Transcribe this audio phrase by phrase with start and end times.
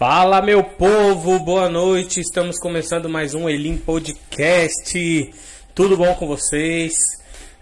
[0.00, 2.20] Fala meu povo, boa noite.
[2.20, 5.30] Estamos começando mais um Elim Podcast.
[5.74, 6.94] Tudo bom com vocês?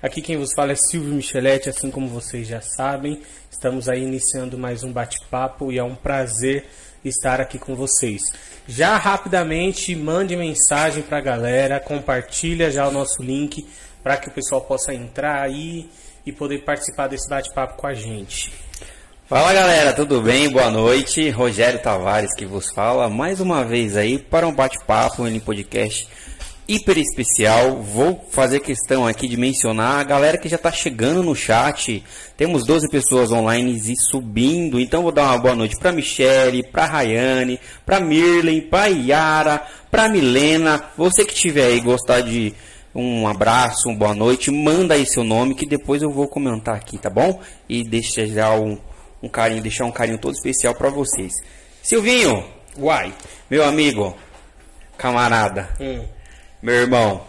[0.01, 3.21] Aqui quem vos fala é Silvio Micheletti, assim como vocês já sabem.
[3.51, 6.67] Estamos aí iniciando mais um bate-papo e é um prazer
[7.05, 8.23] estar aqui com vocês.
[8.69, 13.67] Já rapidamente mande mensagem para a galera, compartilha já o nosso link
[14.01, 15.91] para que o pessoal possa entrar aí
[16.25, 18.68] e poder participar desse bate-papo com a gente.
[19.29, 20.49] Fala galera, tudo bem?
[20.49, 21.29] Boa noite.
[21.29, 26.09] Rogério Tavares que vos fala mais uma vez aí para um bate-papo em podcast
[26.67, 27.83] hiper especial.
[27.83, 32.03] Vou fazer questão aqui de mencionar a galera que já está chegando no chat.
[32.39, 36.87] Temos 12 pessoas online e subindo, então vou dar uma boa noite para Michele, para
[36.87, 40.83] Rayane, para Mirlen, para Yara, para Milena.
[40.97, 42.55] Você que tiver aí gostar de
[42.95, 46.97] um abraço, uma boa noite, manda aí seu nome que depois eu vou comentar aqui,
[46.97, 47.39] tá bom?
[47.69, 48.79] E deixa já um
[49.23, 51.33] um carinho, deixar um carinho todo especial para vocês.
[51.83, 52.45] Silvinho,
[52.79, 53.13] Uai.
[53.51, 54.17] meu amigo,
[54.97, 56.05] camarada, Hum.
[56.63, 57.23] meu irmão,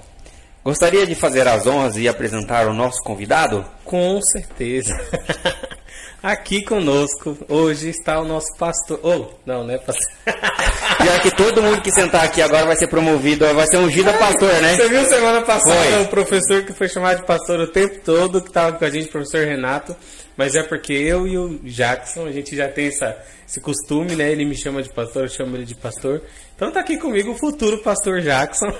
[0.63, 3.65] gostaria de fazer as honras e apresentar o nosso convidado?
[3.85, 4.93] Com certeza.
[6.21, 8.99] Aqui conosco hoje está o nosso pastor.
[9.01, 10.05] Oh, não, né, pastor?
[11.05, 14.13] Já que todo mundo que sentar aqui agora vai ser promovido, vai ser ungido a
[14.13, 14.75] pastor, né?
[14.75, 16.01] Você viu semana passada Foi.
[16.01, 19.07] o professor que foi chamado de pastor o tempo todo, que estava com a gente,
[19.07, 19.95] o professor Renato.
[20.39, 24.31] Mas é porque eu e o Jackson, a gente já tem essa, esse costume, né?
[24.31, 26.23] Ele me chama de pastor, eu chamo ele de pastor.
[26.55, 28.73] Então tá aqui comigo o futuro pastor Jackson.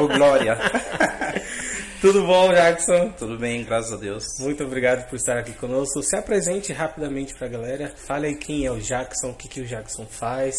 [0.00, 0.58] Ô, Glória.
[2.02, 3.10] Tudo bom, Jackson?
[3.16, 4.24] Tudo bem, graças a Deus.
[4.40, 6.02] Muito obrigado por estar aqui conosco.
[6.02, 7.92] Se apresente rapidamente pra galera.
[7.94, 10.56] Fale aí quem é o Jackson, o que, que o Jackson faz.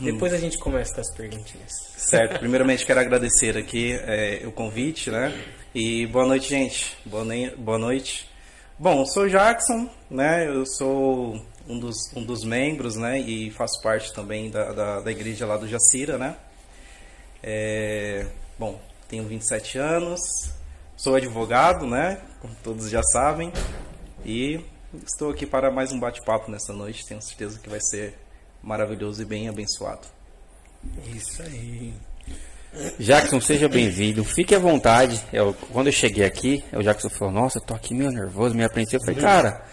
[0.00, 1.70] Depois a gente começa com as perguntinhas.
[1.98, 5.38] Certo, primeiramente quero agradecer aqui é, o convite, né?
[5.74, 6.96] E boa noite, gente.
[7.04, 8.29] Boa, ne- boa noite.
[8.82, 10.48] Bom, eu sou Jackson, né?
[10.48, 13.20] Eu sou um dos, um dos membros, né?
[13.20, 16.34] E faço parte também da, da, da igreja lá do Jacira, né?
[17.42, 18.26] É,
[18.58, 20.18] bom, tenho 27 anos,
[20.96, 22.22] sou advogado, né?
[22.40, 23.52] Como todos já sabem.
[24.24, 24.64] E
[25.04, 27.04] estou aqui para mais um bate-papo nessa noite.
[27.04, 28.14] Tenho certeza que vai ser
[28.62, 30.08] maravilhoso e bem abençoado.
[31.14, 31.92] Isso aí.
[32.98, 34.24] Jackson, seja bem-vindo.
[34.24, 35.20] Fique à vontade.
[35.32, 38.66] Eu, quando eu cheguei aqui, o Jackson falou: Nossa, eu tô aqui meio nervoso, meio
[38.66, 39.02] apreensivo.
[39.02, 39.64] Eu falei: Cara,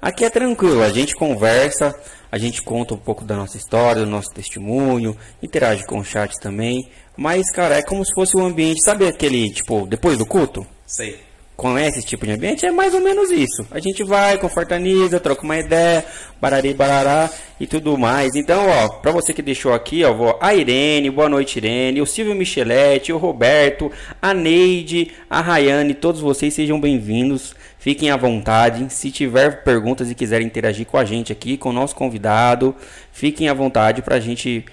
[0.00, 0.82] aqui é tranquilo.
[0.82, 1.94] A gente conversa,
[2.30, 6.38] a gente conta um pouco da nossa história, do nosso testemunho, interage com o chat
[6.40, 6.88] também.
[7.16, 10.66] Mas, cara, é como se fosse um ambiente, sabe aquele, tipo, depois do culto?
[10.86, 11.33] Sei.
[11.56, 12.66] Conhece esse tipo de ambiente?
[12.66, 13.64] É mais ou menos isso.
[13.70, 16.04] A gente vai, confortaniza, troca uma ideia,
[16.40, 18.34] barari, barará e tudo mais.
[18.34, 22.06] Então, ó, pra você que deixou aqui, ó, vou, a Irene, boa noite, Irene, o
[22.06, 27.54] Silvio Micheletti, o Roberto, a Neide, a Rayane, todos vocês sejam bem-vindos.
[27.78, 28.92] Fiquem à vontade.
[28.92, 32.74] Se tiver perguntas e quiserem interagir com a gente aqui, com o nosso convidado,
[33.12, 34.64] fiquem à vontade pra gente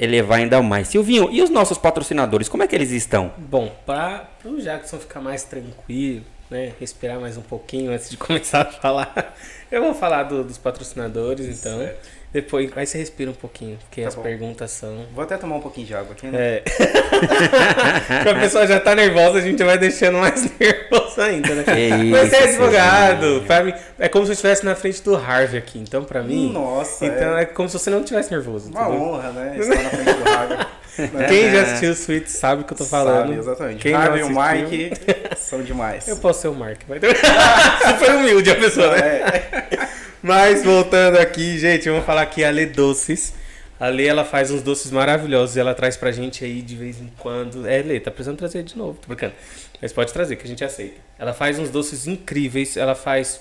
[0.00, 0.88] elevar ainda mais.
[0.88, 3.32] Silvinho, e os nossos patrocinadores, como é que eles estão?
[3.36, 8.62] Bom, para o Jackson ficar mais tranquilo, né, respirar mais um pouquinho antes de começar
[8.62, 9.36] a falar,
[9.70, 11.78] eu vou falar do- dos patrocinadores, então.
[11.78, 12.19] Certo.
[12.32, 14.22] Depois, aí você respira um pouquinho, porque Tá as bom.
[14.22, 15.04] perguntas são.
[15.12, 16.38] Vou até tomar um pouquinho de água aqui, né?
[16.38, 16.62] É.
[18.22, 21.64] Quando a pessoa já tá nervosa, a gente vai deixando mais nervoso ainda, né?
[21.64, 23.42] Que Mas você é isso, advogado.
[23.46, 25.78] Pra mim, é como se eu estivesse na frente do Harvey aqui.
[25.80, 26.52] Então, pra mim.
[26.52, 27.42] Nossa, Então é.
[27.42, 28.70] é como se você não estivesse nervoso.
[28.70, 29.00] Uma entendeu?
[29.02, 29.56] honra, né?
[29.58, 30.56] Estar na frente do Harvey.
[30.56, 30.66] Né?
[31.28, 33.26] Quem já assistiu o Suite sabe o que eu tô falando.
[33.28, 33.78] Sabe, exatamente.
[33.82, 34.92] Quem Harvey e o Mike
[35.36, 36.06] são demais.
[36.06, 36.80] Eu posso ser o Mark.
[36.88, 37.00] Mas...
[37.00, 38.98] Você foi humilde a pessoa, né?
[39.00, 39.88] É,
[40.22, 43.32] Mas voltando aqui, gente, vamos falar aqui a Lê Doces.
[43.78, 45.56] A Lê, ela faz uns doces maravilhosos.
[45.56, 47.66] Ela traz pra gente aí de vez em quando.
[47.66, 49.32] É, Lê, tá precisando trazer de novo, tô brincando.
[49.80, 51.00] Mas pode trazer, que a gente aceita.
[51.18, 52.76] Ela faz uns doces incríveis.
[52.76, 53.40] Ela faz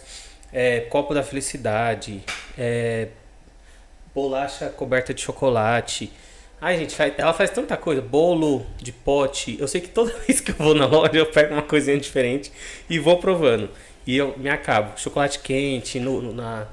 [0.54, 2.24] é, copo da felicidade,
[2.58, 3.10] é,
[4.16, 6.10] bolacha coberta de chocolate.
[6.62, 8.02] Ai, gente, ela faz tanta coisa.
[8.02, 9.58] Bolo de pote.
[9.60, 12.54] Eu sei que toda vez que eu vou na loja eu pego uma coisinha diferente
[12.90, 13.70] e vou provando.
[14.10, 14.98] E eu me acabo.
[15.00, 16.66] Chocolate quente, no, no- na,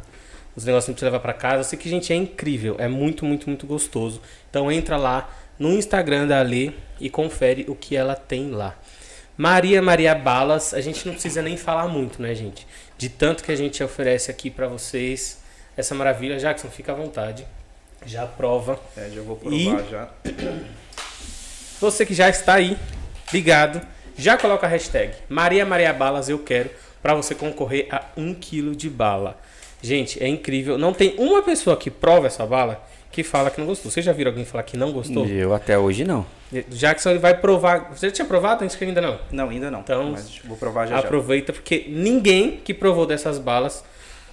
[0.57, 1.57] os negócios pra você levar pra casa.
[1.61, 2.77] Eu sei que, gente, é incrível.
[2.79, 4.23] É muito, muito, muito gostoso.
[4.49, 5.29] Então entra lá
[5.59, 8.75] no Instagram da Alê e confere o que ela tem lá.
[9.37, 12.67] Maria Maria Balas, a gente não precisa nem falar muito, né, gente?
[12.97, 15.43] De tanto que a gente oferece aqui pra vocês
[15.77, 16.39] essa maravilha.
[16.39, 17.47] Jackson, fica à vontade.
[18.07, 18.81] Já prova.
[18.97, 20.09] é, já vou provar E- já.
[21.81, 22.79] Você que já está aí,
[23.31, 23.87] ligado,
[24.17, 26.71] já coloca a hashtag Maria Maria Balas eu quero
[27.07, 29.39] para você concorrer a um quilo de bala.
[29.81, 30.77] Gente, é incrível.
[30.77, 33.93] Não tem uma pessoa que prova essa bala que fala que não gostou.
[33.93, 35.25] Vocês já viram alguém falar que não gostou?
[35.25, 36.27] Eu até hoje não.
[36.69, 37.93] Jackson ele vai provar.
[37.95, 38.65] Você já tinha provado?
[38.65, 39.21] Acho que ainda não.
[39.31, 39.81] Não, ainda não.
[39.83, 40.99] Então, mas vou provar já já.
[40.99, 43.85] Aproveita porque ninguém que provou dessas balas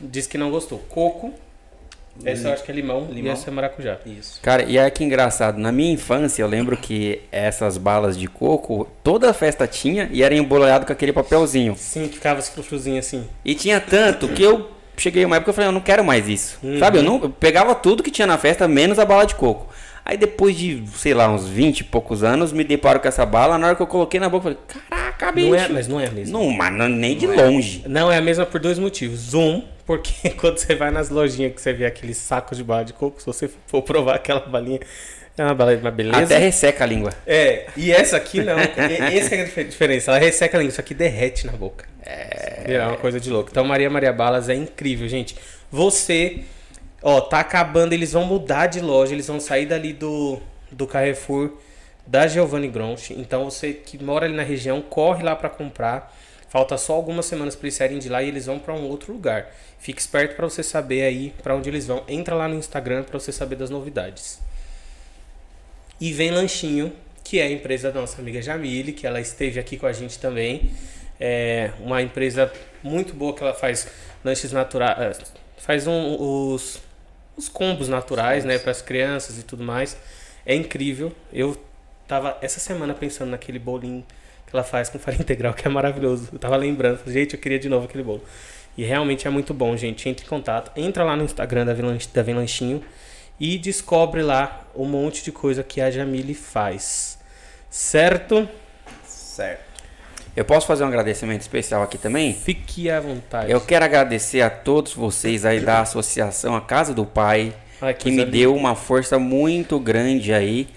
[0.02, 0.80] diz que não gostou.
[0.90, 1.32] Coco,
[2.24, 3.34] Essa eu acho que é limão, e Limão.
[3.34, 3.98] essa é maracujá.
[4.06, 4.40] Isso.
[4.42, 8.88] Cara, e é que engraçado, na minha infância eu lembro que essas balas de coco,
[9.04, 11.76] toda festa tinha e era embolado com aquele papelzinho.
[11.78, 13.28] Sim, que ficava esse frufruzinho assim.
[13.44, 16.60] E tinha tanto que eu cheguei uma época eu falei, eu não quero mais isso.
[16.64, 16.80] Uhum.
[16.80, 17.00] Sabe?
[17.00, 19.74] Eu, não, eu pegava tudo que tinha na festa, menos a bala de coco.
[20.06, 23.58] Aí depois de, sei lá, uns 20 e poucos anos, me deparo com essa bala.
[23.58, 25.48] Na hora que eu coloquei na boca, eu falei, caraca, bicho.
[25.50, 26.34] Não é, mas não é mesmo.
[26.38, 27.84] Não, mas não- nem de longe.
[27.88, 29.34] Não é a mesma por dois motivos.
[29.34, 32.92] Um, porque quando você vai nas lojinhas que você vê aquele saco de bala de
[32.94, 34.80] coco, se você for provar aquela balinha,
[35.38, 36.22] é uma bala, uma beleza.
[36.24, 37.12] Até resseca a língua.
[37.26, 38.58] É, e essa aqui não.
[38.60, 40.12] Essa é a dif- diferença.
[40.12, 41.86] Ela resseca a língua, isso aqui derrete na boca.
[42.06, 42.74] É.
[42.76, 43.50] É uma coisa de louco.
[43.52, 45.36] Então, Maria Maria Balas é incrível, gente.
[45.72, 46.42] Você,
[47.04, 50.40] ó, tá acabando, eles vão mudar de loja, eles vão sair dali do,
[50.72, 51.52] do Carrefour
[52.08, 53.14] da Giovanni Gronchi.
[53.14, 56.14] Então, você que mora ali na região, corre lá pra comprar.
[56.50, 59.12] Falta só algumas semanas pra eles saírem de lá e eles vão pra um outro
[59.12, 59.52] lugar.
[59.80, 62.04] Fique esperto pra você saber aí pra onde eles vão.
[62.08, 64.40] Entra lá no Instagram pra você saber das novidades.
[66.00, 69.78] E vem Lanchinho, que é a empresa da nossa amiga Jamile, que ela esteve aqui
[69.78, 70.70] com a gente também.
[71.20, 72.52] É uma empresa
[72.84, 73.88] muito boa que ela faz
[74.24, 75.20] lanches naturais,
[75.58, 76.82] faz um- os,
[77.36, 79.98] os combos naturais, né, para as crianças e tudo mais.
[80.46, 81.12] É incrível.
[81.32, 81.58] Eu
[82.08, 84.06] tava essa semana pensando naquele bolinho
[84.46, 86.30] que ela faz com farinha integral, que é maravilhoso.
[86.32, 88.24] Eu tava lembrando, gente, eu queria de novo aquele bolo.
[88.78, 90.10] E realmente é muito bom, gente.
[90.10, 92.84] Entre em contato, entra lá no Instagram da Vem, da Vem Lanchinho
[93.40, 97.20] e descobre lá um monte de coisa que a Jamile faz.
[97.70, 98.48] Certo?
[99.06, 99.73] Certo.
[100.36, 102.34] Eu posso fazer um agradecimento especial aqui também?
[102.34, 103.52] Fique à vontade.
[103.52, 108.06] Eu quero agradecer a todos vocês aí da associação A Casa do Pai, Ai, que
[108.06, 110.68] coisa me deu uma força muito grande aí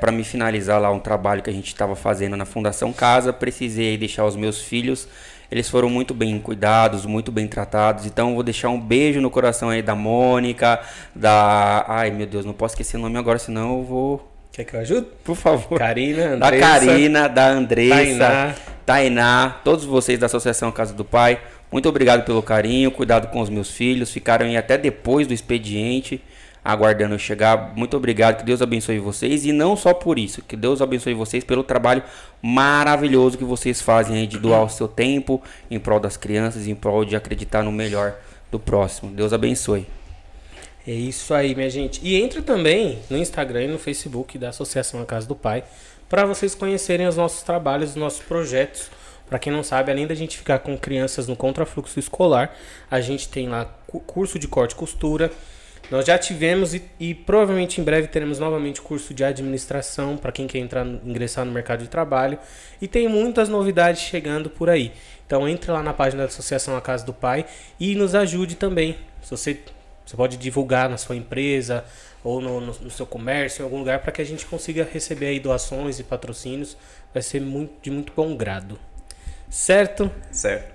[0.00, 3.30] para me finalizar lá um trabalho que a gente estava fazendo na Fundação Casa.
[3.30, 5.06] Precisei deixar os meus filhos.
[5.50, 8.06] Eles foram muito bem cuidados, muito bem tratados.
[8.06, 10.80] Então vou deixar um beijo no coração aí da Mônica,
[11.14, 11.84] da.
[11.86, 14.35] Ai meu Deus, não posso esquecer o nome agora, senão eu vou.
[14.56, 15.06] Quer que eu ajude?
[15.22, 15.78] Por favor.
[15.78, 16.66] Karina, Da Andressa.
[16.66, 18.54] Karina, da Andressa, Tainá.
[18.86, 19.60] Tainá.
[19.62, 21.38] todos vocês da Associação Casa do Pai,
[21.70, 26.22] muito obrigado pelo carinho, cuidado com os meus filhos, ficaram aí até depois do expediente,
[26.64, 27.74] aguardando eu chegar.
[27.76, 31.44] Muito obrigado, que Deus abençoe vocês e não só por isso, que Deus abençoe vocês
[31.44, 32.02] pelo trabalho
[32.40, 36.74] maravilhoso que vocês fazem aí de doar o seu tempo em prol das crianças, em
[36.74, 38.14] prol de acreditar no melhor
[38.50, 39.10] do próximo.
[39.10, 39.86] Deus abençoe.
[40.86, 42.00] É isso aí, minha gente.
[42.02, 45.64] E entra também no Instagram e no Facebook da Associação A Casa do Pai
[46.08, 48.88] para vocês conhecerem os nossos trabalhos, os nossos projetos.
[49.28, 52.56] Para quem não sabe, além da gente ficar com crianças no contrafluxo escolar,
[52.88, 55.32] a gente tem lá cu- curso de corte e costura.
[55.90, 60.46] Nós já tivemos e, e provavelmente em breve teremos novamente curso de administração para quem
[60.46, 62.38] quer entrar, ingressar no mercado de trabalho.
[62.80, 64.92] E tem muitas novidades chegando por aí.
[65.26, 67.44] Então entre lá na página da Associação A Casa do Pai
[67.80, 68.96] e nos ajude também.
[69.22, 69.58] Se você
[70.06, 71.84] você pode divulgar na sua empresa
[72.24, 75.26] ou no, no- no seu comércio, em algum lugar, para que a gente consiga receber
[75.26, 76.76] aí doações e patrocínios.
[77.12, 78.78] Vai ser muito, de muito bom grado.
[79.50, 80.10] Certo?
[80.32, 80.74] Certo.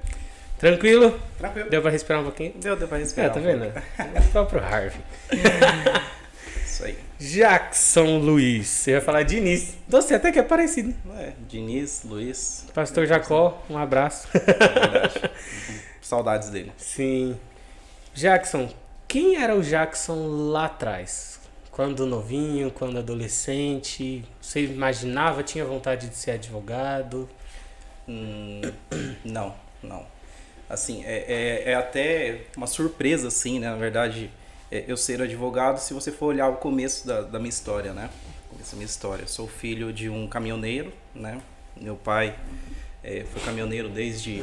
[0.59, 1.19] Tranquilo?
[1.37, 1.69] Tranquilo.
[1.69, 2.53] Deu para respirar um pouquinho?
[2.55, 3.33] Deu, deu pra É, respirar.
[3.33, 3.63] tá um vendo?
[3.65, 5.01] É o próprio Harvey.
[6.65, 6.97] Isso aí.
[7.19, 8.67] Jackson Luiz.
[8.67, 9.75] Você vai falar Diniz.
[9.87, 10.93] Você até que é parecido.
[11.17, 14.27] É, Diniz, Luiz, Pastor Jacó, um abraço.
[14.33, 15.31] é verdade.
[16.01, 16.71] Saudades dele.
[16.77, 17.37] Sim.
[18.13, 18.69] Jackson,
[19.11, 21.41] quem era o Jackson lá atrás?
[21.69, 24.23] Quando novinho, quando adolescente?
[24.41, 27.27] Você imaginava, tinha vontade de ser advogado?
[28.07, 28.61] Hum,
[29.25, 30.05] não, não.
[30.69, 33.69] Assim, é, é, é até uma surpresa, assim, né?
[33.69, 34.31] Na verdade,
[34.71, 38.09] é, eu ser advogado, se você for olhar o começo da, da minha história, né?
[38.49, 39.27] Da minha história.
[39.27, 41.41] Sou filho de um caminhoneiro, né?
[41.75, 42.39] Meu pai
[43.03, 44.41] é, foi caminhoneiro desde,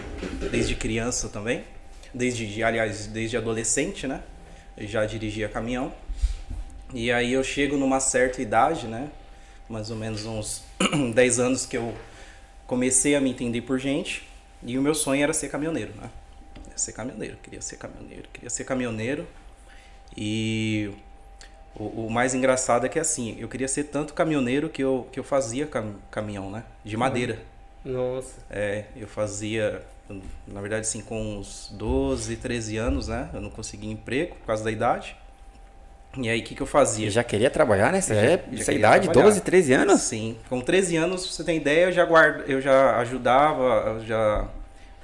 [0.50, 1.64] desde criança também.
[2.12, 4.22] Desde, aliás, desde adolescente, né?
[4.80, 5.92] Já dirigia caminhão.
[6.94, 9.10] E aí eu chego numa certa idade, né?
[9.68, 10.64] Mais ou menos uns
[11.14, 11.94] 10 anos que eu
[12.66, 14.28] comecei a me entender por gente
[14.62, 16.10] e o meu sonho era ser caminhoneiro, né?
[16.76, 19.26] Ser caminhoneiro, queria ser caminhoneiro, queria ser caminhoneiro.
[20.16, 20.90] E
[21.76, 25.20] o, o mais engraçado é que assim, eu queria ser tanto caminhoneiro que eu, que
[25.20, 26.64] eu fazia cam- caminhão, né?
[26.84, 27.40] De madeira.
[27.84, 28.40] Nossa.
[28.50, 29.82] É, eu fazia,
[30.46, 33.28] na verdade, assim, com uns 12, 13 anos, né?
[33.34, 35.16] Eu não conseguia emprego por causa da idade.
[36.16, 37.06] E aí, o que, que eu fazia?
[37.06, 39.26] E já queria trabalhar Já- época, já essa queria idade, trabalhar.
[39.26, 40.00] 12, 13 anos?
[40.00, 40.36] Sim.
[40.48, 43.62] Com 13 anos, você tem ideia, eu já, guarda, eu já ajudava,
[43.98, 44.48] eu já,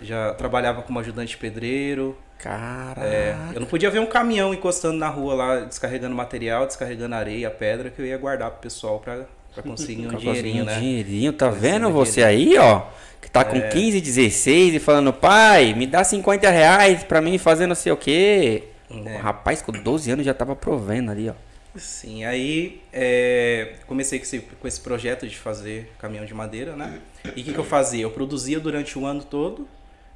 [0.01, 2.19] já trabalhava como ajudante pedreiro.
[2.39, 3.03] Caraca.
[3.07, 7.51] É, eu não podia ver um caminhão encostando na rua lá, descarregando material, descarregando areia,
[7.51, 10.65] pedra, que eu ia guardar pro pessoal pra, pra conseguir um Pra dinheirinho, conseguir um
[10.65, 10.79] né?
[10.81, 12.83] dinheirinho, tá Conseguir vendo você aí, ó?
[13.21, 13.45] Que tá É.
[13.45, 17.93] com 15, 16 e falando, pai, me dá 50 reais pra mim fazer não sei
[17.93, 18.65] o quê.
[19.07, 19.17] É.
[19.17, 21.35] Rapaz, com 12 anos já tava provendo ali, ó.
[21.77, 27.01] Sim, aí é, comecei com esse, com esse projeto de fazer caminhão de madeira, né?
[27.35, 28.03] E o que, que eu fazia?
[28.03, 29.67] Eu produzia durante o ano todo,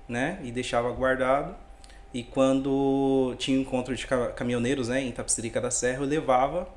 [0.09, 0.39] né?
[0.45, 1.57] E deixava guardado.
[2.15, 5.03] E quando tinha um encontro de ca- caminhoneiros, né?
[5.03, 6.69] Em Tapicerica da Serra, eu levava,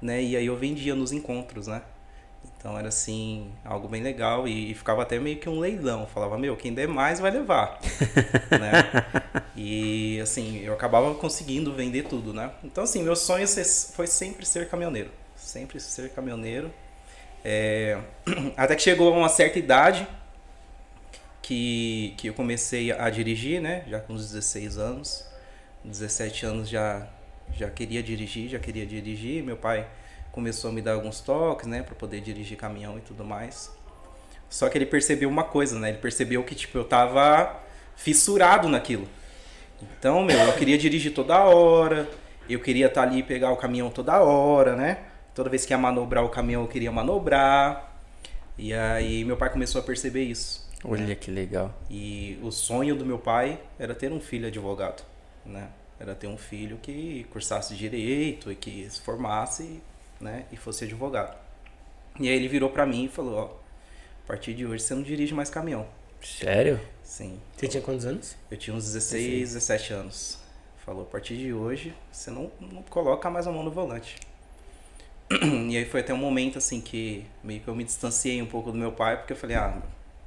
[0.00, 0.22] né?
[0.22, 1.82] E aí eu vendia nos encontros, né?
[2.56, 6.02] Então era assim, algo bem legal e, e ficava até meio que um leilão.
[6.02, 7.78] Eu falava, meu, quem der mais vai levar.
[8.50, 9.42] né?
[9.56, 12.50] E assim, eu acabava conseguindo vender tudo, né?
[12.62, 13.46] Então assim, meu sonho
[13.92, 15.10] foi sempre ser caminhoneiro.
[15.36, 16.72] Sempre ser caminhoneiro.
[17.44, 17.98] É,
[18.56, 20.08] Até que chegou a uma certa idade
[21.42, 23.84] que, que eu comecei a dirigir, né?
[23.86, 25.26] Já com uns 16 anos.
[25.84, 27.06] 17 anos já,
[27.52, 29.42] já queria dirigir, já queria dirigir.
[29.42, 29.86] Meu pai
[30.32, 31.82] começou a me dar alguns toques, né?
[31.82, 33.70] Pra poder dirigir caminhão e tudo mais.
[34.48, 35.90] Só que ele percebeu uma coisa, né?
[35.90, 37.60] Ele percebeu que, tipo, eu tava
[37.96, 39.08] fissurado naquilo.
[39.82, 42.08] Então, meu, eu queria dirigir toda hora.
[42.48, 44.98] Eu queria estar ali e pegar o caminhão toda hora, né?
[45.34, 47.98] Toda vez que ia manobrar o caminhão, eu queria manobrar.
[48.56, 50.68] E aí, meu pai começou a perceber isso.
[50.84, 51.74] Olha que legal.
[51.90, 55.02] E o sonho do meu pai era ter um filho advogado,
[55.44, 55.68] né?
[55.98, 59.80] Era ter um filho que cursasse direito e que se formasse,
[60.20, 60.44] né?
[60.50, 61.36] E fosse advogado.
[62.18, 65.02] E aí ele virou pra mim e falou, ó, a partir de hoje você não
[65.02, 65.86] dirige mais caminhão.
[66.20, 66.80] Sério?
[67.02, 67.38] Sim.
[67.56, 68.36] Você tinha quantos anos?
[68.50, 70.38] Eu tinha uns 16, 17 anos.
[70.84, 74.16] Falou, a partir de hoje você não, não coloca mais a mão no volante.
[75.70, 78.70] E aí foi até um momento assim que meio que eu me distanciei um pouco
[78.70, 79.82] do meu pai, porque eu falei, ah,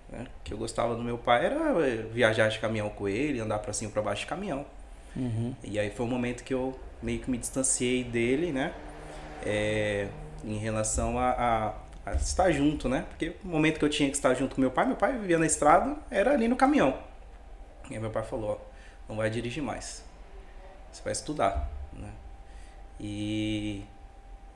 [0.10, 3.40] né, o que eu gostava do meu pai era eh, viajar de caminhão com ele,
[3.40, 4.66] andar pra cima e pra baixo de caminhão.
[5.18, 5.56] Uhum.
[5.64, 8.74] E aí foi um momento que eu meio que me distanciei dele, né?
[9.46, 10.08] É,
[10.46, 13.06] em relação a, a- a estar junto, né?
[13.10, 15.40] Porque o momento que eu tinha que estar junto com meu pai, meu pai vivia
[15.40, 16.98] na estrada, era ali no caminhão.
[17.90, 20.04] E aí meu pai falou, ó, não vai dirigir mais.
[20.92, 22.10] Você vai estudar, né?
[23.00, 23.84] E,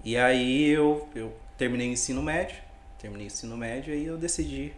[0.03, 2.57] e aí eu, eu terminei o ensino médio,
[2.99, 4.73] terminei o ensino médio, aí eu decidi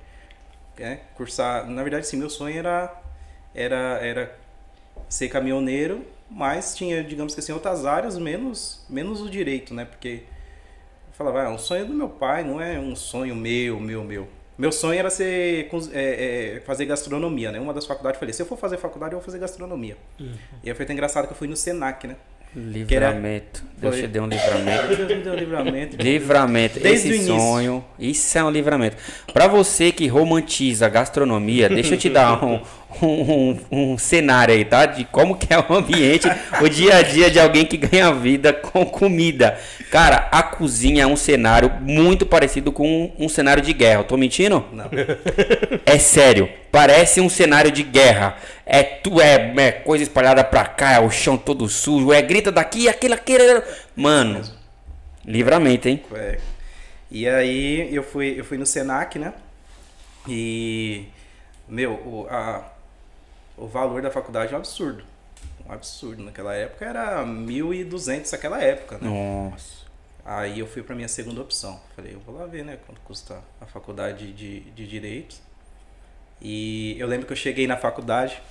[0.77, 1.67] né, cursar.
[1.69, 2.93] Na verdade, sim, meu sonho era,
[3.53, 4.39] era, era
[5.13, 9.85] ser caminhoneiro, mas tinha, digamos que assim, outras áreas, menos, menos o direito, né?
[9.85, 10.23] Porque
[11.07, 14.03] eu falava, ah, é um sonho do meu pai, não é um sonho meu, meu,
[14.03, 14.27] meu.
[14.57, 17.59] Meu sonho era ser, é, é, fazer gastronomia, né?
[17.59, 19.97] Uma das faculdades, eu falei, se eu for fazer faculdade, eu vou fazer gastronomia.
[20.63, 22.15] E aí foi até engraçado que eu fui no Senac, né?
[22.55, 23.63] Livramento.
[23.77, 24.03] Deus Foi.
[24.03, 24.95] te deu um livramento.
[24.95, 25.97] Deus me deu livramento.
[25.97, 27.35] Livramento, Desde o esse início.
[27.35, 28.95] sonho, isso é um livramento.
[29.33, 32.61] Pra você que romantiza a gastronomia, deixa eu te dar um,
[33.01, 34.85] um, um cenário aí, tá?
[34.85, 36.27] De como que é o ambiente,
[36.61, 39.57] o dia a dia de alguém que ganha vida com comida.
[39.91, 44.01] Cara, a cozinha é um cenário muito parecido com um, um cenário de guerra.
[44.01, 44.65] Eu tô mentindo?
[44.71, 44.89] Não.
[45.85, 48.37] É sério, parece um cenário de guerra.
[48.65, 52.51] É tu é, é coisa espalhada pra cá, é o chão todo sujo, é grita
[52.51, 53.61] daqui, aquele, aquele.
[53.95, 54.41] Mano,
[55.25, 56.01] livramento, hein?
[56.15, 56.39] É.
[57.11, 59.33] E aí eu fui, eu fui no Senac, né?
[60.27, 61.05] E,
[61.67, 62.63] meu, a,
[63.57, 65.03] o valor da faculdade é um absurdo.
[65.67, 66.23] Um absurdo.
[66.23, 69.07] Naquela época era 1.200 naquela época, né?
[69.09, 69.83] Nossa.
[70.25, 71.79] Aí eu fui pra minha segunda opção.
[71.95, 75.35] Falei, eu vou lá ver, né, quanto custa a faculdade de, de Direito.
[76.41, 78.41] E eu lembro que eu cheguei na faculdade,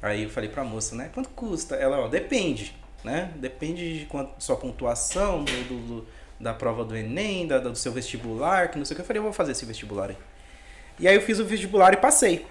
[0.00, 1.74] aí eu falei pra moça, né, quanto custa?
[1.76, 3.30] Ela, ó, depende, né?
[3.36, 6.06] Depende de quanto, sua pontuação, do- do-
[6.40, 9.02] da prova do Enem, da, do seu vestibular, que não sei o que.
[9.02, 10.16] Eu falei, eu vou fazer esse vestibular aí.
[10.98, 12.46] E aí eu fiz o vestibular e passei.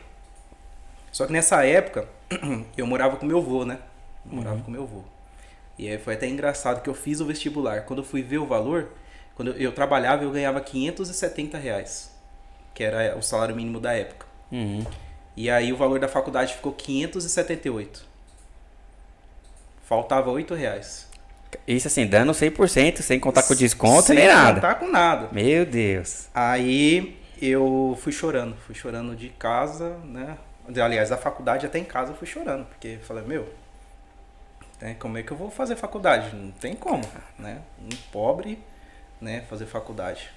[1.12, 2.08] Só que nessa época,
[2.78, 3.80] eu morava com meu avô, né?
[4.26, 5.04] Eu morava com meu avô.
[5.78, 7.82] E aí foi até engraçado que eu fiz o vestibular.
[7.86, 8.90] Quando eu fui ver o valor,
[9.36, 12.12] quando eu, eu trabalhava, eu ganhava 570 reais.
[12.74, 14.26] Que era o salário mínimo da época.
[14.52, 14.86] Uhum.
[15.36, 18.06] E aí o valor da faculdade ficou 578.
[19.84, 21.10] Faltava 8 reais.
[21.68, 24.56] Isso assim, dando 100%, sem contar com desconto, Sem nem nada.
[24.56, 25.30] contar com nada.
[25.32, 26.28] Meu Deus.
[26.34, 30.38] Aí eu fui chorando, fui chorando de casa, né?
[30.80, 33.52] Aliás, da faculdade até em casa eu fui chorando, porque eu falei, meu,
[34.80, 36.36] né, como é que eu vou fazer faculdade?
[36.36, 37.04] Não tem como,
[37.38, 37.62] né?
[37.80, 38.60] Um pobre,
[39.20, 40.30] né, fazer faculdade.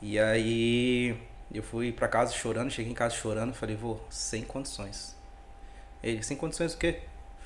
[0.00, 1.16] E aí
[1.52, 5.16] eu fui pra casa chorando, cheguei em casa chorando, falei, vou, sem condições.
[6.02, 7.00] Ele, sem condições o quê?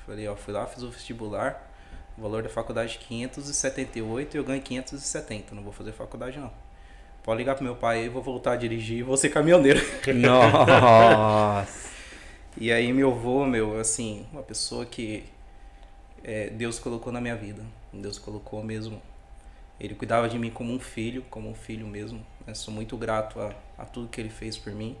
[0.05, 1.69] Falei, ó, fui lá, fiz o vestibular,
[2.17, 6.51] o valor da faculdade 578 e eu ganho 570, não vou fazer faculdade não.
[7.23, 9.81] Pode ligar pro meu pai aí, vou voltar a dirigir e vou ser caminhoneiro.
[10.15, 11.96] Nossa.
[12.59, 15.23] E aí meu avô, meu, assim, uma pessoa que
[16.23, 17.63] é, Deus colocou na minha vida.
[17.93, 19.01] Deus colocou mesmo.
[19.79, 22.25] Ele cuidava de mim como um filho, como um filho mesmo.
[22.47, 22.53] né?
[22.55, 24.97] Sou muito grato a, a tudo que ele fez por mim.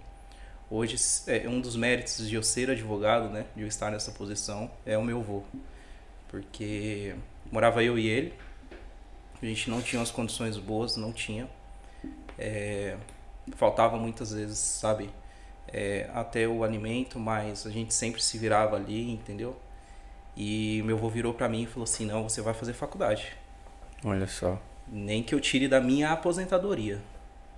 [0.69, 0.97] Hoje,
[1.27, 4.97] é um dos méritos de eu ser advogado, né, de eu estar nessa posição, é
[4.97, 5.41] o meu avô.
[6.27, 7.15] Porque
[7.51, 8.33] morava eu e ele.
[9.41, 11.49] A gente não tinha as condições boas, não tinha.
[12.37, 12.97] É,
[13.55, 15.09] faltava muitas vezes, sabe?
[15.67, 19.55] É, até o alimento, mas a gente sempre se virava ali, entendeu?
[20.35, 23.35] E meu avô virou para mim e falou assim: Não, você vai fazer faculdade.
[24.05, 24.61] Olha só.
[24.87, 27.01] Nem que eu tire da minha aposentadoria.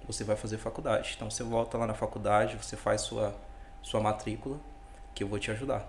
[0.07, 1.13] Você vai fazer faculdade.
[1.15, 3.35] Então você volta lá na faculdade, você faz sua,
[3.81, 4.57] sua matrícula,
[5.13, 5.87] que eu vou te ajudar.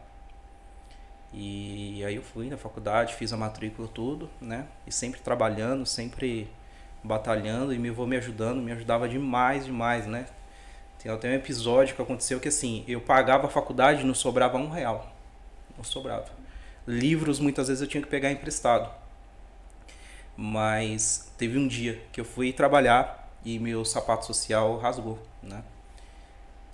[1.32, 4.66] E aí eu fui na faculdade, fiz a matrícula, tudo, né?
[4.86, 6.50] E sempre trabalhando, sempre
[7.04, 10.26] batalhando e meu avô me ajudando, me ajudava demais, demais, né?
[11.02, 14.58] Tem até um episódio que aconteceu que assim, eu pagava a faculdade e não sobrava
[14.58, 15.10] um real.
[15.74, 16.28] Não sobrava.
[16.86, 18.92] Livros muitas vezes eu tinha que pegar emprestado.
[20.36, 25.64] Mas teve um dia que eu fui trabalhar e meu sapato social rasgou, né?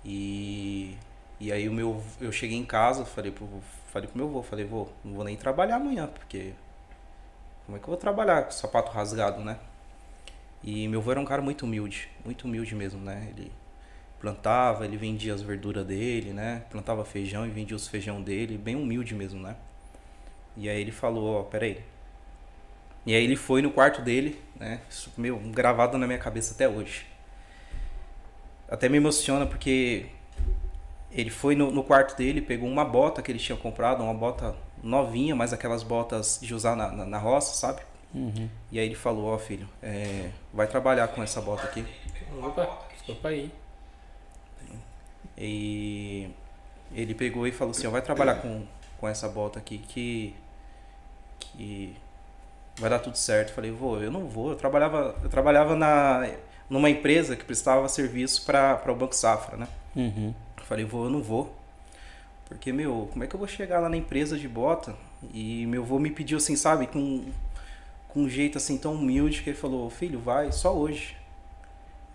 [0.04, 0.97] E,
[1.38, 3.49] e aí o meu, eu cheguei em casa, falei pro,
[3.92, 6.52] falei pro meu avô, falei, vô, não vou nem trabalhar amanhã, porque
[7.64, 9.59] como é que eu vou trabalhar com o sapato rasgado, né?
[10.64, 13.28] E meu avô era um cara muito humilde, muito humilde mesmo, né?
[13.30, 13.52] Ele
[14.20, 16.62] plantava, ele vendia as verduras dele, né?
[16.70, 19.56] Plantava feijão e vendia os feijão dele, bem humilde mesmo, né?
[20.56, 21.82] E aí ele falou, ó, peraí.
[23.04, 24.80] E aí ele foi no quarto dele, né?
[24.88, 27.06] Isso, meu, gravado na minha cabeça até hoje.
[28.68, 30.06] Até me emociona porque
[31.12, 34.56] ele foi no, no, quarto dele, pegou uma bota que ele tinha comprado, uma bota
[34.82, 37.82] novinha, mas aquelas botas de usar na, na, na roça, sabe?
[38.12, 38.49] Uhum.
[38.73, 41.85] E aí ele falou, ó filho, é, vai trabalhar com essa bota aqui.
[42.42, 43.52] Opa, opa aí.
[45.37, 46.31] E
[46.93, 48.64] ele pegou e falou assim, ó, vai trabalhar com,
[48.99, 50.35] com essa bota aqui que
[51.38, 51.95] que
[52.78, 53.52] vai dar tudo certo.
[53.52, 54.50] falei, vou, eu não vou.
[54.50, 56.28] Eu trabalhava, eu trabalhava na,
[56.69, 59.69] numa empresa que prestava serviço para o Banco Safra, né?
[59.95, 60.35] Uhum.
[60.64, 61.55] falei, vou, eu não vou.
[62.47, 64.95] Porque, meu, como é que eu vou chegar lá na empresa de bota
[65.33, 67.25] e meu avô me pediu assim, sabe, com,
[68.09, 71.16] com um jeito assim tão humilde que ele falou, filho, vai, só hoje.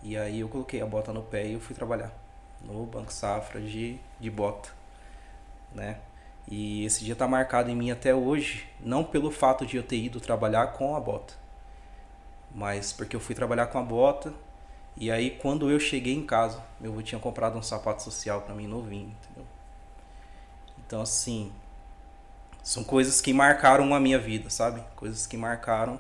[0.02, 2.21] E aí eu coloquei a bota no pé e eu fui trabalhar
[2.66, 4.70] no Banco Safra de, de bota,
[5.74, 5.98] né?
[6.48, 9.98] E esse dia está marcado em mim até hoje, não pelo fato de eu ter
[9.98, 11.34] ido trabalhar com a bota,
[12.54, 14.34] mas porque eu fui trabalhar com a bota.
[14.98, 18.54] E aí, quando eu cheguei em casa, meu avô tinha comprado um sapato social para
[18.54, 19.46] mim novinho, entendeu?
[20.86, 21.52] Então, assim,
[22.62, 24.84] são coisas que marcaram a minha vida, sabe?
[24.96, 26.00] Coisas que marcaram.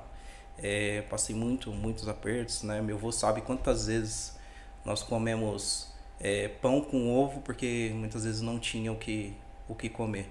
[0.57, 2.81] É, passei muito, muitos apertos, né?
[2.81, 4.37] Meu avô sabe quantas vezes
[4.85, 5.90] nós comemos
[6.21, 9.33] é, pão com ovo porque muitas vezes não tinha o que,
[9.67, 10.29] o que comer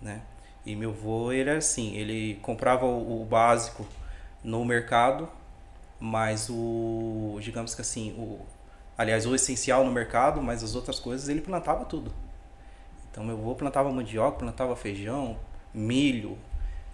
[0.00, 0.22] né?
[0.64, 3.86] E meu avô, era assim, ele comprava o, o básico
[4.42, 5.28] no mercado,
[5.98, 8.40] mas o, digamos que assim, o,
[8.96, 12.12] aliás, o essencial no mercado, mas as outras coisas ele plantava tudo.
[13.10, 15.38] Então meu avô plantava mandioca, plantava feijão,
[15.72, 16.38] milho,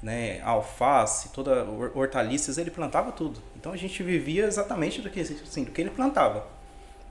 [0.03, 3.41] né, alface, toda hortaliças, ele plantava tudo.
[3.57, 6.47] Então a gente vivia exatamente do que, assim, do que ele plantava.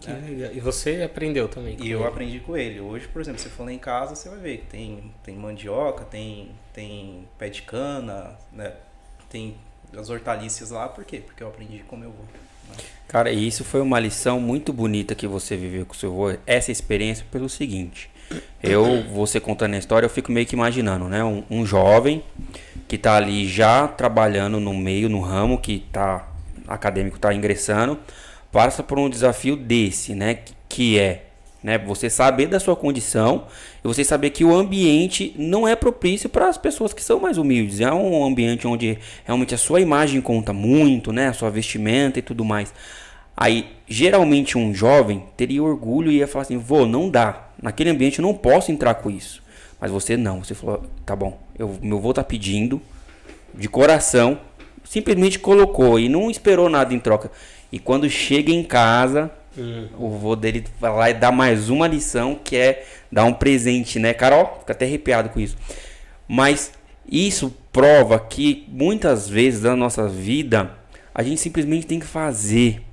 [0.04, 0.16] Que é.
[0.16, 0.52] legal.
[0.54, 1.78] E você aprendeu também?
[1.80, 2.08] E eu ele.
[2.08, 2.80] aprendi com ele.
[2.80, 6.04] Hoje, por exemplo, se for lá em casa, você vai ver que tem, tem mandioca,
[6.04, 8.74] tem, tem pé de cana, né?
[9.30, 9.56] Tem
[9.98, 10.88] as hortaliças lá.
[10.88, 11.22] Por quê?
[11.26, 12.24] Porque eu aprendi com meu avô.
[12.70, 12.76] Né?
[13.08, 16.38] Cara, e isso foi uma lição muito bonita que você viveu com seu avô.
[16.46, 18.10] Essa experiência pelo seguinte.
[18.62, 21.24] Eu, você contando a história, eu fico meio que imaginando, né?
[21.24, 22.24] Um, um jovem
[22.88, 26.28] que tá ali já trabalhando no meio, no ramo que tá
[26.68, 28.00] acadêmico, tá ingressando
[28.54, 30.40] passa por um desafio desse, né?
[30.70, 31.26] Que é
[31.64, 33.48] né, você saber da sua condição
[33.84, 37.38] e você saber que o ambiente não é propício para as pessoas que são mais
[37.38, 37.80] humildes.
[37.80, 41.30] É um ambiente onde realmente a sua imagem conta muito, né?
[41.30, 42.72] A sua vestimenta e tudo mais.
[43.36, 47.50] Aí, geralmente, um jovem teria orgulho e ia falar assim: vou, não dá.
[47.60, 49.42] Naquele ambiente eu não posso entrar com isso.
[49.82, 50.44] Mas você não.
[50.44, 52.80] Você falou: tá bom, eu, meu avô tá pedindo,
[53.52, 54.38] de coração,
[54.84, 57.32] simplesmente colocou e não esperou nada em troca.
[57.74, 59.90] E quando chega em casa, uhum.
[59.98, 63.98] o vô dele vai lá e dá mais uma lição, que é dar um presente,
[63.98, 64.58] né, Carol?
[64.60, 65.58] Fica até arrepiado com isso.
[66.28, 66.72] Mas
[67.10, 70.70] isso prova que muitas vezes na nossa vida
[71.16, 72.84] a gente simplesmente tem que fazer.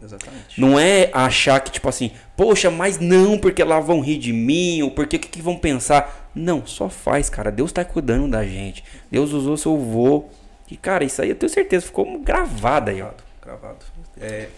[0.00, 0.60] Exatamente.
[0.60, 4.80] Não é achar que, tipo assim, poxa, mas não, porque lá vão rir de mim,
[4.82, 6.30] ou porque o que, que, vão pensar.
[6.32, 7.50] Não, só faz, cara.
[7.50, 8.84] Deus tá cuidando da gente.
[9.10, 10.26] Deus usou seu vô.
[10.70, 13.10] E, cara, isso aí eu tenho certeza, ficou gravado aí, ó.
[13.44, 13.84] Gravado.
[14.20, 14.48] É...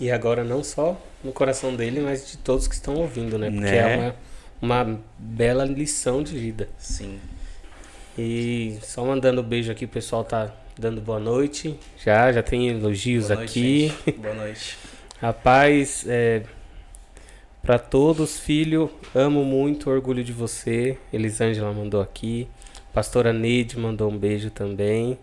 [0.00, 3.50] E agora não só no coração dele, mas de todos que estão ouvindo, né?
[3.50, 3.92] Porque é né?
[3.92, 4.14] é
[4.60, 6.68] uma, uma bela lição de vida.
[6.78, 7.20] Sim.
[8.18, 11.78] E só mandando um beijo aqui, o pessoal tá dando boa noite.
[11.98, 13.92] Já, já tem elogios boa noite, aqui.
[14.06, 14.18] Gente.
[14.18, 14.78] Boa noite.
[15.20, 16.42] Rapaz, é,
[17.62, 20.98] para todos, filho, amo muito, orgulho de você.
[21.12, 22.48] Elisângela mandou aqui.
[22.92, 25.16] Pastora Neide mandou um beijo também.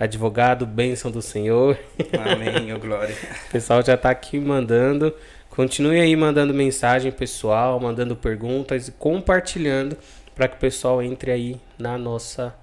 [0.00, 1.78] Advogado, bênção do Senhor.
[2.18, 3.14] Amém, ô glória.
[3.48, 5.14] O pessoal já tá aqui mandando.
[5.50, 9.98] Continue aí mandando mensagem pessoal, mandando perguntas e compartilhando
[10.34, 12.56] para que o pessoal entre aí na nossa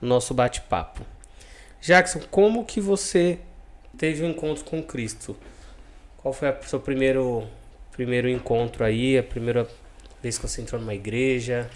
[0.00, 1.02] no nosso bate-papo.
[1.78, 3.38] Jackson, como que você
[3.98, 5.36] teve um encontro com Cristo?
[6.16, 7.46] Qual foi o seu primeiro
[7.92, 9.68] primeiro encontro aí, a primeira
[10.22, 11.68] vez que você entrou numa igreja?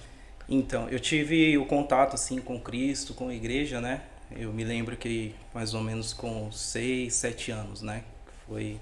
[0.49, 4.01] Então, eu tive o contato assim com Cristo, com a igreja, né?
[4.37, 8.05] Eu me lembro que mais ou menos com 6, 7 anos, né?
[8.47, 8.79] Foi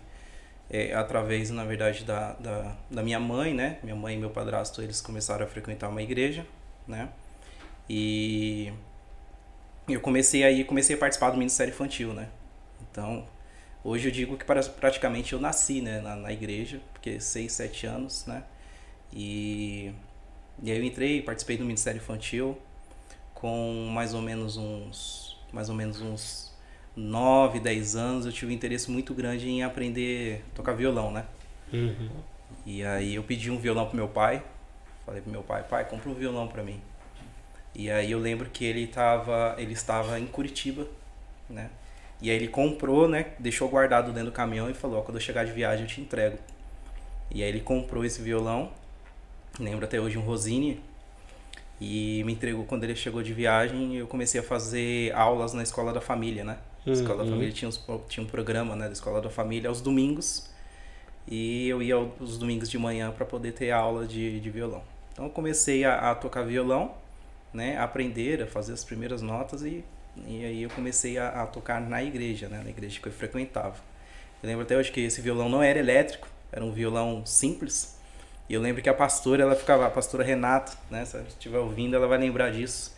[0.71, 3.79] é, através, na verdade, da, da, da, minha mãe, né?
[3.83, 6.47] Minha mãe e meu padrasto, eles começaram a frequentar uma igreja,
[6.87, 7.09] né?
[7.89, 8.73] E
[9.89, 12.29] eu comecei aí, comecei a participar do Ministério Infantil, né?
[12.91, 13.27] Então,
[13.83, 16.01] hoje eu digo que praticamente eu nasci, né?
[16.01, 18.45] Na, na igreja, porque 6, 7 anos, né?
[19.13, 19.93] E,
[20.63, 22.57] e aí eu entrei, participei do Ministério Infantil
[23.35, 26.51] com mais ou menos uns mais ou menos uns
[26.97, 31.25] 9, 10 anos, eu tive um interesse muito grande em aprender a tocar violão, né?
[31.73, 32.11] Uhum.
[32.67, 34.43] E aí eu pedi um violão pro meu pai.
[35.07, 36.81] Falei pro meu pai, pai, compra um violão para mim.
[37.75, 40.87] E aí eu lembro que ele tava, ele estava em Curitiba,
[41.49, 41.71] né?
[42.21, 43.33] E aí ele comprou, né?
[43.39, 46.01] Deixou guardado dentro do caminhão e falou, ó, quando eu chegar de viagem eu te
[46.01, 46.39] entrego.
[47.31, 48.73] E aí ele comprou esse violão.
[49.59, 50.81] Lembro até hoje um Rosine
[51.81, 53.97] e me entregou quando ele chegou de viagem.
[53.97, 56.59] Eu comecei a fazer aulas na escola da família, né?
[56.87, 57.31] A escola da uhum.
[57.31, 60.51] família tinha, uns, tinha um programa, né, da escola da família aos domingos.
[61.29, 64.83] E eu ia os domingos de manhã para poder ter aula de, de violão.
[65.12, 66.95] Então eu comecei a, a, tocar violão,
[67.53, 69.85] né, a aprender, a fazer as primeiras notas e,
[70.27, 73.77] e aí eu comecei a, a tocar na igreja, né, na igreja que eu frequentava.
[74.43, 78.00] Eu lembro até hoje que esse violão não era elétrico, era um violão simples,
[78.51, 81.05] e eu lembro que a pastora, ela ficava, a pastora Renata, né?
[81.05, 82.93] Se ela estiver ouvindo, ela vai lembrar disso.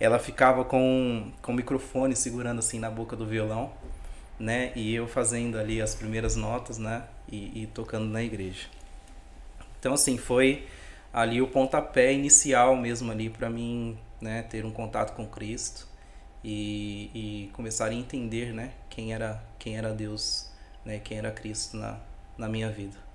[0.00, 3.70] Ela ficava com, com o microfone segurando assim na boca do violão,
[4.36, 4.72] né?
[4.74, 7.04] E eu fazendo ali as primeiras notas, né?
[7.30, 8.66] E, e tocando na igreja.
[9.78, 10.66] Então, assim, foi
[11.12, 14.42] ali o pontapé inicial mesmo ali para mim, né?
[14.42, 15.86] Ter um contato com Cristo
[16.42, 18.72] e, e começar a entender, né?
[18.90, 20.50] Quem era, quem era Deus,
[20.84, 20.98] né?
[20.98, 21.96] Quem era Cristo na,
[22.36, 23.05] na minha vida.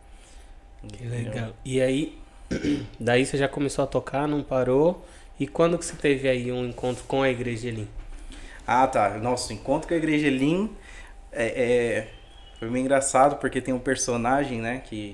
[0.87, 1.53] Que legal.
[1.63, 2.17] E aí,
[2.99, 5.05] daí você já começou a tocar, não parou.
[5.39, 7.87] E quando que você teve aí um encontro com a Igreja Elim?
[8.65, 9.17] Ah, tá.
[9.17, 10.69] Nossa, o encontro com a Igreja Elim
[11.31, 12.07] é, é,
[12.59, 15.13] foi meio engraçado porque tem um personagem, né, que,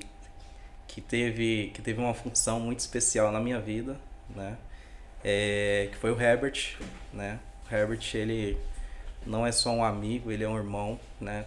[0.88, 3.97] que, teve, que teve uma função muito especial na minha vida,
[4.36, 4.58] né,
[5.23, 6.77] é, que foi o Herbert,
[7.13, 7.39] né.
[7.69, 8.58] O Herbert, ele
[9.25, 11.45] não é só um amigo, ele é um irmão, né.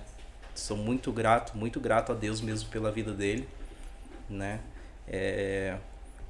[0.54, 3.46] Sou muito grato, muito grato a Deus mesmo pela vida dele
[4.30, 4.60] né?
[5.06, 5.76] É,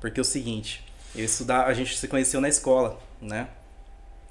[0.01, 0.85] porque é o seguinte,
[1.15, 3.49] eu estudar, a gente se conheceu na escola, né?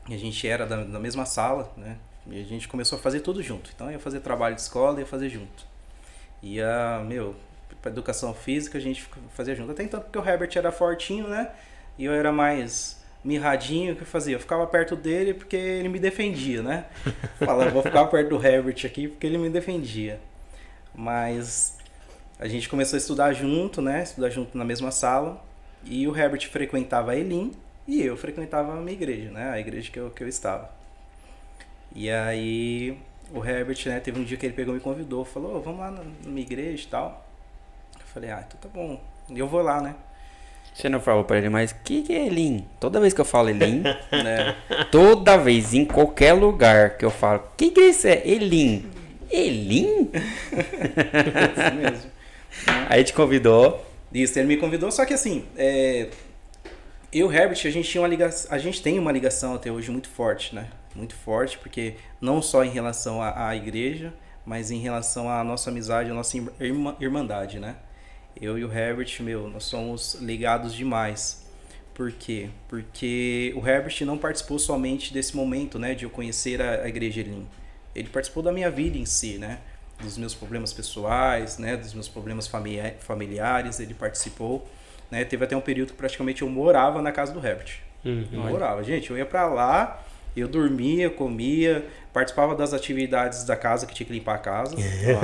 [0.08, 1.98] E a gente era da, da mesma sala, né?
[2.28, 3.72] E a gente começou a fazer tudo junto.
[3.74, 5.68] Então ia fazer trabalho de escola, ia fazer junto.
[6.42, 7.36] Ia, meu,
[7.82, 9.72] para educação física a gente fazia junto.
[9.72, 11.52] Até então porque o Herbert era fortinho, né?
[11.98, 14.36] E eu era mais mirradinho, o que eu fazia?
[14.36, 16.86] Eu ficava perto dele porque ele me defendia, né?
[17.40, 20.20] Falava, vou ficar perto do Herbert aqui porque ele me defendia.
[20.96, 21.78] Mas
[22.40, 24.02] a gente começou a estudar junto, né?
[24.02, 25.44] Estudar junto na mesma sala.
[25.84, 27.52] E o Herbert frequentava a Elim
[27.86, 29.50] e eu frequentava a minha igreja, né?
[29.50, 30.72] A igreja que eu, que eu estava.
[31.94, 32.98] E aí
[33.34, 34.00] o Herbert, né?
[34.00, 36.42] Teve um dia que ele pegou e me convidou, falou, oh, vamos lá na, minha
[36.42, 37.28] igreja e tal.
[38.00, 39.02] Eu falei, ah, então tá bom.
[39.30, 39.96] E eu vou lá, né?
[40.74, 42.66] Você não falou pra ele, mas o que, que é Elim?
[42.80, 44.56] Toda vez que eu falo Elim, né?
[44.90, 48.08] Toda vez, em qualquer lugar que eu falo, o que, que é isso?
[48.08, 48.90] É Elim?
[49.30, 50.10] Elim?
[50.14, 52.12] isso mesmo.
[52.88, 53.86] Aí te convidou.
[54.14, 56.10] Isso, ele me convidou, só que assim, é,
[57.12, 59.72] eu e o Herbert, a gente, tinha uma ligação, a gente tem uma ligação até
[59.72, 60.70] hoje muito forte, né?
[60.96, 64.14] Muito forte, porque não só em relação à, à igreja,
[64.46, 67.78] mas em relação à nossa amizade, à nossa irma, irmandade, né?
[68.40, 71.48] Eu e o Herbert, meu, nós somos ligados demais.
[71.96, 72.50] Por quê?
[72.68, 77.22] Porque o Herbert não participou somente desse momento, né, de eu conhecer a, a igreja
[77.22, 77.48] Elim.
[77.94, 79.60] Ele participou da minha vida em si, né?
[80.02, 82.50] Dos meus problemas pessoais, né, dos meus problemas
[83.00, 84.68] familiares, ele participou,
[85.12, 87.80] né, teve até um período que praticamente eu morava na casa do Herbert.
[88.04, 88.28] Uhum.
[88.32, 90.02] Eu morava, gente, eu ia para lá,
[90.36, 94.76] eu dormia, comia, participava das atividades da casa que tinha que limpar a casa.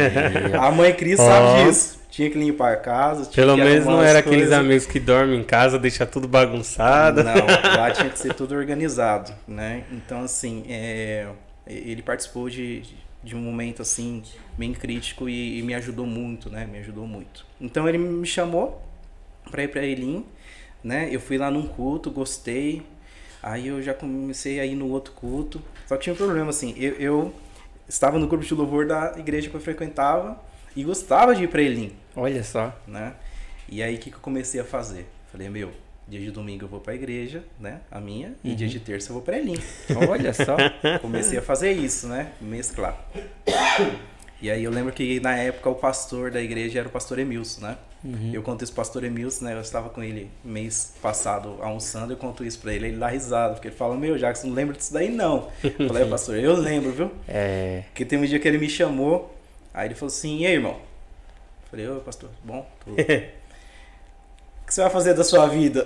[0.59, 2.03] a mãe Cris sabe disso.
[2.09, 3.29] Tinha que limpar a casa.
[3.29, 7.21] Pelo menos não era aqueles amigos que dormem em casa, deixa tudo bagunçado.
[7.23, 7.33] Não,
[7.77, 9.83] lá tinha que ser tudo organizado, né?
[9.91, 11.27] Então, assim, é,
[11.67, 14.21] ele participou de, de um momento assim
[14.57, 16.65] bem crítico e, e, me ajudou muito, né?
[16.65, 17.45] Me ajudou muito.
[17.61, 18.83] Então ele me chamou
[19.49, 20.25] para ir para Elim,
[20.83, 21.07] né?
[21.09, 22.83] Eu fui lá num culto, gostei,
[23.45, 25.61] Aí eu já comecei a ir no outro culto.
[25.85, 27.33] Só que tinha um problema, assim, eu, eu
[27.87, 30.41] estava no grupo de louvor da igreja que eu frequentava
[30.75, 32.75] e gostava de ir pra Elim, Olha só.
[32.87, 33.13] né?
[33.69, 35.07] E aí o que, que eu comecei a fazer?
[35.31, 35.71] Falei, meu,
[36.07, 37.81] dia de domingo eu vou pra igreja, né?
[37.91, 39.57] A minha, e dia de terça eu vou pra Elim.
[40.09, 40.55] Olha só.
[41.01, 42.31] Comecei a fazer isso, né?
[42.39, 43.03] Mesclar.
[44.41, 47.61] E aí eu lembro que na época o pastor da igreja era o pastor Emilson,
[47.61, 47.77] né?
[48.31, 49.53] Eu conto isso pro pastor Emilson, né?
[49.55, 53.53] Eu estava com ele mês passado almoçando, eu conto isso pra ele, ele dá risada,
[53.53, 55.49] porque ele fala, meu, Jackson, não lembra disso daí não.
[55.63, 57.11] Eu falei, pastor, eu lembro, viu?
[57.27, 57.83] É.
[57.87, 59.35] Porque tem um dia que ele me chamou,
[59.73, 60.73] aí ele falou assim, e aí, irmão?
[60.73, 62.97] Eu falei, ô pastor, bom, tudo.
[64.65, 65.85] o que você vai fazer da sua vida?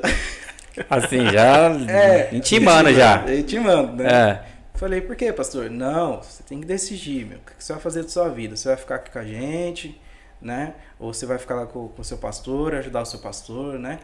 [0.89, 3.25] Assim, já É, intimando já.
[3.29, 4.09] Intimando, né?
[4.09, 4.43] É.
[4.77, 5.69] Falei, por quê, pastor?
[5.69, 7.39] Não, você tem que decidir, meu.
[7.39, 8.55] O que você vai fazer da sua vida?
[8.55, 9.99] Você vai ficar aqui com a gente,
[10.41, 10.75] né?
[10.97, 13.99] Ou você vai ficar lá com o seu pastor, ajudar o seu pastor, né?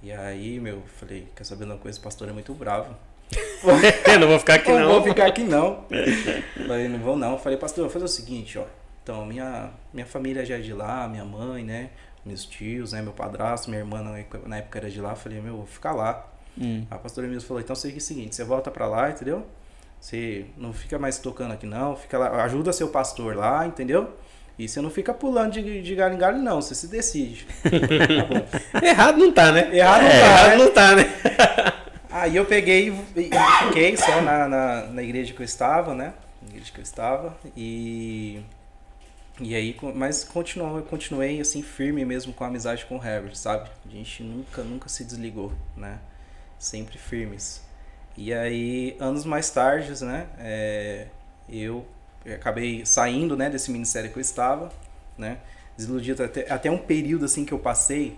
[0.00, 1.98] E aí, meu, falei, quer saber uma coisa?
[1.98, 2.94] O pastor é muito bravo.
[4.06, 4.88] Eu não vou ficar aqui não não.
[4.88, 5.84] vou ficar aqui não.
[6.68, 7.36] Falei, não vou não.
[7.36, 8.64] Falei, pastor, vou fazer o seguinte, ó.
[9.02, 11.90] Então, minha, minha família já é de lá, minha mãe, né?
[12.26, 13.00] Meus tios, né?
[13.00, 14.02] Meu padrasto, minha irmã
[14.46, 15.14] na época, era de lá.
[15.14, 16.26] Falei, meu, vou ficar lá.
[16.58, 16.84] Hum.
[16.90, 19.46] A pastora Emílio falou, então seja o seguinte, você volta pra lá, entendeu?
[20.00, 24.14] Você não fica mais tocando aqui não, fica lá, ajuda seu pastor lá, entendeu?
[24.58, 27.46] E você não fica pulando de, de galho em galho não, você se decide.
[28.72, 28.86] tá.
[28.86, 29.68] Errado não tá, né?
[29.76, 30.56] Errado não É, tá, Errado né?
[30.56, 31.04] não tá, né?
[32.10, 33.30] Aí eu peguei e
[33.66, 36.14] fiquei só na, na, na igreja que eu estava, né?
[36.40, 37.36] Na igreja que eu estava.
[37.54, 38.40] E.
[39.38, 43.34] E aí, mas continuou, eu continuei assim, firme mesmo com a amizade com o Herbert,
[43.34, 43.68] sabe?
[43.84, 45.98] A gente nunca, nunca se desligou, né?
[46.58, 47.62] Sempre firmes.
[48.16, 50.26] E aí, anos mais tarde, né?
[50.38, 51.08] é,
[51.48, 51.86] eu
[52.34, 54.72] acabei saindo, né, desse ministério que eu estava,
[55.18, 55.38] né?
[55.76, 58.16] Desiludido até, até um período assim que eu passei,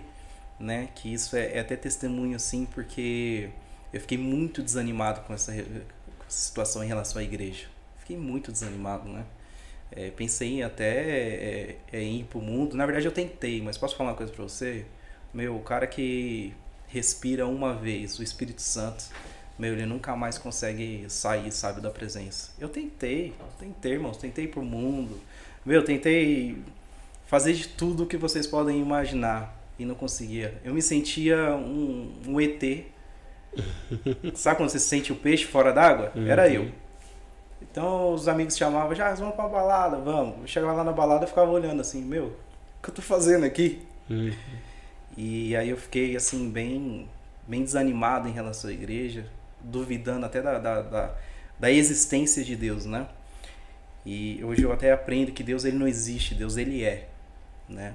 [0.57, 0.87] né?
[0.95, 3.49] Que isso é, é até testemunho assim, porque
[3.91, 7.67] eu fiquei muito desanimado com essa, com essa situação em relação à igreja.
[7.97, 9.25] Fiquei muito desanimado, né?
[9.91, 12.75] É, pensei em até é, é, ir pro mundo.
[12.75, 14.85] Na verdade, eu tentei, mas posso falar uma coisa pra você?
[15.33, 16.53] Meu, o cara que
[16.87, 19.05] respira uma vez o Espírito Santo,
[19.57, 22.51] meu, ele nunca mais consegue sair, sabe, da presença.
[22.59, 25.19] Eu tentei, tentei, irmãos, tentei pro mundo.
[25.65, 26.57] Meu, tentei
[27.25, 30.59] fazer de tudo que vocês podem imaginar e não conseguia.
[30.63, 32.85] Eu me sentia um, um ET.
[34.33, 36.11] Sabe quando você sente o peixe fora d'água?
[36.27, 36.71] Era eu.
[37.61, 40.41] Então os amigos chamavam, já vamos pra balada, vamos.
[40.41, 43.45] Eu chegava lá na balada e ficava olhando assim, meu, o que eu tô fazendo
[43.45, 43.81] aqui?
[45.17, 47.07] E aí eu fiquei assim, bem,
[47.47, 49.25] bem desanimado em relação à igreja,
[49.61, 51.15] duvidando até da, da, da,
[51.59, 53.07] da existência de Deus, né?
[54.05, 57.09] E hoje eu até aprendo que Deus ele não existe, Deus ele é,
[57.67, 57.93] né?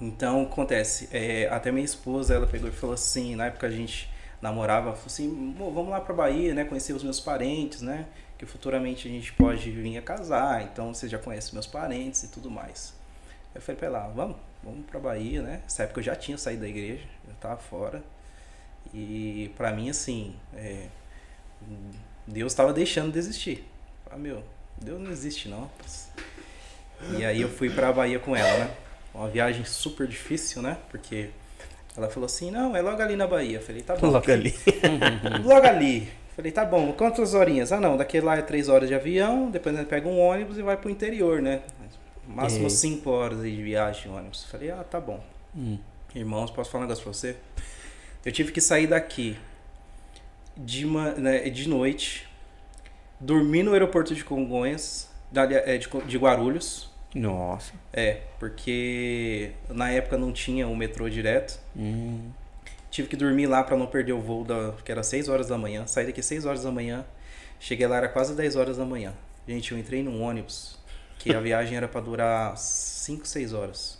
[0.00, 4.08] Então acontece, é, até minha esposa ela pegou e falou assim, na época a gente
[4.40, 6.64] namorava, falou assim, "Amor, vamos lá pra Bahia, né?
[6.64, 8.06] Conhecer os meus parentes, né?
[8.38, 12.28] Que futuramente a gente pode vir a casar, então você já conhece meus parentes e
[12.28, 12.94] tudo mais.
[13.54, 15.60] Eu falei pra ela, vamos, vamos pra Bahia, né?
[15.64, 18.02] Nessa época eu já tinha saído da igreja, eu tava fora.
[18.94, 20.86] E pra mim, assim, é,
[22.26, 23.68] Deus tava deixando de existir.
[24.10, 24.42] Ah, meu,
[24.80, 25.70] Deus não existe não.
[27.16, 28.70] E aí eu fui pra Bahia com ela, né?
[29.14, 30.78] Uma viagem super difícil, né?
[30.90, 31.30] Porque
[31.96, 33.58] ela falou assim, não, é logo ali na Bahia.
[33.58, 34.08] Eu falei, tá bom.
[34.08, 34.54] Logo ali.
[35.44, 36.10] Logo ali.
[36.38, 37.72] Falei, tá bom, quantas horinhas?
[37.72, 40.56] Ah, não, daqui lá é três horas de avião, depois a gente pega um ônibus
[40.56, 41.62] e vai pro interior, né?
[42.28, 44.44] Máximo cinco horas aí de viagem de ônibus.
[44.44, 45.18] Falei, ah, tá bom.
[45.56, 45.76] Hum.
[46.14, 47.34] Irmãos, posso falar um negócio pra você?
[48.24, 49.36] Eu tive que sair daqui
[50.56, 52.28] de, ma- né, de noite,
[53.18, 56.88] dormir no aeroporto de Congonhas, é, de Guarulhos.
[57.16, 57.72] Nossa.
[57.92, 61.58] É, porque na época não tinha o metrô direto.
[61.76, 62.30] Hum.
[62.90, 65.58] Tive que dormir lá pra não perder o voo, da, que era 6 horas da
[65.58, 65.86] manhã.
[65.86, 67.04] Saí daqui 6 horas da manhã.
[67.60, 69.12] Cheguei lá, era quase 10 horas da manhã.
[69.46, 70.78] Gente, eu entrei num ônibus
[71.18, 73.98] que a viagem era pra durar 5, 6 horas.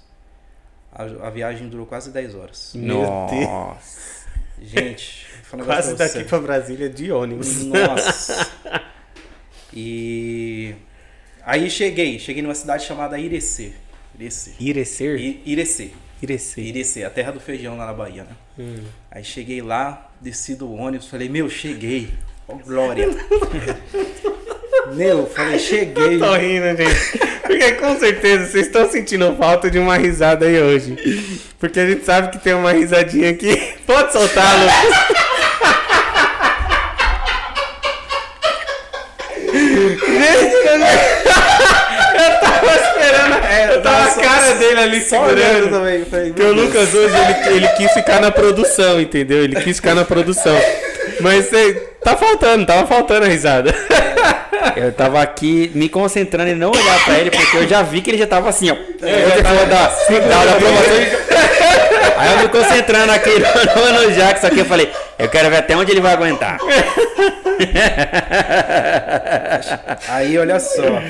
[0.92, 2.72] A, a viagem durou quase 10 horas.
[2.74, 3.44] Meu Deus.
[3.48, 4.18] Nossa.
[4.60, 7.62] Gente, um Quase pra daqui pra Brasília de ônibus.
[7.64, 8.48] Nossa.
[9.72, 10.74] E
[11.42, 13.72] aí cheguei, cheguei numa cidade chamada Irecê.
[14.18, 14.52] Irecê.
[14.58, 15.20] Irecer?
[15.20, 15.90] I- Irecê.
[16.22, 16.64] Irecer.
[16.64, 18.30] Irecê, a terra do feijão lá na Bahia, né?
[18.58, 18.82] Hum.
[19.10, 22.10] Aí cheguei lá, desci do ônibus, falei, meu, cheguei.
[22.48, 23.08] Ó, glória.
[24.94, 26.18] meu, falei, cheguei.
[26.18, 27.18] Tô rindo, gente.
[27.42, 31.40] Porque com certeza vocês estão sentindo falta de uma risada aí hoje.
[31.58, 33.56] Porque a gente sabe que tem uma risadinha aqui.
[33.86, 35.18] Pode soltar, Lucas.
[39.52, 40.86] Gente, eu, não-
[42.24, 43.44] eu tava esperando.
[43.46, 44.08] É, eu tava a
[44.68, 45.70] dele ali Só segurando.
[45.70, 46.04] também.
[46.04, 46.52] Falei, Porque o.
[46.52, 47.14] Lucas hoje
[47.46, 49.44] ele, ele quis ficar na produção, entendeu?
[49.44, 50.56] Ele quis ficar na produção.
[51.20, 53.74] Mas você, tá faltando, tava faltando a risada.
[54.76, 58.10] Eu tava aqui me concentrando em não olhar pra ele, porque eu já vi que
[58.10, 58.74] ele já tava assim, ó.
[59.04, 60.96] É, Eu já tava- da, da, da aprovação.
[62.16, 65.76] Aí eu me concentrando aqui no, no Jackson aqui, eu falei, eu quero ver até
[65.76, 66.58] onde ele vai aguentar.
[70.08, 71.02] Aí, olha só.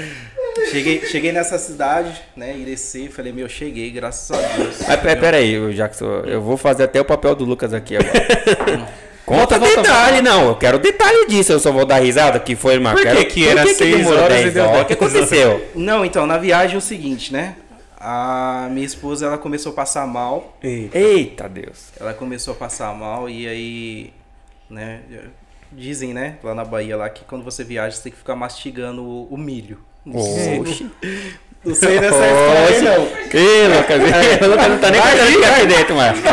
[0.66, 2.56] Cheguei, cheguei nessa cidade, né?
[2.56, 4.76] Irecê, falei, meu, cheguei, graças a Deus.
[4.86, 7.96] Mas pera, pera aí, ô, Jackson, eu vou fazer até o papel do Lucas aqui
[7.96, 8.88] agora.
[9.28, 10.48] Conta Volta, volta, detalhe, não.
[10.48, 11.52] Eu quero detalhe disso.
[11.52, 14.22] Eu só vou dar risada que foi, mas Por que que era por seis demorou
[14.24, 14.80] horas e 10 deu horas?
[14.80, 15.68] O que 10 aconteceu?
[15.76, 17.56] Não, então, na viagem é o seguinte, né?
[18.00, 20.56] A minha esposa, ela começou a passar mal.
[20.62, 21.88] Eita Deus.
[22.00, 24.12] Ela começou a passar mal e aí,
[24.70, 25.00] né?
[25.70, 26.38] Dizem, né?
[26.42, 29.36] Lá na Bahia, lá que quando você viaja, você tem que ficar mastigando o, o
[29.36, 29.78] milho.
[30.14, 30.86] Não sei- Oxi.
[31.64, 33.06] Não sei dessa história, aí, não.
[33.28, 36.16] Que Lucas não tá nem querendo ficar aqui dentro, mano.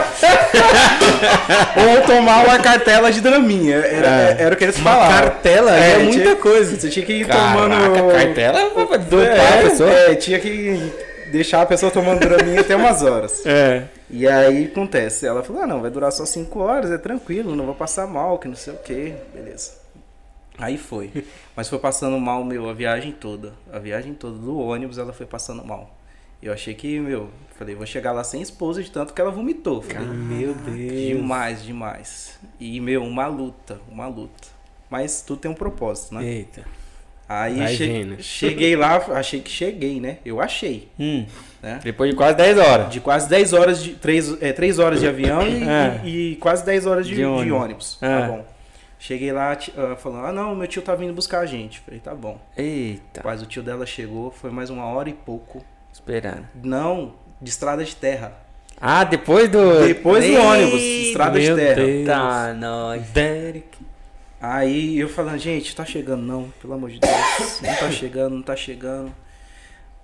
[1.97, 3.75] Ou tomar uma cartela de draminha.
[3.77, 4.35] Era, É.
[4.39, 5.17] era o que eles falavam.
[5.17, 5.75] cartela?
[5.75, 6.79] É muita tinha- coisa.
[6.79, 8.11] Você tinha que ir Caraca, tomando.
[8.13, 9.91] cartela vai dopar a É, pessoa.
[9.91, 10.91] é, tinha que
[11.31, 13.45] deixar a pessoa tomando draminha até umas horas.
[13.45, 13.83] É.
[14.09, 17.65] E aí acontece, ela falou, ah não, vai durar só 5 horas, é tranquilo, não
[17.65, 19.71] vou passar mal, que não sei o que, beleza.
[20.57, 21.11] Aí foi.
[21.55, 23.53] Mas foi passando mal, meu, a viagem toda.
[23.71, 25.95] A viagem toda do ônibus, ela foi passando mal.
[26.41, 29.81] Eu achei que, meu, falei, vou chegar lá sem esposa de tanto que ela vomitou.
[29.81, 30.77] Falei, Meu Deus.
[31.17, 32.39] demais, demais.
[32.59, 34.47] E, meu, uma luta, uma luta.
[34.89, 36.23] Mas tudo tem um propósito, né?
[36.23, 36.63] Eita.
[37.27, 38.21] Aí Vai che- vendo.
[38.21, 40.19] cheguei lá, achei que cheguei, né?
[40.23, 41.25] Eu achei, Hum,
[41.63, 41.79] né?
[41.83, 42.91] depois de quase 10 horas.
[42.91, 43.95] De quase 10 horas de.
[43.95, 46.01] 3, é, 3 horas de avião e, É.
[46.03, 47.59] e- e quase 10 horas de, De de ônibus.
[47.61, 47.97] ônibus.
[47.99, 48.19] É.
[48.21, 48.45] Tá bom.
[49.05, 51.79] Cheguei lá ti- ah, falando, ah não, meu tio tá vindo buscar a gente.
[51.81, 52.39] Falei, tá bom.
[52.57, 55.63] Eita, Rapaz, o tio dela chegou, foi mais uma hora e pouco.
[55.93, 56.47] esperando.
[56.63, 58.33] Não, de estrada de terra.
[58.81, 59.85] Ah, depois do.
[59.85, 61.75] Depois do Eita, ônibus, estrada de Meu terra.
[61.75, 62.05] Deus.
[62.07, 63.03] Tá, nós.
[63.11, 63.77] Derek.
[64.41, 67.61] Aí eu falando, gente, tá chegando não, pelo amor de Deus.
[67.61, 69.13] Não tá chegando, não tá chegando.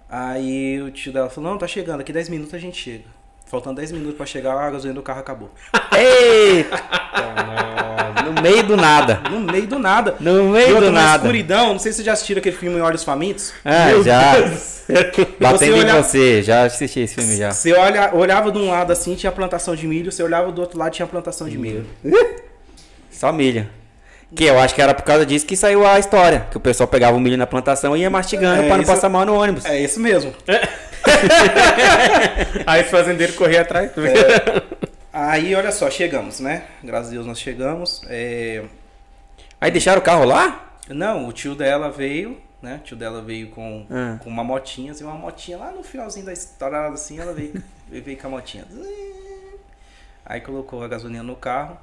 [0.10, 3.06] Aí o tio dela falou, não, tá chegando, daqui 10 minutos a gente chega.
[3.52, 5.52] Faltando 10 minutos pra chegar, a gasolina do carro acabou.
[5.94, 6.82] Eita!
[8.24, 9.22] no meio do nada.
[9.30, 10.16] No meio do nada.
[10.22, 11.24] No meio outra, do na nada.
[11.24, 13.52] escuridão, não sei se vocês já assistiram aquele filme Olhos Famintos.
[13.66, 14.40] Ah, Meu já.
[14.40, 14.42] Do.
[15.40, 17.52] Batendo Você em olhar- você, já assisti esse filme já.
[17.52, 20.80] Você olha, olhava de um lado assim, tinha plantação de milho, você olhava do outro
[20.80, 21.86] lado, tinha plantação de milho.
[23.12, 23.68] Só milho.
[24.34, 26.48] Que eu acho que era por causa disso que saiu a história.
[26.50, 28.92] Que o pessoal pegava o milho na plantação e ia mastigando É, pra não isso-
[28.94, 29.66] passar mal no ônibus.
[29.66, 30.34] É isso mesmo.
[32.66, 33.92] Aí os fazendeiros corriam atrás.
[35.14, 36.64] Aí, olha só, chegamos, né?
[36.84, 38.02] Graças a Deus nós chegamos.
[38.08, 38.64] É,
[39.60, 40.74] Aí deixaram o carro lá?
[40.90, 42.80] Não, o tio dela veio, né?
[42.82, 44.18] O tio dela veio com, Ah.
[44.24, 48.18] com uma motinha, assim, uma motinha lá no finalzinho da estrada, assim, ela veio, veio
[48.18, 48.66] com a motinha.
[50.26, 51.78] Aí colocou a gasolina no carro,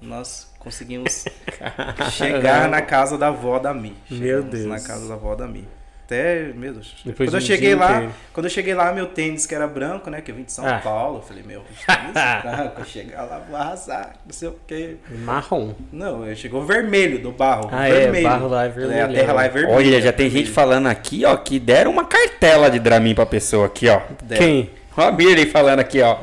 [0.00, 1.24] nós conseguimos
[2.10, 3.96] chegar na casa da avó da Mi.
[4.10, 4.66] Meu Chegamos Deus.
[4.66, 5.68] Na casa da avó da Mi.
[6.04, 6.94] Até, meu Deus.
[7.04, 8.12] Depois quando eu de cheguei lá, inteiro.
[8.32, 10.20] quando eu cheguei lá, meu tênis que era branco, né?
[10.20, 10.78] Que eu vim de São Ah.
[10.82, 14.96] Paulo, eu falei, meu, tênis branco, chegar lá, vou arrasar, não sei o quê.
[15.24, 15.74] Marrom.
[15.92, 17.68] Não, eu chegou vermelho do barro.
[17.72, 18.28] Ah, é, vermelho.
[18.28, 19.48] barro lá é a vermelho, terra lá é é.
[19.48, 19.76] vermelha.
[19.76, 23.66] Olha, já tem gente falando aqui, ó, que deram uma cartela de Dramin pra pessoa
[23.66, 24.00] aqui, ó.
[24.22, 24.42] Deram.
[24.42, 24.70] Quem?
[24.96, 26.16] Ó a Birley falando aqui, ó.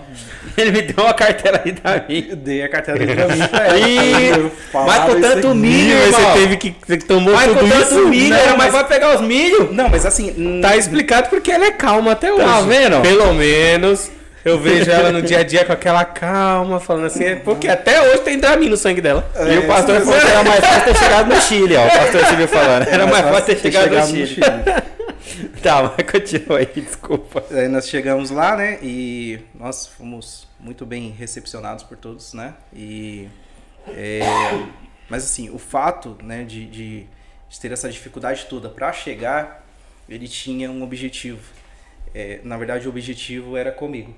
[0.57, 2.27] Ele me deu uma cartela de Dramin.
[2.29, 4.51] Eu dei a cartela pra mim pra ela.
[4.71, 6.21] Falava mas com tanto milho, irmão.
[6.33, 6.75] você teve que.
[6.85, 8.07] Você tomou Mas com tudo tanto isso?
[8.07, 9.69] milho, Não, era, mas mas- vai pegar os milho?
[9.71, 10.33] Não, mas assim.
[10.37, 12.43] hum, Tá explicado porque ela é calma até hoje.
[12.43, 13.01] Tá vendo?
[13.01, 14.11] Pelo menos
[14.43, 18.01] eu vejo ela no dia a dia com aquela calma, falando assim, é porque até
[18.01, 19.29] hoje tem Dramin no sangue dela.
[19.53, 21.85] e o pastor falou que era mais fácil ter chegado no Chile, ó.
[21.85, 22.87] O pastor Silvio falando.
[22.87, 24.41] Era mais fácil ter chegado no Chile.
[25.61, 27.43] Tá, mas continua aí, desculpa.
[27.51, 28.79] Aí nós chegamos lá, né?
[28.81, 32.55] E nós fomos muito bem recepcionados por todos, né?
[32.73, 33.27] E.
[33.87, 34.21] é,
[35.09, 37.07] mas assim, o fato, né, de, de,
[37.49, 39.65] de ter essa dificuldade toda para chegar,
[40.07, 41.41] ele tinha um objetivo.
[42.13, 44.15] É, na verdade, o objetivo era comigo.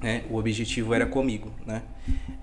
[0.00, 0.24] Né?
[0.30, 1.82] O objetivo era comigo, né?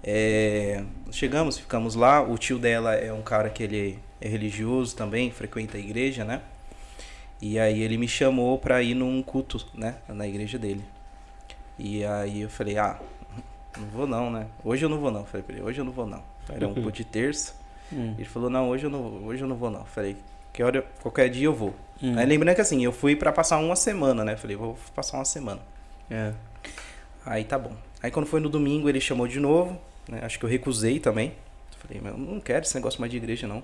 [0.03, 2.21] É, chegamos, ficamos lá.
[2.21, 6.41] O tio dela é um cara que ele é religioso também, frequenta a igreja, né?
[7.41, 10.83] E aí ele me chamou pra ir num culto, né, na igreja dele.
[11.77, 12.99] E aí eu falei, ah,
[13.77, 14.47] não vou não, né?
[14.63, 15.25] Hoje eu não vou não.
[15.25, 16.23] Falei pra ele, hoje eu não vou não.
[16.49, 17.53] Era um culto de terça.
[17.91, 18.15] Hum.
[18.17, 19.85] Ele falou, não, hoje eu não, hoje eu não vou não.
[19.85, 20.15] Falei,
[20.53, 21.73] que hora, qualquer dia eu vou.
[22.01, 22.17] Hum.
[22.17, 24.37] Aí lembrando que assim, eu fui pra passar uma semana, né?
[24.37, 25.59] Falei, vou passar uma semana.
[26.09, 26.33] É.
[27.25, 27.73] Aí tá bom.
[28.01, 30.21] Aí quando foi no domingo ele chamou de novo, né?
[30.23, 31.33] Acho que eu recusei também.
[31.79, 33.63] Falei, meu, não quero esse negócio mais de igreja não.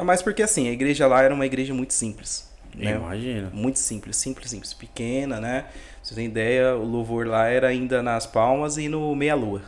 [0.00, 2.50] Ainda mais porque assim, a igreja lá era uma igreja muito simples.
[2.74, 2.92] Né?
[2.92, 3.50] Imagina.
[3.52, 4.72] Muito simples, simples, simples.
[4.72, 5.66] Pequena, né?
[6.02, 9.60] Você tem ideia, o louvor lá era ainda nas palmas e no meia-lua.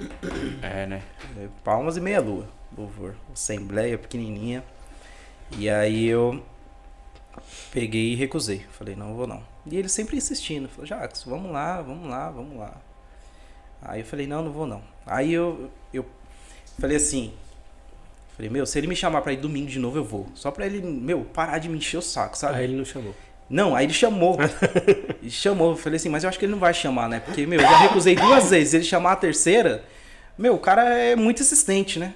[0.62, 1.02] É, né?
[1.36, 3.14] É, Palmas e meia-lua, louvor.
[3.30, 4.64] Assembleia pequenininha.
[5.58, 6.42] E aí eu
[7.70, 8.64] peguei e recusei.
[8.70, 9.42] Falei, não vou não.
[9.66, 10.66] E ele sempre insistindo.
[10.66, 12.80] Falou, Jacques, vamos lá, vamos lá, vamos lá.
[13.82, 14.82] Aí eu falei, não, não vou não.
[15.04, 16.06] Aí eu, eu
[16.78, 17.34] falei assim,
[18.36, 20.28] falei, meu, se ele me chamar pra ir domingo de novo, eu vou.
[20.34, 22.56] Só pra ele, meu, parar de me encher o saco, sabe?
[22.56, 23.14] Aí ele não chamou.
[23.48, 24.38] Não, aí ele chamou.
[25.20, 25.72] Ele chamou.
[25.72, 27.20] Eu falei assim, mas eu acho que ele não vai chamar, né?
[27.20, 28.72] Porque, meu, eu já recusei duas vezes.
[28.72, 29.84] Ele chamar a terceira,
[30.38, 32.14] meu, o cara é muito insistente, né?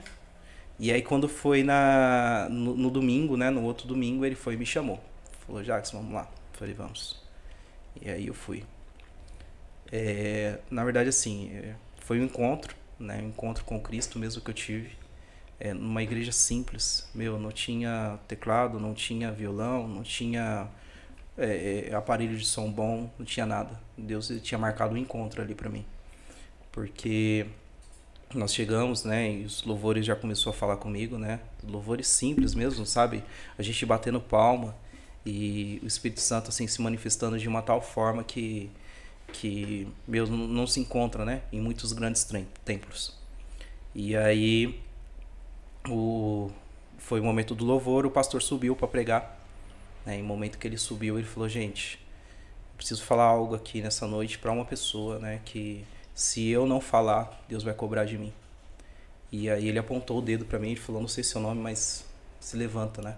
[0.78, 3.50] E aí quando foi na, no, no domingo, né?
[3.50, 4.98] No outro domingo, ele foi e me chamou.
[5.46, 6.22] Falou, Jacques, vamos lá.
[6.52, 7.22] Eu falei, vamos.
[8.00, 8.64] E aí eu fui.
[9.92, 13.20] É, na verdade, assim, é, foi um encontro, né?
[13.22, 14.90] Um encontro com Cristo mesmo que eu tive.
[15.58, 17.08] É, numa igreja simples.
[17.14, 20.68] Meu, não tinha teclado, não tinha violão, não tinha
[21.36, 23.78] é, é, aparelho de som bom, não tinha nada.
[23.96, 25.84] Deus tinha marcado um encontro ali pra mim.
[26.72, 27.46] Porque
[28.34, 31.40] nós chegamos, né, e os louvores já começou a falar comigo, né?
[31.62, 33.22] Louvores simples mesmo, sabe?
[33.58, 34.74] A gente batendo palma
[35.24, 38.70] e o Espírito Santo assim se manifestando de uma tal forma que
[39.32, 42.26] que Deus não, se encontra, né, em muitos grandes
[42.64, 43.12] templos.
[43.94, 44.80] E aí
[45.88, 46.50] o
[46.98, 49.38] foi o momento do louvor, o pastor subiu para pregar.
[50.04, 50.16] Né?
[50.18, 52.00] Em momento que ele subiu, ele falou: "Gente,
[52.76, 55.84] preciso falar algo aqui nessa noite para uma pessoa, né, que
[56.14, 58.32] se eu não falar, Deus vai cobrar de mim".
[59.30, 62.04] E aí ele apontou o dedo para mim e falou: "Não sei seu nome, mas
[62.40, 63.16] se levanta, né?"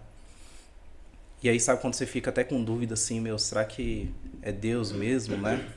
[1.43, 4.13] E aí sabe quando você fica até com dúvida assim, meu, será que
[4.43, 5.73] é Deus mesmo, né?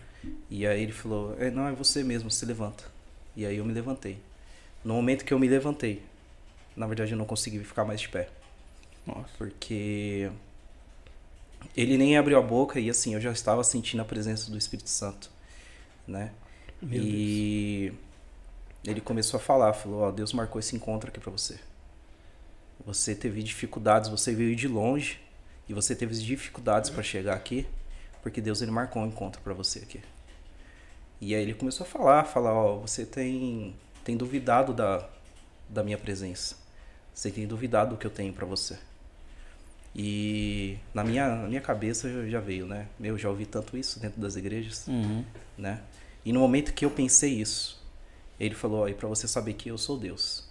[0.49, 2.83] E aí ele falou: é, "Não, é você mesmo, se levanta".
[3.35, 4.17] E aí eu me levantei.
[4.83, 6.01] No momento que eu me levantei,
[6.81, 8.27] na verdade eu não consegui ficar mais de pé.
[9.05, 9.29] Nossa.
[9.37, 10.31] Porque
[11.77, 14.89] ele nem abriu a boca e assim, eu já estava sentindo a presença do Espírito
[14.89, 15.29] Santo,
[16.07, 16.31] né?
[16.81, 17.93] Meu e
[18.83, 21.59] ele começou a falar, falou, ó, Deus marcou esse encontro aqui pra você.
[22.83, 25.19] Você teve dificuldades, você veio de longe
[25.69, 27.67] e você teve dificuldades para chegar aqui,
[28.23, 30.01] porque Deus ele marcou um encontro pra você aqui.
[31.21, 35.07] E aí ele começou a falar, falar, ó, você tem tem duvidado da
[35.69, 36.60] da minha presença.
[37.21, 38.79] Você tem duvidado do que eu tenho pra você.
[39.95, 42.87] E na minha, na minha cabeça já veio, né?
[42.99, 45.23] Meu, já ouvi tanto isso dentro das igrejas, Uhum.
[45.55, 45.81] né?
[46.25, 47.79] E no momento que eu pensei isso,
[48.39, 50.45] ele falou, ó, e pra você saber que eu sou Deus,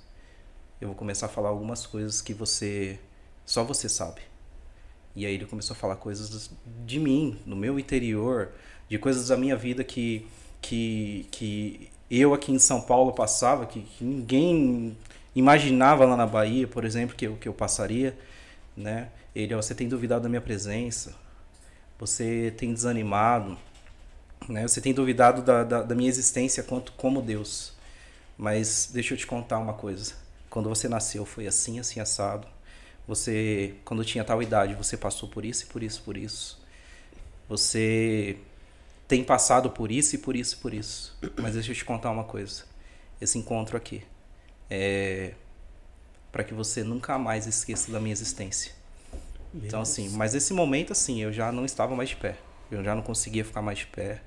[0.80, 3.00] eu vou começar a falar algumas coisas que você
[3.44, 4.20] só você sabe.
[5.16, 6.52] E aí ele começou a falar coisas
[6.86, 8.52] de mim, no meu interior,
[8.88, 10.24] de coisas da minha vida que
[10.62, 14.96] que que eu aqui em São Paulo passava, que, que ninguém
[15.34, 18.16] imaginava lá na Bahia, por exemplo, que eu, que eu passaria,
[18.76, 19.08] né?
[19.34, 21.14] Ele, ó, você tem duvidado da minha presença,
[21.98, 23.56] você tem desanimado,
[24.48, 24.66] né?
[24.66, 27.72] Você tem duvidado da, da, da minha existência quanto como Deus.
[28.36, 30.14] Mas deixa eu te contar uma coisa.
[30.48, 32.48] Quando você nasceu foi assim, assim assado.
[33.06, 36.60] Você, quando tinha tal idade, você passou por isso e por isso, por isso.
[37.48, 38.38] Você
[39.06, 41.16] tem passado por isso e por isso por isso.
[41.36, 42.64] Mas deixa eu te contar uma coisa.
[43.20, 44.02] Esse encontro aqui
[44.70, 45.34] é
[46.30, 48.72] para que você nunca mais esqueça da minha existência.
[49.52, 52.36] Então assim, mas esse momento assim, eu já não estava mais de pé.
[52.70, 54.22] Eu já não conseguia ficar mais de pé.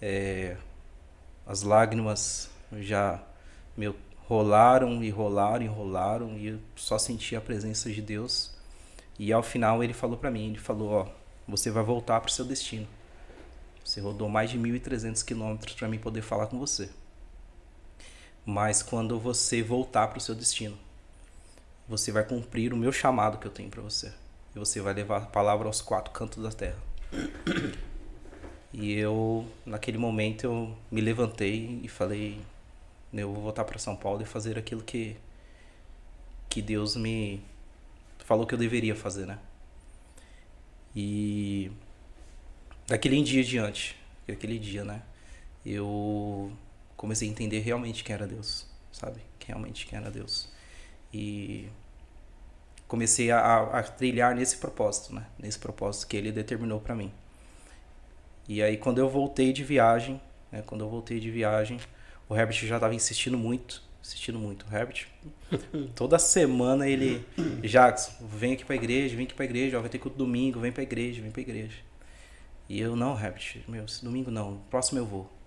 [0.00, 0.56] É,
[1.46, 3.22] as lágrimas já
[3.76, 3.94] meu
[4.26, 8.50] rolaram e rolaram e rolaram e eu só sentia a presença de Deus.
[9.18, 11.08] E ao final ele falou para mim, ele falou, ó,
[11.46, 12.86] você vai voltar para o seu destino.
[13.84, 16.88] Você rodou mais de 1.300 quilômetros para mim poder falar com você.
[18.44, 20.76] Mas quando você voltar para o seu destino,
[21.88, 24.12] você vai cumprir o meu chamado que eu tenho para você.
[24.54, 26.78] E você vai levar a palavra aos quatro cantos da terra.
[28.72, 32.40] E eu, naquele momento, eu me levantei e falei:
[33.12, 35.16] eu vou voltar para São Paulo e fazer aquilo que
[36.48, 37.42] que Deus me
[38.18, 39.38] falou que eu deveria fazer, né?
[40.94, 41.70] E
[42.86, 45.02] daquele dia diante, daquele dia, né?
[45.64, 46.52] Eu
[47.02, 49.20] comecei a entender realmente quem era Deus, sabe?
[49.44, 50.48] Realmente quem era Deus.
[51.12, 51.68] E
[52.86, 55.26] comecei a, a trilhar nesse propósito, né?
[55.36, 57.12] Nesse propósito que ele determinou para mim.
[58.48, 60.22] E aí quando eu voltei de viagem,
[60.52, 60.62] né?
[60.64, 61.80] Quando eu voltei de viagem,
[62.28, 64.64] o Herbert já estava insistindo muito, insistindo muito.
[64.70, 65.08] O Herbert,
[65.96, 67.26] toda semana ele,
[67.64, 70.70] Jackson, vem aqui pra igreja, vem aqui pra igreja, ó, vai ter culto domingo, vem
[70.70, 71.78] pra igreja, vem pra igreja.
[72.68, 75.41] E eu, não, Herbert, meu, esse domingo não, próximo eu vou.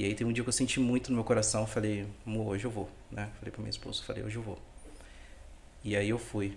[0.00, 2.64] E aí tem um dia que eu senti muito no meu coração, falei, amor, hoje
[2.64, 3.28] eu vou, né?
[3.38, 4.58] Falei pra minha esposa, falei, hoje eu vou.
[5.84, 6.56] E aí eu fui.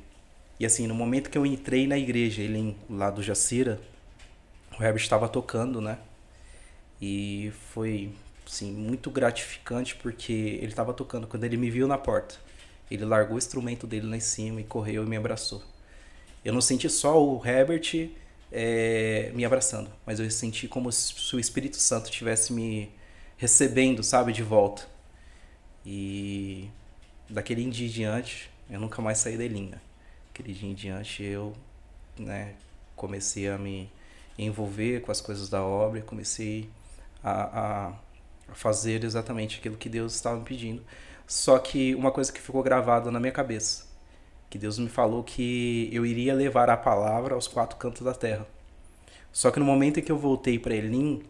[0.58, 3.82] E assim, no momento que eu entrei na igreja, ele lá do Jacira,
[4.72, 6.00] o Herbert estava tocando, né?
[7.02, 8.14] E foi,
[8.48, 11.28] assim, muito gratificante porque ele estava tocando.
[11.28, 12.36] Quando ele me viu na porta,
[12.90, 15.62] ele largou o instrumento dele lá em cima e correu e me abraçou.
[16.46, 18.10] Eu não senti só o Herbert
[18.50, 23.03] é, me abraçando, mas eu senti como se o Espírito Santo estivesse me
[23.38, 24.88] recebendo, sabe, de volta.
[25.86, 26.70] E
[27.30, 29.82] daquele dia em diante, eu nunca mais saí da linha.
[30.32, 31.54] Aquele dia em diante, eu
[32.18, 32.54] né,
[32.96, 33.90] comecei a me
[34.38, 36.70] envolver com as coisas da obra, comecei
[37.24, 37.94] a, a,
[38.54, 40.84] fazer exatamente aquilo que Deus estava me pedindo.
[41.28, 43.86] Só que uma coisa que ficou gravada na minha cabeça,
[44.50, 48.46] que Deus me falou que eu iria levar a palavra aos quatro cantos da terra.
[49.32, 51.24] Só que no momento em que eu voltei para Elim,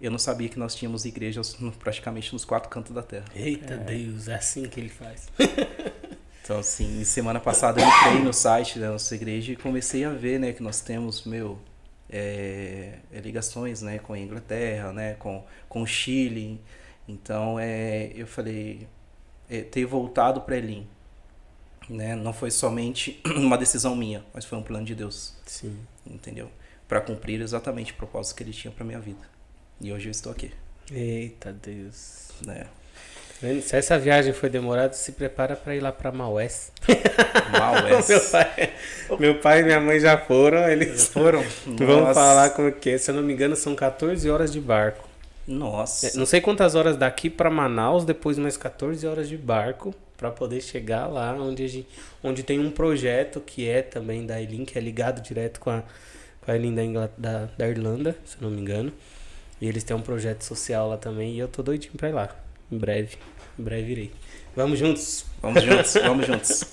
[0.00, 3.26] eu não sabia que nós tínhamos igrejas praticamente nos quatro cantos da terra.
[3.34, 3.76] Eita é.
[3.76, 5.28] Deus, é assim que ele faz.
[6.42, 10.40] então, assim, semana passada eu entrei no site da nossa igreja e comecei a ver,
[10.40, 11.58] né, que nós temos, meu,
[12.08, 16.60] é, é, ligações né, com a Inglaterra, né, com, com o Chile.
[17.06, 18.88] Então é, eu falei,
[19.50, 20.88] é, ter voltado para Elim,
[21.90, 25.34] né, não foi somente uma decisão minha, mas foi um plano de Deus.
[25.44, 25.78] Sim.
[26.06, 26.50] Entendeu?
[26.88, 29.39] Para cumprir exatamente o propósito que ele tinha para minha vida.
[29.80, 30.50] E hoje eu estou aqui.
[30.92, 32.28] Eita Deus.
[32.44, 32.66] Né?
[33.62, 36.70] Se essa viagem foi demorada, se prepara para ir lá para Maués.
[37.50, 38.06] Maués.
[38.06, 38.72] meu, pai,
[39.18, 41.42] meu pai e minha mãe já foram, eles foram.
[41.64, 42.98] Vamos falar como que é.
[42.98, 45.08] Se eu não me engano, são 14 horas de barco.
[45.48, 46.08] Nossa.
[46.08, 50.30] É, não sei quantas horas daqui para Manaus, depois mais 14 horas de barco para
[50.30, 51.88] poder chegar lá onde, gente,
[52.22, 55.82] onde tem um projeto que é também da Elin, que é ligado direto com a,
[56.42, 58.92] com a Elin da, da, da Irlanda, se eu não me engano.
[59.60, 62.30] E eles têm um projeto social lá também e eu tô doidinho pra ir lá.
[62.70, 63.16] Em breve.
[63.58, 64.12] Em breve irei.
[64.56, 65.26] Vamos juntos?
[65.42, 66.64] Vamos juntos, vamos juntos.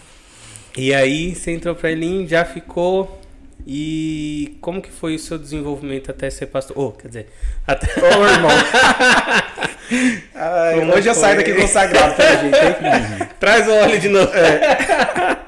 [0.76, 3.20] e aí você entrou pra Elim, já ficou.
[3.66, 6.78] E como que foi o seu desenvolvimento até ser pastor?
[6.78, 7.28] Oh, quer dizer,
[7.66, 7.86] até.
[8.00, 8.50] Ô, oh, irmão.
[10.34, 13.28] Ai, hoje eu saio daqui consagrado jeito, hein?
[13.40, 14.30] Traz o óleo de novo.
[14.34, 15.38] É.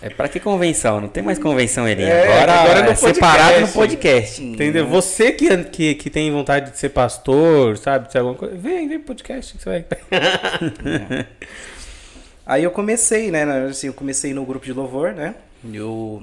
[0.00, 1.00] É pra que convenção?
[1.00, 2.08] Não tem mais convenção, Elinho.
[2.08, 4.42] É, agora, agora é, é separado no podcast.
[4.42, 4.86] Entendeu?
[4.86, 8.06] Você que, que, que tem vontade de ser pastor, sabe?
[8.06, 9.86] De ser alguma coisa, vem, vem pro podcast que você vai.
[10.10, 11.26] É.
[12.46, 13.42] Aí eu comecei, né?
[13.66, 15.34] Assim, eu comecei no grupo de louvor, né?
[15.72, 16.22] Eu,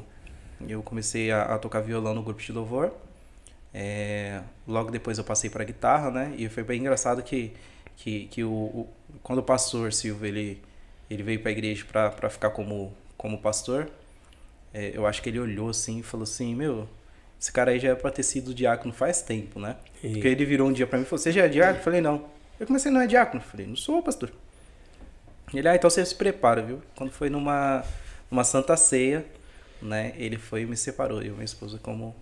[0.68, 2.92] eu comecei a, a tocar violão no grupo de louvor.
[3.74, 6.34] É, logo depois eu passei para guitarra, né?
[6.38, 7.52] E foi bem engraçado que,
[7.98, 8.90] que, que o, o
[9.22, 10.62] quando o pastor Silvio ele,
[11.10, 12.94] ele veio para a igreja para ficar como
[13.26, 13.90] como pastor,
[14.72, 16.88] é, eu acho que ele olhou assim e falou assim: Meu,
[17.42, 19.78] esse cara aí já é pra ter sido diácono faz tempo, né?
[20.04, 20.14] E...
[20.14, 21.80] Porque ele virou um dia pra mim e falou: Você já é diácono?
[21.80, 22.26] Eu falei: Não.
[22.60, 23.42] Eu comecei, não é diácono?
[23.42, 24.32] Eu falei: Não sou, pastor.
[25.52, 26.84] Ele, ah, então você se prepara, viu?
[26.96, 27.84] Quando foi numa,
[28.30, 29.26] numa santa ceia,
[29.82, 30.14] né?
[30.18, 32.16] Ele foi e me separou, eu e minha esposa, como,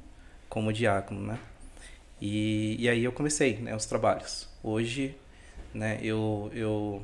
[0.47, 1.37] como diácono, né?
[2.21, 3.75] E, e aí eu comecei, né?
[3.75, 4.47] Os trabalhos.
[4.63, 5.17] Hoje,
[5.73, 5.99] né?
[6.01, 7.03] Eu, eu,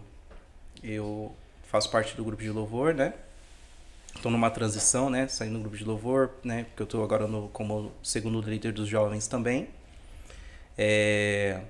[0.82, 3.14] eu faço parte do grupo de louvor, né?
[4.16, 5.28] Estou numa transição, né?
[5.28, 6.66] Saindo do grupo de louvor, né?
[6.66, 9.70] Porque eu estou agora no, como segundo líder dos jovens também.
[10.78, 11.62] É,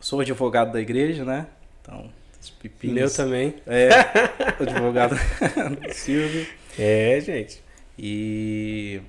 [0.00, 1.46] sou advogado da igreja, né?
[1.80, 2.94] Então, os pepinos.
[2.94, 3.54] Meu também.
[3.66, 3.88] É,
[4.60, 6.46] advogado do Silvio.
[6.78, 7.62] É, gente.
[7.98, 9.00] E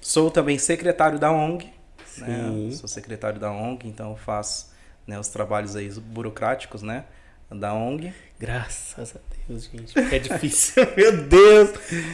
[0.00, 1.70] sou também secretário da ONG.
[2.18, 2.70] Né?
[2.72, 4.72] Sou secretário da ONG, então faço
[5.06, 7.04] né, os trabalhos aí burocráticos, né?
[7.50, 8.12] Da ONG.
[8.38, 9.18] Graças a
[9.48, 9.94] Deus, gente.
[10.12, 10.86] É difícil.
[10.96, 11.70] Meu Deus!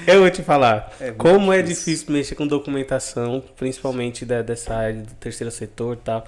[0.07, 0.95] Eu vou te falar.
[1.01, 1.93] É como é difícil.
[1.93, 6.27] é difícil mexer com documentação, principalmente da, dessa área do terceiro setor e tal.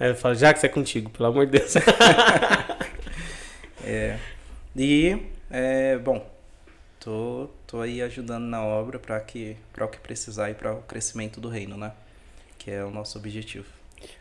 [0.00, 1.74] Aí eu falo, já que isso é contigo, pelo amor de Deus.
[3.84, 4.16] é.
[4.74, 5.18] E,
[5.50, 6.26] é, bom,
[6.98, 11.40] tô, tô aí ajudando na obra para que, o que precisar e para o crescimento
[11.40, 11.92] do reino, né?
[12.58, 13.66] Que é o nosso objetivo.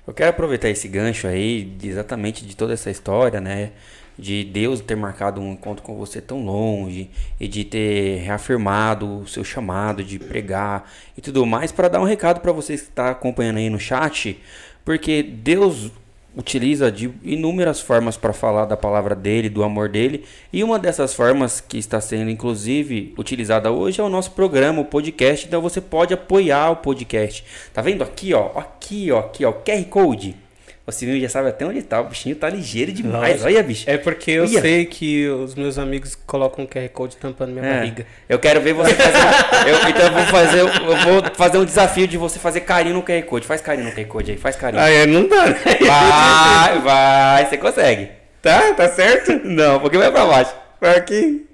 [0.05, 3.71] Eu quero aproveitar esse gancho aí, exatamente de toda essa história, né?
[4.17, 7.09] De Deus ter marcado um encontro com você tão longe
[7.39, 12.05] e de ter reafirmado o seu chamado de pregar e tudo mais para dar um
[12.05, 14.39] recado para vocês que está acompanhando aí no chat,
[14.83, 15.91] porque Deus
[16.35, 21.13] utiliza de inúmeras formas para falar da palavra dele, do amor dele, e uma dessas
[21.13, 25.81] formas que está sendo inclusive utilizada hoje é o nosso programa, o podcast, então você
[25.81, 27.43] pode apoiar o podcast.
[27.73, 28.03] Tá vendo?
[28.03, 30.46] Aqui, ó, aqui, ó, aqui, ó, QR Code
[30.87, 31.99] o Silvio já sabe até onde tá.
[31.99, 33.35] O bichinho tá ligeiro demais.
[33.35, 33.47] Nossa.
[33.47, 33.89] Olha, bicho.
[33.89, 34.61] É porque eu Olha.
[34.61, 37.73] sei que os meus amigos colocam um QR Code tampando minha é.
[37.73, 38.05] barriga.
[38.29, 39.17] Eu quero ver você fazer.
[39.69, 40.59] eu, então eu vou fazer.
[40.61, 43.45] Eu vou fazer um desafio de você fazer carinho no QR Code.
[43.45, 44.81] Faz carinho no QR Code aí, faz carinho.
[44.81, 45.57] Ah, é, não dá, né?
[45.85, 48.09] Vai, vai, você consegue.
[48.41, 48.73] Tá?
[48.73, 49.41] Tá certo?
[49.43, 50.55] Não, porque vai pra baixo.
[50.79, 51.46] Vai aqui.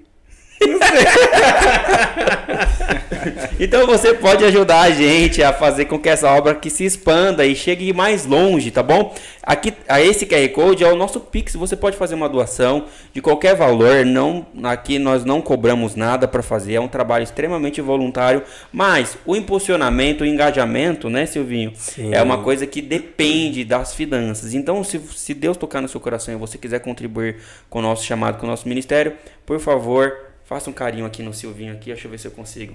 [3.58, 7.44] Então você pode ajudar a gente a fazer com que essa obra que se expanda
[7.46, 9.14] e chegue mais longe, tá bom?
[9.42, 11.54] Aqui, a esse QR Code é o nosso Pix.
[11.54, 14.04] Você pode fazer uma doação de qualquer valor.
[14.04, 16.74] Não, aqui nós não cobramos nada para fazer.
[16.74, 18.42] É um trabalho extremamente voluntário,
[18.72, 22.14] mas o impulsionamento, o engajamento, né, Silvinho, Sim.
[22.14, 24.54] é uma coisa que depende das finanças.
[24.54, 27.36] Então, se, se Deus tocar no seu coração e você quiser contribuir
[27.68, 29.12] com o nosso chamado, com o nosso ministério,
[29.44, 31.86] por favor, faça um carinho aqui no Silvinho aqui.
[31.86, 32.74] Deixa eu ver se eu consigo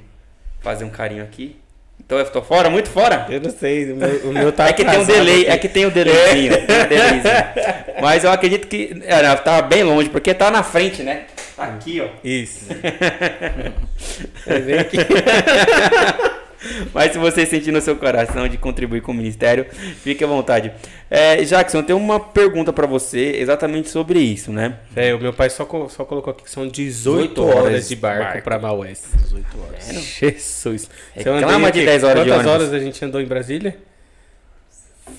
[0.61, 1.55] fazer um carinho aqui.
[1.99, 3.27] Então eu tô fora, muito fora?
[3.29, 5.51] Eu não sei, o meu, o meu tá É que tem um delay, aqui.
[5.51, 6.85] é que tem um delayzinho, é.
[6.85, 7.23] um delayzinho.
[8.01, 11.25] Mas eu acredito que é, tá bem longe, porque tá na frente, né?
[11.55, 12.07] Tá aqui, ó.
[12.23, 12.67] Isso.
[14.47, 14.97] bem aqui.
[16.93, 19.65] Mas se você sentir no seu coração de contribuir com o ministério,
[20.03, 20.71] fique à vontade.
[21.09, 24.75] É, Jackson, tem uma pergunta para você exatamente sobre isso, né?
[24.95, 28.23] É, o meu pai só, só colocou aqui que são 18, 18 horas de barco,
[28.23, 28.43] barco.
[28.43, 29.03] para Maués.
[29.23, 29.89] 18 horas.
[29.89, 29.93] É,
[30.29, 30.89] Jesus.
[31.15, 32.45] Reclama de 10 horas de ônibus.
[32.45, 33.77] Quantas horas a gente andou em Brasília?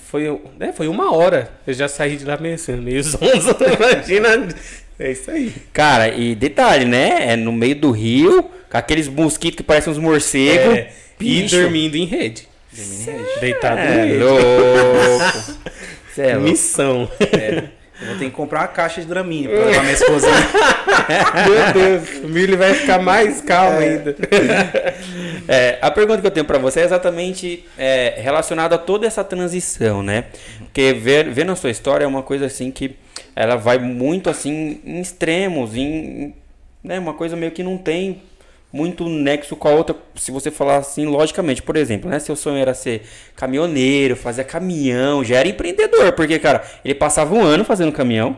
[0.07, 1.49] Foi, né, foi uma hora.
[1.65, 3.55] Eu já saí de lá meio assim, meio zonzo.
[3.77, 4.47] Imagina.
[4.99, 5.53] É isso aí.
[5.73, 7.33] Cara, e detalhe, né?
[7.33, 10.77] É no meio do rio, com aqueles mosquitos que parecem uns morcegos.
[10.77, 10.91] É.
[11.21, 12.47] E dormindo em rede.
[12.71, 13.39] Dormindo em rede.
[13.39, 14.23] Deitado é, em rede.
[14.23, 14.43] Louco.
[16.17, 17.09] é Missão.
[17.19, 17.81] É.
[18.01, 20.27] Eu vou ter que comprar uma caixa de Draminha pra levar minha esposa.
[21.47, 23.89] Meu Deus, o Milho vai ficar mais calmo é.
[23.89, 24.15] ainda.
[25.47, 29.23] É, a pergunta que eu tenho para você é exatamente é, relacionada a toda essa
[29.23, 30.25] transição, né?
[30.59, 32.95] Porque ver, vendo a sua história é uma coisa assim que
[33.35, 36.33] ela vai muito assim em extremos, em,
[36.83, 38.23] né, uma coisa meio que não tem
[38.71, 41.61] muito nexo com a outra, se você falar assim, logicamente.
[41.61, 42.19] Por exemplo, né?
[42.19, 43.03] Seu sonho era ser
[43.35, 48.37] caminhoneiro, fazer caminhão, já era empreendedor, porque, cara, ele passava um ano fazendo caminhão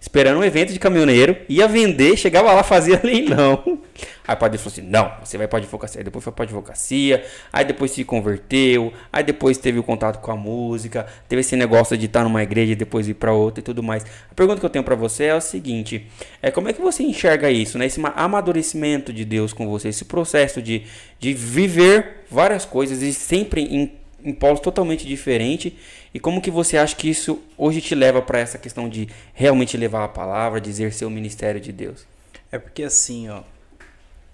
[0.00, 3.80] esperando um evento de caminhoneiro, ia vender, chegava lá, fazia leilão.
[4.26, 6.00] Aí o padre falou assim: não, você vai para advocacia.
[6.00, 10.30] Aí depois foi para advocacia, aí depois se converteu, aí depois teve o contato com
[10.30, 13.62] a música, teve esse negócio de estar numa igreja e depois ir para outra e
[13.64, 14.04] tudo mais.
[14.30, 16.06] A pergunta que eu tenho para você é o seguinte:
[16.40, 17.86] é como é que você enxerga isso, né?
[17.86, 20.84] Esse amadurecimento de Deus com você, esse processo de,
[21.18, 25.72] de viver várias coisas e sempre em, em polos totalmente diferentes
[26.12, 29.76] e como que você acha que isso hoje te leva para essa questão de realmente
[29.76, 32.06] levar a palavra, de exercer o ministério de Deus?
[32.50, 33.42] É porque assim, ó,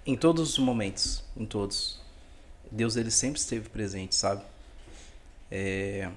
[0.05, 1.99] em todos os momentos, em todos,
[2.71, 4.43] Deus ele sempre esteve presente, sabe?
[5.51, 6.09] É,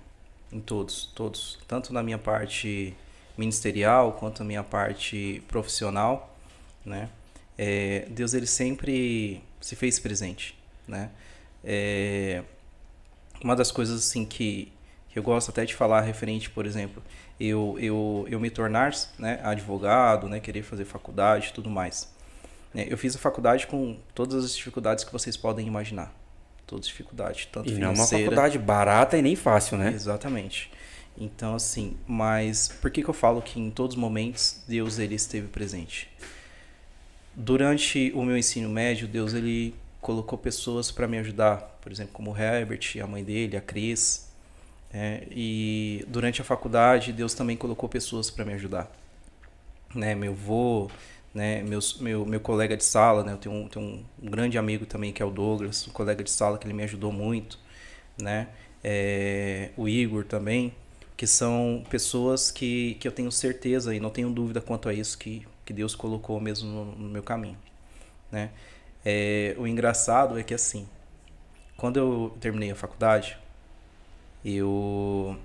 [0.53, 2.95] em todos, todos, tanto na minha parte
[3.37, 6.37] ministerial quanto na minha parte profissional,
[6.85, 7.09] né?
[7.57, 10.57] É, Deus ele sempre se fez presente,
[10.89, 11.11] né?
[11.62, 12.43] É,
[13.43, 14.72] uma das coisas assim que
[15.11, 17.03] que eu gosto até de falar referente, por exemplo,
[17.38, 22.12] eu, eu, eu me tornar né, advogado, né, querer fazer faculdade e tudo mais.
[22.74, 26.14] É, eu fiz a faculdade com todas as dificuldades que vocês podem imaginar.
[26.64, 27.80] Todas as dificuldades, tanto e financeira...
[27.80, 29.91] não é uma faculdade barata e nem fácil, né?
[29.93, 30.70] Exatamente.
[31.18, 35.16] Então, assim, mas por que, que eu falo que em todos os momentos Deus ele
[35.16, 36.09] esteve presente?
[37.34, 42.33] Durante o meu ensino médio, Deus ele colocou pessoas para me ajudar, por exemplo, como
[42.33, 44.31] o Herbert, a mãe dele, a Cris,
[44.93, 48.91] é, e durante a faculdade, Deus também colocou pessoas para me ajudar.
[49.95, 50.91] Né, meu avô,
[51.35, 54.87] né, meus, meu, meu colega de sala, né, eu tenho, um, tenho um, grande amigo
[54.87, 57.59] também que é o Douglas, um colega de sala que ele me ajudou muito,
[58.21, 58.49] né,
[58.83, 60.73] é, o Igor também,
[61.17, 65.19] que são pessoas que, que eu tenho certeza e não tenho dúvida quanto a isso
[65.19, 67.59] que, que Deus colocou mesmo no, no meu caminho,
[68.31, 68.51] né.
[69.05, 70.87] É, o engraçado é que assim,
[71.77, 73.39] quando eu terminei a faculdade,
[74.45, 75.37] eu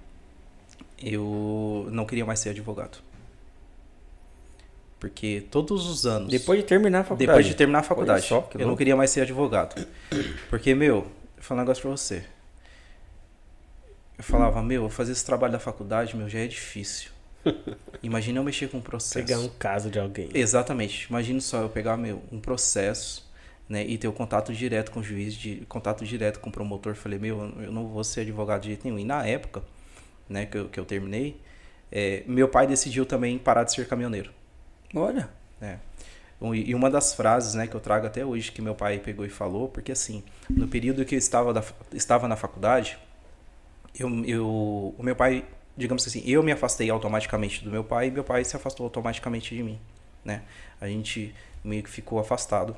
[1.01, 2.97] eu não queria mais ser advogado.
[4.99, 6.29] Porque todos os anos.
[6.29, 7.27] Depois de terminar a faculdade.
[7.27, 8.25] Depois de terminar a faculdade.
[8.25, 9.85] Só, eu não queria mais ser advogado.
[10.49, 12.23] Porque, meu, vou falar um negócio pra você.
[14.17, 17.11] Eu falava, meu, fazer esse trabalho da faculdade, meu, já é difícil.
[18.01, 19.25] Imagina eu mexer com um processo.
[19.25, 20.29] Pegar um caso de alguém.
[20.33, 21.07] Exatamente.
[21.09, 23.29] Imagina só eu pegar, meu, um processo
[23.67, 26.95] né, e ter o contato direto com o juiz, de contato direto com o promotor.
[26.95, 28.99] Falei, meu, eu não vou ser advogado de jeito nenhum.
[28.99, 29.63] E na época,
[30.29, 31.39] né, que eu, que eu terminei,
[31.91, 34.31] é, meu pai decidiu também parar de ser caminhoneiro.
[34.93, 35.29] Olha.
[35.61, 35.77] É.
[36.53, 39.29] E uma das frases, né, que eu trago até hoje que meu pai pegou e
[39.29, 41.63] falou, porque assim, no período que eu estava, da,
[41.93, 42.99] estava na faculdade,
[43.97, 44.45] eu, eu,
[44.97, 45.45] o meu pai,
[45.77, 49.55] digamos assim, eu me afastei automaticamente do meu pai e meu pai se afastou automaticamente
[49.55, 49.79] de mim,
[50.23, 50.43] né?
[50.79, 52.75] A gente meio que ficou afastado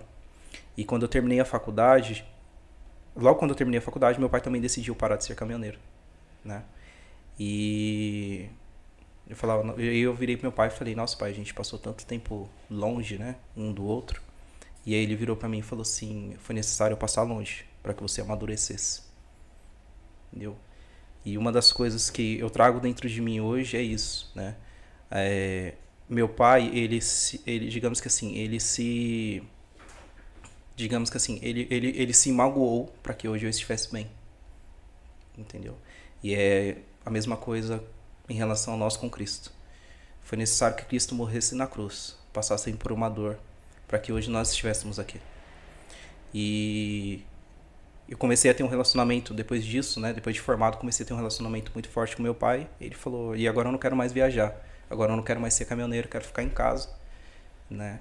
[0.75, 2.25] e quando eu terminei a faculdade,
[3.15, 5.79] logo quando eu terminei a faculdade, meu pai também decidiu parar de ser caminhoneiro,
[6.43, 6.63] né?
[7.39, 8.49] E
[9.27, 12.05] eu falava, eu virei pro meu pai e falei: "Nossa, pai, a gente passou tanto
[12.05, 14.21] tempo longe, né, um do outro.
[14.85, 17.93] E aí ele virou para mim e falou assim: foi necessário eu passar longe para
[17.93, 19.01] que você amadurecesse.
[20.31, 20.57] Entendeu?
[21.25, 24.55] E uma das coisas que eu trago dentro de mim hoje é isso, né?
[25.11, 25.73] É,
[26.07, 26.99] meu pai, ele,
[27.45, 29.43] ele, digamos que assim, ele se,
[30.77, 34.07] digamos que assim, ele, ele, ele se magoou para que hoje eu estivesse bem,
[35.35, 35.75] entendeu?
[36.23, 37.83] E é a mesma coisa
[38.29, 39.51] em relação a nós com Cristo.
[40.21, 43.39] Foi necessário que Cristo morresse na cruz, passasse por uma dor,
[43.87, 45.19] para que hoje nós estivéssemos aqui.
[46.31, 47.23] E
[48.07, 50.13] eu comecei a ter um relacionamento depois disso, né?
[50.13, 52.69] Depois de formado, comecei a ter um relacionamento muito forte com meu pai.
[52.79, 54.55] Ele falou: "E agora eu não quero mais viajar.
[54.89, 56.89] Agora eu não quero mais ser caminhoneiro, quero ficar em casa",
[57.69, 57.99] né?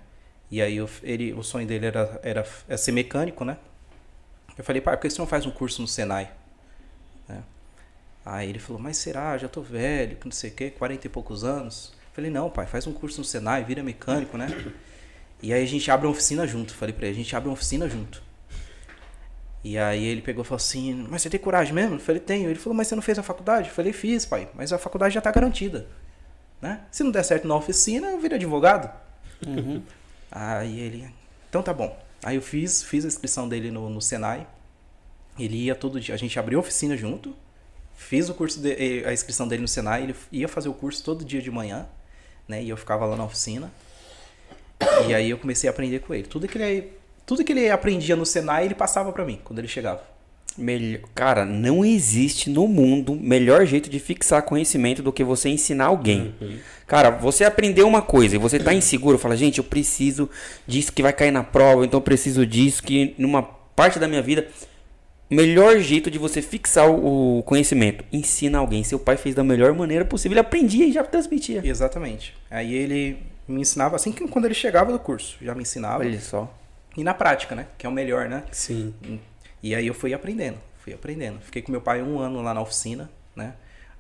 [0.51, 3.57] E aí eu, ele, o sonho dele era, era, era ser mecânico, né?
[4.57, 6.31] Eu falei: "Pai, por que você não faz um curso no Senai?"
[7.29, 7.43] Né?
[8.25, 9.37] Aí ele falou: "Mas será?
[9.37, 12.67] Já tô velho, não sei o quê, 40 e poucos anos." Eu falei: "Não, pai,
[12.67, 14.49] faz um curso no Senai, vira mecânico, né?"
[15.43, 16.75] E aí a gente abre uma oficina junto.
[16.75, 18.23] Falei pra ele, a gente abre uma oficina junto.
[19.63, 21.97] E aí ele pegou e falou assim, mas você tem coragem mesmo?
[21.97, 22.49] Eu falei, tenho.
[22.49, 23.69] Ele falou, mas você não fez a faculdade?
[23.69, 25.87] Eu falei, fiz, pai, mas a faculdade já tá garantida.
[26.61, 26.81] Né?
[26.91, 28.91] Se não der certo na oficina, eu viro advogado.
[29.47, 29.83] Uhum.
[30.31, 31.09] Aí ele,
[31.49, 31.97] então tá bom.
[32.23, 34.47] Aí eu fiz, fiz a inscrição dele no, no Senai.
[35.39, 37.35] Ele ia todo dia, a gente abriu oficina junto.
[37.95, 41.25] Fiz o curso de, a inscrição dele no Senai, ele ia fazer o curso todo
[41.25, 41.89] dia de manhã,
[42.47, 42.63] né?
[42.63, 43.73] E eu ficava lá na oficina.
[45.09, 46.27] E aí eu comecei a aprender com ele.
[46.27, 46.93] Tudo que ele,
[47.25, 50.16] tudo que ele aprendia no Senai, ele passava para mim quando ele chegava.
[50.57, 55.87] Melhor, cara, não existe no mundo melhor jeito de fixar conhecimento do que você ensinar
[55.87, 56.35] alguém.
[56.41, 56.59] Uhum.
[56.87, 60.31] Cara, você aprendeu uma coisa e você tá inseguro, fala, gente, eu preciso
[60.67, 64.23] disso que vai cair na prova, então eu preciso disso que numa parte da minha
[64.23, 64.47] vida.
[65.29, 68.85] Melhor jeito de você fixar o conhecimento, ensina alguém.
[68.85, 71.61] Seu pai fez da melhor maneira possível, ele aprendia e já transmitia.
[71.65, 72.33] Exatamente.
[72.49, 76.05] Aí ele me ensinava assim que quando ele chegava do curso, já me ensinava.
[76.05, 76.53] Olha só.
[76.97, 77.67] E na prática, né?
[77.77, 78.45] Que é o melhor, né?
[78.53, 78.95] Sim.
[79.67, 81.41] E aí eu fui aprendendo, fui aprendendo.
[81.41, 83.55] Fiquei com meu pai um ano lá na oficina, né?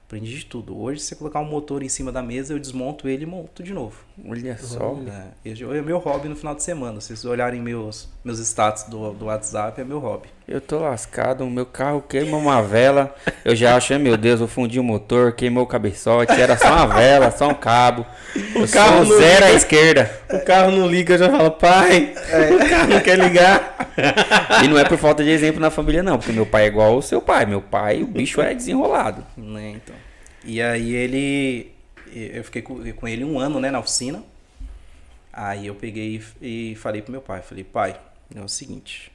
[0.04, 0.80] Aprendi de tudo.
[0.80, 3.64] Hoje, se você colocar um motor em cima da mesa, eu desmonto ele e monto
[3.64, 4.04] de novo.
[4.24, 4.96] Olha só.
[5.44, 7.00] É, é meu hobby no final de semana.
[7.00, 10.28] Se vocês olharem meus, meus status do, do WhatsApp, é meu hobby.
[10.48, 13.12] Eu tô lascado, o meu carro queima uma vela.
[13.44, 16.86] Eu já acho, meu Deus, eu fundi o motor, queimou o cabeçote, era só uma
[16.86, 18.06] vela, só um cabo.
[18.54, 19.46] O eu carro sou zero liga.
[19.46, 20.20] à esquerda.
[20.30, 22.54] O carro não liga, eu já falo, pai, é.
[22.54, 23.92] o carro não quer ligar.
[24.62, 26.92] e não é por falta de exemplo na família, não, porque meu pai é igual
[26.92, 27.44] ao seu pai.
[27.44, 29.26] Meu pai, o bicho é desenrolado.
[29.36, 29.96] Né, então.
[30.44, 31.72] E aí ele.
[32.14, 34.22] Eu fiquei com ele um ano, né, na oficina.
[35.32, 37.96] Aí eu peguei e falei pro meu pai, falei, pai,
[38.34, 39.12] é o seguinte,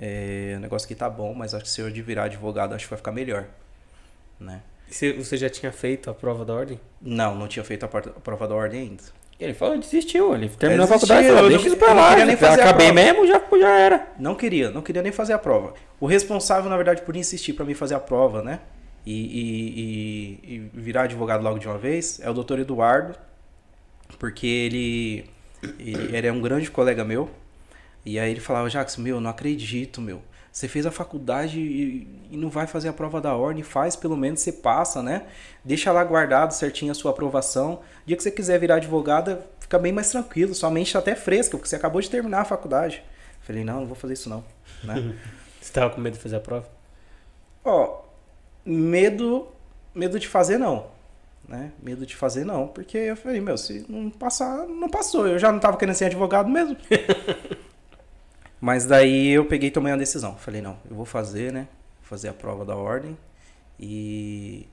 [0.00, 2.90] é, o negócio aqui tá bom, mas acho que se eu virar advogado, acho que
[2.90, 3.46] vai ficar melhor,
[4.38, 4.62] né?
[4.88, 6.80] E você já tinha feito a prova da ordem?
[7.00, 9.02] Não, não tinha feito a prova da ordem ainda.
[9.38, 12.90] Ele falou, desistiu, ele terminou a faculdade, falou, deixa isso pra lá, nem fazer acabei
[12.90, 14.08] mesmo, já, já era.
[14.18, 15.74] Não queria, não queria nem fazer a prova.
[16.00, 18.60] O responsável, na verdade, por insistir para mim fazer a prova, né?
[19.06, 23.14] E, e, e, e, virar advogado logo de uma vez é o doutor Eduardo,
[24.18, 25.30] porque ele,
[25.78, 27.30] ele, ele é um grande colega meu.
[28.04, 30.22] E aí ele falava, Jackson, meu, não acredito, meu.
[30.50, 34.16] Você fez a faculdade e, e, não vai fazer a prova da ordem, faz pelo
[34.16, 35.26] menos, você passa, né?
[35.64, 37.80] Deixa lá guardado certinho a sua aprovação.
[38.04, 41.56] dia que você quiser virar advogada, fica bem mais tranquilo, sua mente está até fresca,
[41.56, 43.04] porque você acabou de terminar a faculdade.
[43.42, 44.42] Falei, não, não vou fazer isso não.
[44.82, 45.14] Né?
[45.60, 46.68] você tava com medo de fazer a prova?
[47.64, 48.02] Ó,
[48.64, 49.46] medo,
[49.94, 50.86] medo de fazer não.
[51.46, 51.70] Né?
[51.80, 55.28] Medo de fazer não, porque eu falei, meu, se não passar, não passou.
[55.28, 56.76] Eu já não tava querendo ser advogado mesmo.
[58.60, 60.36] Mas daí eu peguei e tomei uma decisão.
[60.36, 61.68] Falei, não, eu vou fazer, né?
[62.00, 63.16] Vou fazer a prova da ordem.
[63.78, 64.66] E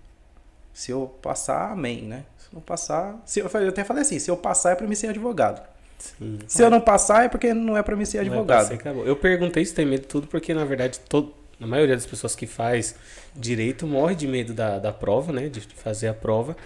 [0.73, 2.25] se eu passar, amém, né?
[2.37, 3.21] Se não passar.
[3.25, 5.61] Se eu, eu até falei assim, se eu passar é para mim ser advogado.
[5.97, 6.39] Sim.
[6.47, 8.73] Se eu não passar é porque não é para mim ser advogado.
[8.73, 12.35] É eu perguntei se tem medo tudo, porque na verdade todo, a maioria das pessoas
[12.35, 12.95] que faz
[13.35, 15.47] direito morre de medo da, da prova, né?
[15.47, 16.57] De fazer a prova.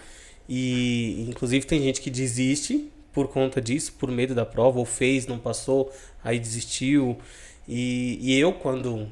[0.48, 5.28] E inclusive tem gente que desiste por conta disso, por medo da prova, ou fez,
[5.28, 5.92] não passou,
[6.24, 7.18] aí desistiu.
[7.68, 9.12] E, e eu, quando,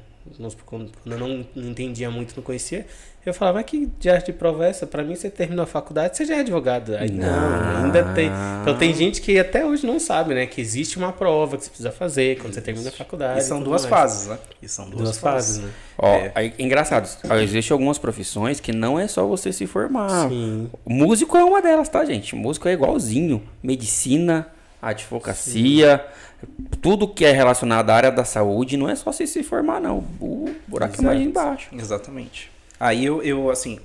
[0.64, 2.86] quando eu não, entendia muito, não conhecia,
[3.28, 4.86] eu falava, que diacho de prova é essa?
[4.86, 6.96] Pra mim, você terminou a faculdade, você já é advogado.
[6.96, 8.30] Aí, não, não, ainda tem.
[8.62, 10.46] Então, tem gente que até hoje não sabe, né?
[10.46, 13.40] Que existe uma prova que você precisa fazer quando você termina a faculdade.
[13.40, 13.94] E são duas mais.
[13.94, 14.38] fases, né?
[14.62, 15.58] E são duas, duas fases.
[15.58, 15.70] fases, né?
[15.98, 16.32] Ó, é.
[16.34, 17.08] Aí, engraçado,
[17.42, 20.28] existem algumas profissões que não é só você se formar.
[20.28, 20.70] Sim.
[20.86, 22.34] Músico é uma delas, tá, gente?
[22.34, 23.42] Músico é igualzinho.
[23.62, 24.46] Medicina,
[24.80, 26.04] advocacia,
[26.40, 26.64] Sim.
[26.80, 29.98] tudo que é relacionado à área da saúde, não é só você se formar, não.
[30.20, 31.02] O buraco Exato.
[31.02, 31.68] é mais embaixo.
[31.72, 32.50] Exatamente.
[32.78, 33.80] Aí eu, eu, assim,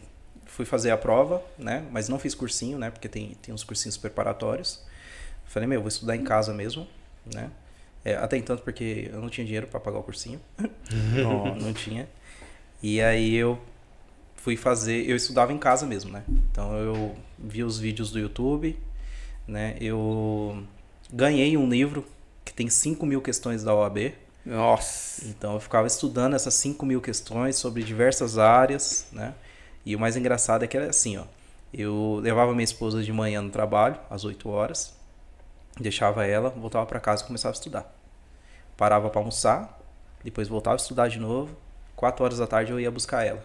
[0.46, 1.84] fui fazer a prova, né?
[1.92, 2.92] Mas não fiz cursinho, né?
[2.92, 4.84] Porque tem, tem uns cursinhos preparatórios.
[5.46, 6.88] Falei, meu, vou estudar em casa mesmo,
[7.34, 7.50] né?
[8.06, 10.40] É, até entanto, porque eu não tinha dinheiro para pagar o cursinho.
[11.16, 12.08] não, não tinha.
[12.82, 13.60] E aí eu
[14.36, 15.10] fui fazer.
[15.10, 16.24] Eu estudava em casa mesmo, né?
[16.52, 18.78] Então eu vi os vídeos do YouTube,
[19.48, 19.76] né?
[19.80, 20.64] Eu
[21.14, 22.04] ganhei um livro
[22.44, 24.16] que tem 5 mil questões da OAB.
[24.44, 25.26] Nossa.
[25.28, 29.36] Então eu ficava estudando essas 5 mil questões sobre diversas áreas, né?
[29.86, 31.26] E o mais engraçado é que era assim, ó.
[31.72, 34.94] Eu levava minha esposa de manhã no trabalho, às 8 horas,
[35.80, 37.96] deixava ela, voltava para casa e começava a estudar.
[38.78, 39.80] Parava para almoçar,
[40.24, 41.56] depois voltava a estudar de novo.
[41.96, 43.44] 4 horas da tarde eu ia buscar ela.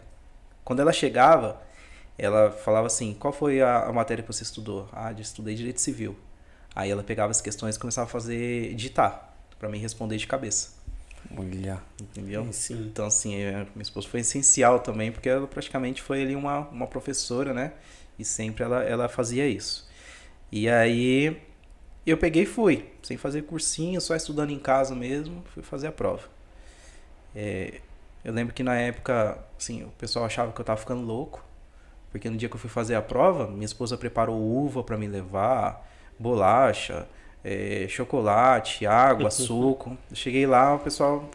[0.64, 1.60] Quando ela chegava,
[2.18, 4.88] ela falava assim: Qual foi a, a matéria que você estudou?
[4.92, 6.16] Ah, eu estudei Direito Civil.
[6.74, 10.78] Aí ela pegava as questões e começava a fazer, digitar, para mim responder de cabeça.
[11.36, 11.82] Olha.
[12.00, 12.44] Entendeu?
[12.44, 12.86] Sim, sim.
[12.86, 16.86] Então, assim, é, minha esposa foi essencial também, porque ela praticamente foi ali uma, uma
[16.86, 17.72] professora, né?
[18.18, 19.88] E sempre ela, ela fazia isso.
[20.50, 21.40] E aí
[22.06, 25.92] eu peguei e fui, sem fazer cursinho, só estudando em casa mesmo, fui fazer a
[25.92, 26.22] prova.
[27.34, 27.80] É,
[28.24, 31.44] eu lembro que na época, assim, o pessoal achava que eu tava ficando louco,
[32.10, 35.06] porque no dia que eu fui fazer a prova, minha esposa preparou uva para me
[35.06, 35.86] levar,
[36.18, 37.06] bolacha,
[37.44, 39.96] é, chocolate, água, suco.
[40.10, 41.28] Eu cheguei lá, o pessoal.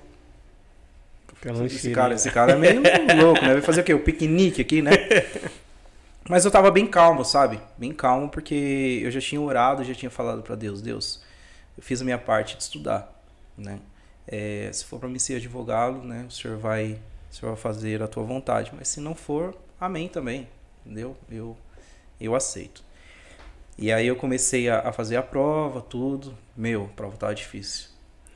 [1.65, 2.81] Esse cara, esse cara é meio
[3.21, 3.53] louco, né?
[3.53, 3.93] Vai fazer o quê?
[3.93, 4.91] O piquenique aqui, né?
[6.29, 7.59] Mas eu tava bem calmo, sabe?
[7.77, 11.21] Bem calmo, porque eu já tinha orado, já tinha falado para Deus, Deus,
[11.77, 13.13] eu fiz a minha parte de estudar,
[13.57, 13.79] né?
[14.25, 16.25] É, se for para mim ser advogado, né?
[16.27, 16.97] O senhor vai,
[17.29, 18.71] o senhor vai fazer a tua vontade.
[18.73, 20.47] Mas se não for, amém também,
[20.85, 21.17] entendeu?
[21.29, 21.57] Eu,
[22.21, 22.81] eu aceito.
[23.77, 26.37] E aí eu comecei a, a fazer a prova, tudo.
[26.55, 27.87] Meu, a prova tava difícil.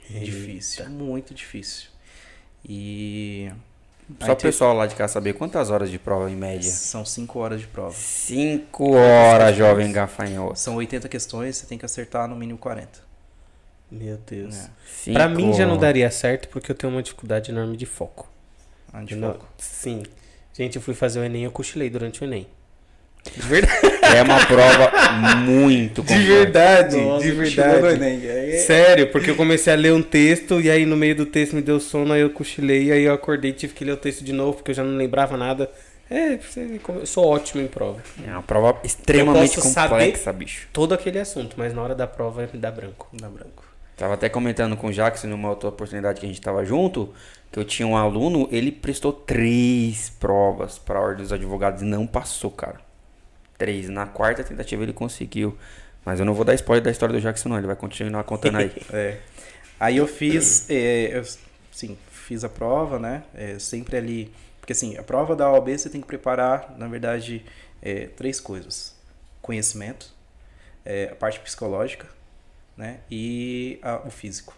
[0.09, 0.25] Eita.
[0.25, 1.89] Difícil, muito difícil.
[2.67, 3.51] E
[4.25, 6.69] Só o pessoal lá de cá saber quantas horas de prova em média.
[6.71, 7.93] são cinco horas de prova.
[7.93, 10.57] Cinco horas, jovem gafanhoto.
[10.59, 13.05] São 80 questões, você tem que acertar no mínimo 40.
[13.91, 14.55] Meu Deus.
[14.55, 14.69] É.
[14.85, 18.29] Cinco Pra mim já não daria certo porque eu tenho uma dificuldade enorme de foco.
[18.91, 19.47] Ah, de Eu não- foco.
[19.57, 20.03] Sim.
[20.53, 22.47] Gente, eu fui fazer o Enem eu cochilei durante o Enem.
[23.35, 23.87] De verdade.
[24.15, 24.91] É uma prova
[25.41, 26.33] muito De complexa.
[26.33, 27.81] verdade, Nossa, de verdade.
[27.81, 28.29] no Enem.
[28.29, 31.25] Aí é- Sério, porque eu comecei a ler um texto e aí no meio do
[31.25, 33.97] texto me deu sono, aí eu cochilei, aí eu acordei e tive que ler o
[33.97, 35.69] texto de novo porque eu já não lembrava nada.
[36.09, 36.39] É,
[36.99, 38.01] eu sou ótimo em prova.
[38.25, 40.67] É uma prova extremamente complexa, bicho.
[40.71, 43.09] Todo aquele assunto, mas na hora da prova me dá branco.
[43.11, 43.65] Dá branco.
[43.97, 47.13] Tava até comentando com o Jackson numa outra oportunidade que a gente tava junto,
[47.51, 52.05] que eu tinha um aluno, ele prestou três provas pra ordem dos advogados e não
[52.07, 52.86] passou, cara.
[53.57, 53.89] Três.
[53.89, 55.57] Na quarta tentativa ele conseguiu.
[56.05, 57.57] Mas eu não vou dar spoiler da história do Jackson, não.
[57.57, 58.71] Ele vai continuar contando aí.
[58.93, 59.19] É.
[59.79, 61.23] Aí eu fiz, é, eu,
[61.71, 63.23] sim, fiz a prova, né?
[63.35, 67.45] É, sempre ali, porque assim, a prova da OAB você tem que preparar, na verdade,
[67.81, 68.95] é, três coisas:
[69.41, 70.11] conhecimento,
[70.83, 72.07] é, a parte psicológica,
[72.75, 73.01] né?
[73.11, 74.57] E a- o físico,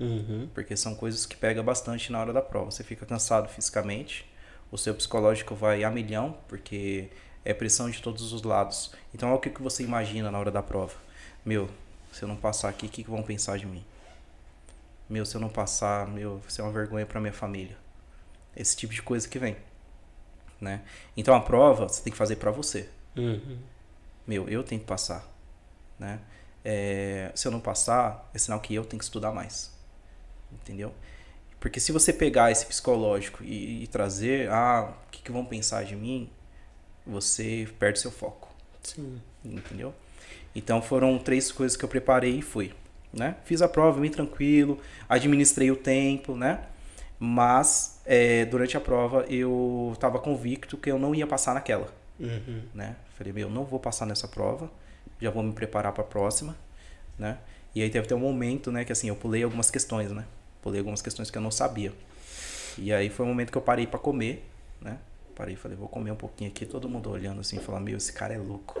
[0.00, 0.48] Uhum.
[0.52, 2.70] porque são coisas que pega bastante na hora da prova.
[2.72, 4.28] Você fica cansado fisicamente,
[4.72, 7.08] o seu psicológico vai a milhão, porque
[7.44, 8.92] é pressão de todos os lados.
[9.14, 10.94] Então, é o que, você imagina na hora da prova?
[11.44, 11.68] Meu,
[12.12, 13.84] se eu não passar aqui, o que, que vão pensar de mim?
[15.08, 17.76] Meu, se eu não passar, meu, vai ser uma vergonha para minha família.
[18.56, 19.56] Esse tipo de coisa que vem,
[20.60, 20.82] né?
[21.16, 22.88] Então, a prova você tem que fazer para você.
[23.16, 23.58] Uhum.
[24.26, 25.26] Meu, eu tenho que passar,
[25.98, 26.20] né?
[26.64, 29.72] É, se eu não passar, é sinal que eu tenho que estudar mais,
[30.52, 30.94] entendeu?
[31.58, 35.84] Porque se você pegar esse psicológico e, e trazer, ah, o que, que vão pensar
[35.84, 36.30] de mim,
[37.06, 38.48] você perde seu foco,
[38.82, 39.20] Sim.
[39.44, 39.94] entendeu?
[40.54, 42.72] Então foram três coisas que eu preparei e fui,
[43.12, 43.36] né?
[43.44, 44.78] Fiz a prova bem tranquilo,
[45.08, 46.64] administrei o tempo, né?
[47.18, 52.62] Mas é, durante a prova eu estava convicto que eu não ia passar naquela Uhum.
[52.74, 52.96] né?
[53.16, 54.70] Falei, meu, não vou passar nessa prova,
[55.20, 56.54] já vou me preparar para a próxima,
[57.18, 57.38] né?
[57.74, 60.24] E aí teve até um momento, né, que assim, eu pulei algumas questões, né?
[60.60, 61.92] Pulei algumas questões que eu não sabia.
[62.76, 64.44] E aí foi o momento que eu parei para comer,
[64.80, 64.98] né?
[65.40, 68.12] Parei e falei, vou comer um pouquinho aqui, todo mundo olhando assim, falando, meu, esse
[68.12, 68.78] cara é louco.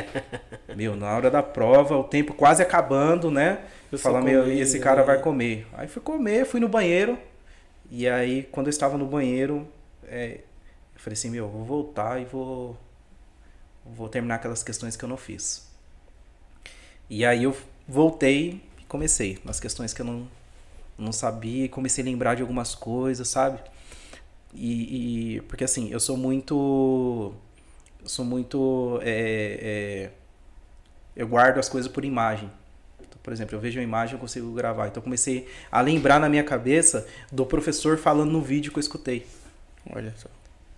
[0.74, 3.66] meu, na hora da prova, o tempo quase acabando, né?
[3.92, 4.84] Eu só meu, e esse né?
[4.84, 5.66] cara vai comer.
[5.74, 7.18] Aí fui comer, fui no banheiro.
[7.90, 9.68] E aí, quando eu estava no banheiro,
[10.04, 10.40] é,
[10.94, 12.74] eu falei assim, meu, vou voltar e vou
[13.84, 15.68] vou terminar aquelas questões que eu não fiz.
[17.10, 17.54] E aí eu
[17.86, 20.26] voltei e comecei nas questões que eu não,
[20.96, 23.60] não sabia, comecei a lembrar de algumas coisas, sabe?
[24.54, 27.32] E, e- porque assim, eu sou muito
[28.02, 30.10] eu sou muito é, é,
[31.16, 32.50] eu guardo as coisas por imagem.
[33.00, 34.88] Então, por exemplo, eu vejo uma imagem eu consigo gravar.
[34.88, 38.82] Então eu comecei a lembrar na minha cabeça do professor falando no vídeo que eu
[38.82, 39.26] escutei.
[39.90, 40.28] Olha só.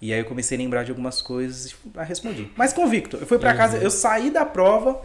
[0.01, 2.51] E aí eu comecei a lembrar de algumas coisas e ah, respondi.
[2.57, 3.17] Mas convicto.
[3.17, 5.01] Eu fui pra casa, eu saí da prova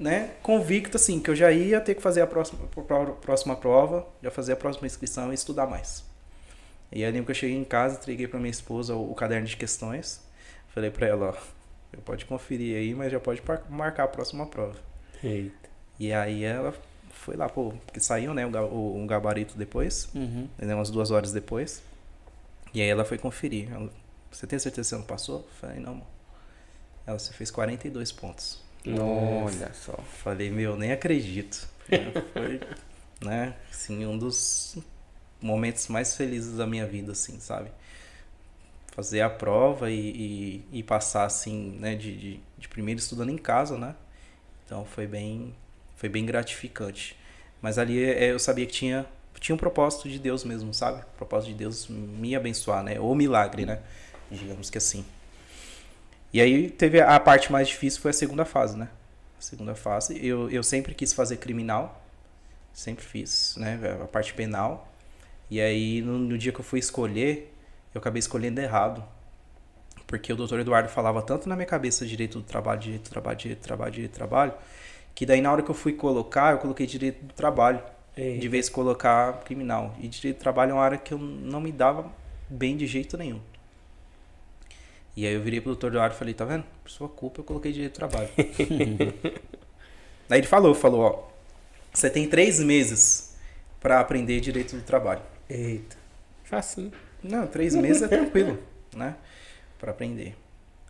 [0.00, 4.06] né, convicto assim que eu já ia ter que fazer a próxima, a próxima prova,
[4.22, 6.02] já fazer a próxima inscrição e estudar mais.
[6.92, 9.14] E aí eu lembro que eu cheguei em casa, entreguei para minha esposa o, o,
[9.14, 10.20] caderno de questões.
[10.68, 14.76] Falei para ela, ó, pode conferir aí, mas já pode marcar a próxima prova.
[15.22, 15.70] Eita.
[15.98, 16.74] E aí ela
[17.10, 20.48] foi lá, pô, porque saiu, né, o, o gabarito depois, uhum.
[20.58, 21.82] né, umas duas horas depois.
[22.72, 23.70] E aí ela foi conferir.
[23.72, 23.90] Ela,
[24.30, 25.48] você tem certeza que você não passou?
[25.60, 26.02] Falei, não,
[27.06, 28.62] Ela, você fez 42 pontos.
[28.86, 29.92] Olha só.
[30.22, 31.68] Falei, meu, nem acredito.
[32.32, 32.60] Foi,
[33.20, 34.78] né, assim, um dos
[35.40, 37.70] momentos mais felizes da minha vida, assim, sabe?
[38.92, 43.38] Fazer a prova e, e, e passar, assim, né, de, de, de, primeiro estudando em
[43.38, 43.94] casa, né?
[44.66, 45.54] Então foi bem,
[45.96, 47.16] foi bem gratificante.
[47.62, 49.06] Mas ali é, eu sabia que tinha,
[49.38, 51.00] tinha um propósito de Deus mesmo, sabe?
[51.00, 53.00] O propósito de Deus me abençoar, né?
[53.00, 53.80] Ou milagre, né?
[54.30, 55.04] Digamos que assim.
[56.32, 58.88] E aí teve a parte mais difícil foi a segunda fase, né?
[59.38, 62.04] A segunda fase, eu, eu sempre quis fazer criminal,
[62.72, 63.80] sempre fiz, né?
[64.02, 64.89] A parte penal.
[65.50, 67.52] E aí no, no dia que eu fui escolher,
[67.94, 69.02] eu acabei escolhendo errado.
[70.06, 73.38] Porque o doutor Eduardo falava tanto na minha cabeça direito do trabalho, direito do trabalho,
[73.38, 74.52] direito do trabalho, direito do trabalho,
[75.14, 77.80] que daí na hora que eu fui colocar, eu coloquei direito do trabalho.
[78.16, 79.94] De vez colocar criminal.
[79.98, 82.10] E direito do trabalho é uma área que eu não me dava
[82.48, 83.40] bem de jeito nenhum.
[85.16, 86.64] E aí eu virei pro doutor Eduardo e falei, tá vendo?
[86.82, 88.28] Por sua culpa eu coloquei direito do trabalho.
[90.28, 91.28] aí ele falou, falou, ó,
[91.92, 93.36] você tem três meses
[93.80, 95.22] para aprender direito do trabalho.
[95.50, 95.96] Eita,
[96.44, 96.92] facinho.
[97.22, 98.62] Não, três meses é tranquilo,
[98.94, 99.16] né?
[99.78, 100.36] Para aprender.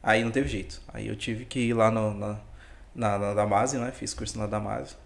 [0.03, 0.83] Aí não teve jeito.
[0.93, 2.41] Aí eu tive que ir lá no, na,
[2.95, 3.91] na, na Damase, né?
[3.91, 4.97] Fiz curso na Damase.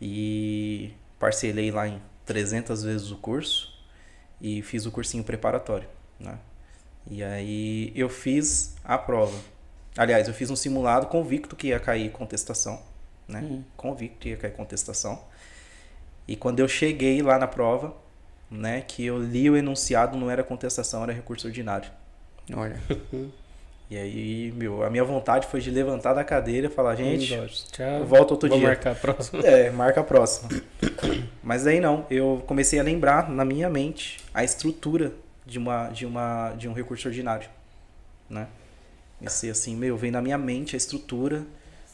[0.00, 3.76] E parcelei lá em 300 vezes o curso
[4.40, 5.88] e fiz o cursinho preparatório,
[6.20, 6.38] né?
[7.10, 9.36] E aí eu fiz a prova.
[9.96, 12.80] Aliás, eu fiz um simulado convicto que ia cair contestação,
[13.26, 13.40] né?
[13.40, 13.64] Uhum.
[13.76, 15.20] Convicto que ia cair contestação.
[16.28, 17.96] E quando eu cheguei lá na prova,
[18.50, 21.90] né, que eu li o enunciado, não era contestação, era recurso ordinário.
[22.54, 22.80] Olha.
[23.90, 27.28] E aí, meu, a minha vontade foi de levantar da cadeira e falar, gente,
[27.72, 28.04] Tchau.
[28.04, 28.68] volta outro Vou dia.
[28.68, 29.40] marcar a próxima.
[29.42, 30.50] É, marca a próxima.
[31.42, 35.14] Mas aí não, eu comecei a lembrar na minha mente a estrutura
[35.46, 37.48] de uma de uma de um recurso ordinário,
[38.28, 38.46] né?
[39.18, 41.46] Comecei assim, meu, vem na minha mente a estrutura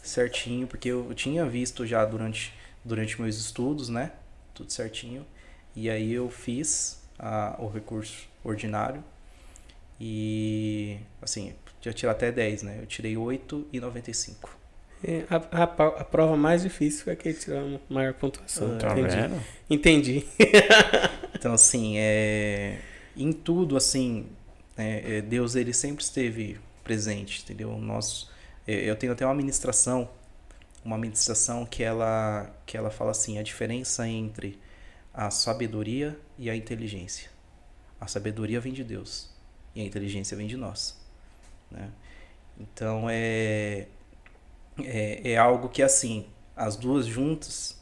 [0.03, 2.53] certinho, porque eu tinha visto já durante
[2.85, 4.11] durante meus estudos, né?
[4.53, 5.25] Tudo certinho.
[5.77, 9.03] E aí eu fiz a, o recurso ordinário
[10.01, 12.79] e assim, já tirar até 10, né?
[12.81, 14.49] Eu tirei 8,95.
[15.07, 18.77] É, a, a, a prova mais difícil é que tirar uma maior pontuação.
[18.77, 19.17] Ah, tá entendi.
[19.17, 19.43] vendo?
[19.69, 20.27] Entendi.
[21.35, 22.79] então, assim, é,
[23.15, 24.27] em tudo, assim,
[24.79, 27.77] é, é, Deus ele sempre esteve presente, entendeu?
[27.79, 28.31] Nós,
[28.67, 30.09] é, eu tenho até uma ministração,
[30.83, 34.59] uma ministração que ela, que ela fala assim, a diferença entre
[35.15, 37.31] a sabedoria e a inteligência.
[38.01, 39.31] A sabedoria vem de Deus
[39.75, 40.99] e a inteligência vem de nós,
[41.71, 41.91] né?
[42.59, 43.87] Então é,
[44.79, 47.81] é, é algo que assim as duas juntas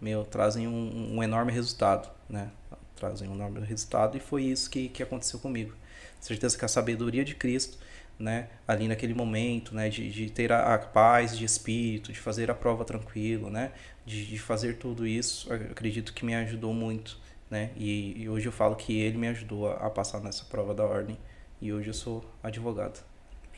[0.00, 2.50] meu trazem um, um enorme resultado, né?
[2.96, 5.74] trazem um enorme resultado e foi isso que, que aconteceu comigo.
[6.20, 7.78] Certeza que a sabedoria de Cristo,
[8.20, 12.50] né, ali naquele momento, né, de, de ter a, a paz de espírito, de fazer
[12.50, 13.72] a prova tranquilo, né,
[14.04, 17.18] de, de fazer tudo isso, acredito que me ajudou muito,
[17.50, 20.74] né, e, e hoje eu falo que ele me ajudou a, a, passar nessa prova
[20.74, 21.16] da ordem
[21.60, 23.02] e hoje eu sou advogado.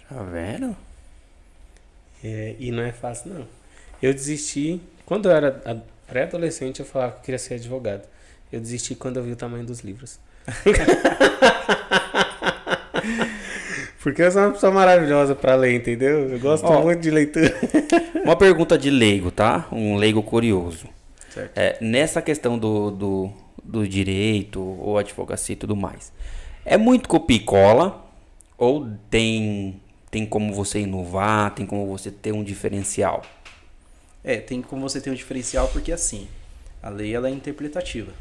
[0.09, 0.77] Tá vendo?
[2.23, 3.49] É, e não é fácil não.
[4.01, 8.07] Eu desisti quando eu era pré-adolescente eu falava que eu queria ser advogado.
[8.51, 10.19] Eu desisti quando eu vi o tamanho dos livros.
[14.03, 16.29] Porque eu sou uma pessoa maravilhosa para ler, entendeu?
[16.29, 17.55] Eu gosto oh, muito de leitura.
[18.25, 19.69] uma pergunta de leigo, tá?
[19.71, 20.89] Um leigo curioso.
[21.55, 23.33] É, nessa questão do, do,
[23.63, 26.13] do direito ou advocacia e tudo mais,
[26.65, 28.05] é muito copia e cola?
[28.59, 29.81] Ou tem,
[30.11, 33.23] tem como você inovar, tem como você ter um diferencial?
[34.25, 36.27] É, tem como você ter um diferencial porque assim,
[36.83, 38.13] a lei ela é interpretativa.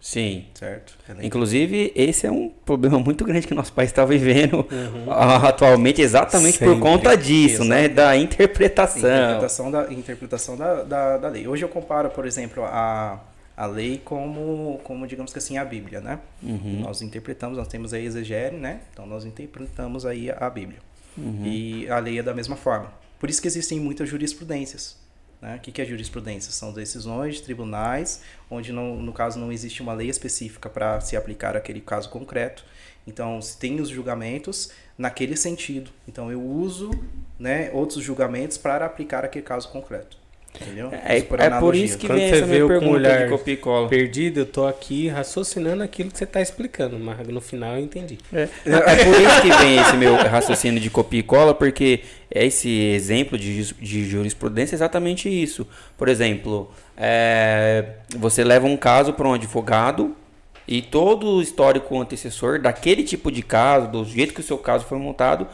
[0.00, 0.46] Sim.
[0.54, 0.96] Certo.
[1.22, 5.12] Inclusive, esse é um problema muito grande que nosso país está vivendo uhum.
[5.12, 6.74] atualmente, exatamente Sempre.
[6.74, 7.88] por conta disso, né?
[7.88, 9.00] Da interpretação.
[9.00, 11.48] Interpretação, da, interpretação da, da, da, lei.
[11.48, 13.20] Hoje eu comparo, por exemplo, a,
[13.56, 16.20] a lei como, como, digamos que assim, a Bíblia, né?
[16.42, 16.80] Uhum.
[16.84, 18.80] Nós interpretamos, nós temos a exegere, né?
[18.92, 20.78] Então, nós interpretamos aí a Bíblia.
[21.16, 21.42] Uhum.
[21.44, 22.92] E a lei é da mesma forma.
[23.18, 24.96] Por isso que existem muitas jurisprudências.
[25.40, 25.56] Né?
[25.56, 26.50] O que é jurisprudência?
[26.50, 31.16] São decisões de tribunais, onde não, no caso não existe uma lei específica para se
[31.16, 32.64] aplicar aquele caso concreto.
[33.06, 35.90] Então, se tem os julgamentos naquele sentido.
[36.06, 36.90] Então, eu uso
[37.38, 40.18] né, outros julgamentos para aplicar aquele caso concreto.
[40.60, 40.90] Entendeu?
[40.92, 41.84] É, Isso é por analogia.
[41.84, 43.88] isso que Quando vem você essa minha pergunta olhar de copia e cola.
[43.88, 48.18] Perdido, eu tô aqui raciocinando aquilo que você tá explicando, mas no final eu entendi.
[48.32, 48.48] É.
[48.66, 52.00] Não, é por isso que vem esse meu raciocínio de copia e cola, porque
[52.30, 55.66] esse exemplo de, de jurisprudência é exatamente isso.
[55.96, 60.14] Por exemplo, é, você leva um caso para um advogado
[60.66, 64.84] e todo o histórico antecessor daquele tipo de caso, do jeito que o seu caso
[64.84, 65.46] foi montado,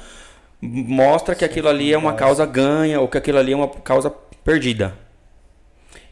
[0.61, 4.11] mostra que aquilo ali é uma causa ganha ou que aquilo ali é uma causa
[4.43, 4.97] perdida.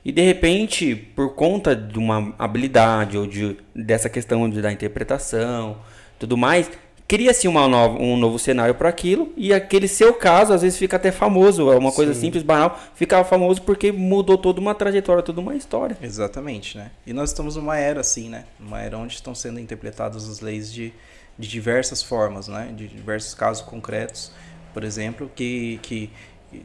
[0.04, 5.76] E de repente, por conta de uma habilidade ou de, dessa questão de, da interpretação,
[6.18, 6.70] tudo mais,
[7.12, 10.96] cria-se uma nova, um novo cenário para aquilo e aquele seu caso às vezes fica
[10.96, 12.20] até famoso, é uma coisa Sim.
[12.20, 15.94] simples, banal, ficava famoso porque mudou toda uma trajetória, toda uma história.
[16.00, 16.90] Exatamente, né?
[17.06, 18.46] E nós estamos numa era assim, né?
[18.58, 20.90] Uma era onde estão sendo interpretadas as leis de,
[21.38, 22.72] de diversas formas, né?
[22.74, 24.32] De diversos casos concretos,
[24.72, 26.08] por exemplo, que, que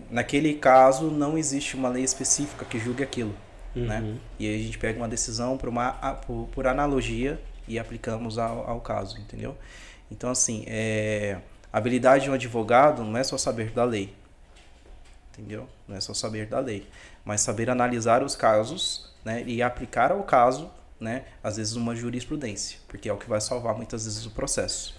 [0.10, 3.36] naquele caso não existe uma lei específica que julgue aquilo,
[3.76, 4.00] né?
[4.00, 4.16] Uhum.
[4.40, 5.92] E aí a gente pega uma decisão por, uma,
[6.26, 7.38] por, por analogia
[7.68, 9.54] e aplicamos ao, ao caso, entendeu?
[10.12, 11.40] Então, assim, é,
[11.72, 14.14] a habilidade de um advogado não é só saber da lei,
[15.32, 15.68] entendeu?
[15.88, 16.88] Não é só saber da lei,
[17.24, 22.80] mas saber analisar os casos, né, e aplicar ao caso, né, às vezes uma jurisprudência,
[22.88, 24.96] porque é o que vai salvar muitas vezes o processo,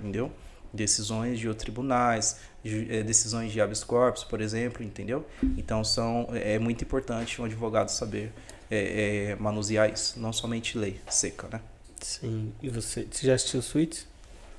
[0.00, 0.32] entendeu?
[0.72, 5.26] Decisões de tribunais, eh, decisões de habeas corpus, por exemplo, entendeu?
[5.58, 8.32] Então são é muito importante um advogado saber
[8.70, 11.60] eh, eh, manusear isso, não somente lei seca, né?
[12.00, 12.54] Sim.
[12.62, 14.06] E você, você já assistiu Suits?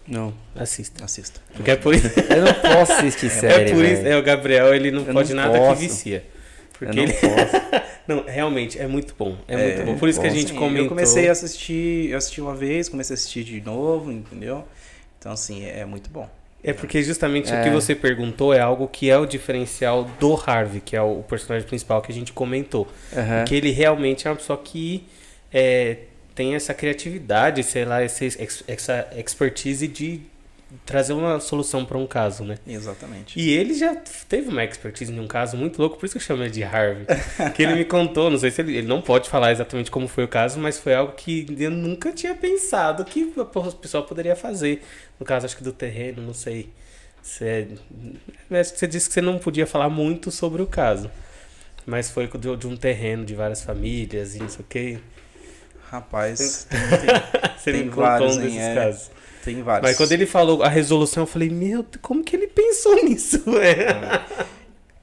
[0.07, 0.33] Não.
[0.55, 1.05] Assista.
[1.05, 1.39] Assista.
[1.53, 2.07] Porque é por isso.
[2.29, 4.01] Eu não posso assistir série, é por isso.
[4.03, 4.13] velho.
[4.15, 5.75] É, o Gabriel, ele não Eu pode não nada posso.
[5.81, 6.23] que vicia.
[6.81, 7.13] Eu Porque não ele.
[7.13, 7.83] posso.
[8.05, 9.37] Não, realmente, é muito bom.
[9.47, 9.97] É, É, muito bom.
[9.97, 10.83] Por isso que a bom, gente Sim, comentou.
[10.83, 14.65] Eu comecei a assistir, eu assisti uma vez, comecei a assistir de novo, entendeu?
[15.17, 16.27] Então assim, é muito bom.
[16.61, 17.63] É porque justamente o É.
[17.63, 21.65] que você perguntou é algo que é o diferencial do Harvey, que é o personagem
[21.65, 22.89] principal que a gente comentou.
[23.15, 23.45] Aham.
[23.45, 25.07] Que ele realmente é uma pessoa que
[25.53, 25.99] é,
[26.35, 28.25] tem essa criatividade, sei lá, essa,
[28.67, 30.21] essa expertise de
[30.85, 32.57] trazer uma solução para um caso, né?
[32.65, 33.39] Exatamente.
[33.39, 33.95] E ele já
[34.27, 36.63] teve uma expertise em um caso muito louco, por isso que eu chamo ele de
[36.63, 37.05] Harvey.
[37.55, 40.23] que ele me contou, não sei se ele, ele não pode falar exatamente como foi
[40.23, 44.81] o caso, mas foi algo que eu nunca tinha pensado que a pessoa poderia fazer.
[45.19, 46.69] No caso, acho que do terreno, não sei.
[47.21, 47.67] Você,
[48.51, 51.09] acho que você disse que você não podia falar muito sobre o caso.
[51.85, 54.99] Mas foi de, de um terreno de várias famílias e não sei o quê.
[55.93, 56.65] Rapaz,
[57.63, 58.73] Tem contou vários, hein, desses é.
[58.73, 59.11] casos.
[59.45, 59.91] tem vários.
[59.91, 63.43] Mas quando ele falou a resolução, eu falei, meu, como que ele pensou nisso?
[63.59, 64.25] É.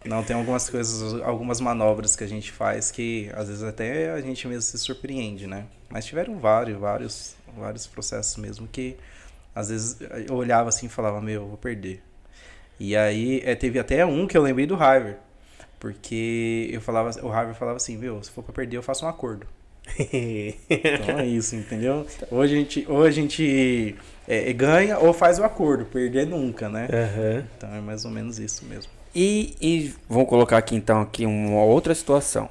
[0.05, 4.21] Não, tem algumas coisas, algumas manobras que a gente faz que às vezes até a
[4.21, 5.67] gente mesmo se surpreende, né?
[5.89, 8.97] Mas tiveram vários, vários, vários processos mesmo que
[9.55, 9.97] às vezes
[10.29, 12.03] eu olhava assim e falava, meu, eu vou perder.
[12.81, 15.19] E aí eh, teve até um que eu lembrei do Harvard.
[15.79, 19.09] Porque eu falava, o Harvard falava assim, meu, se for pra perder, eu faço um
[19.09, 19.47] acordo.
[19.99, 22.07] Então é isso, entendeu?
[22.31, 23.95] Ou a gente, ou a gente
[24.29, 26.89] eh, ganha ou faz o acordo, perder nunca, né?
[26.93, 27.45] Aham.
[27.57, 28.91] Então é mais ou menos isso mesmo.
[29.15, 32.49] E, e vamos colocar aqui então aqui uma outra situação.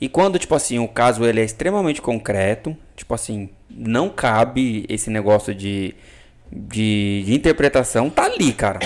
[0.00, 5.10] E quando, tipo assim, o caso ele é extremamente concreto, tipo assim, não cabe esse
[5.10, 5.94] negócio de,
[6.50, 8.80] de, de interpretação, tá ali, cara.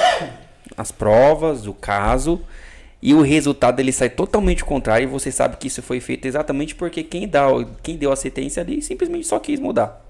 [0.77, 2.41] As provas, o caso,
[3.01, 6.74] e o resultado ele sai totalmente contrário, e você sabe que isso foi feito exatamente
[6.74, 7.46] porque quem, dá,
[7.82, 10.05] quem deu a sentença ali simplesmente só quis mudar.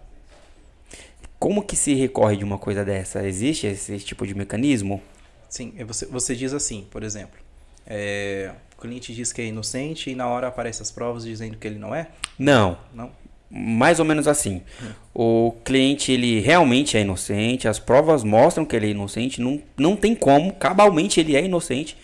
[1.38, 3.26] Como que se recorre de uma coisa dessa?
[3.26, 5.00] Existe esse tipo de mecanismo?
[5.48, 7.38] Sim, é você, você diz assim, por exemplo,
[7.86, 11.66] é, o cliente diz que é inocente e na hora aparecem as provas dizendo que
[11.66, 12.08] ele não é?
[12.38, 12.76] Não.
[12.92, 13.10] Não?
[13.50, 14.62] Mais ou menos assim.
[15.14, 19.96] O cliente, ele realmente é inocente, as provas mostram que ele é inocente, não, não
[19.96, 21.96] tem como, cabalmente ele é inocente.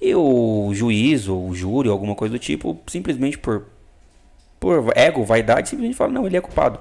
[0.00, 3.66] E o juiz, ou o júri, alguma coisa do tipo, simplesmente por,
[4.60, 6.78] por ego, vaidade, simplesmente fala, não, ele é culpado.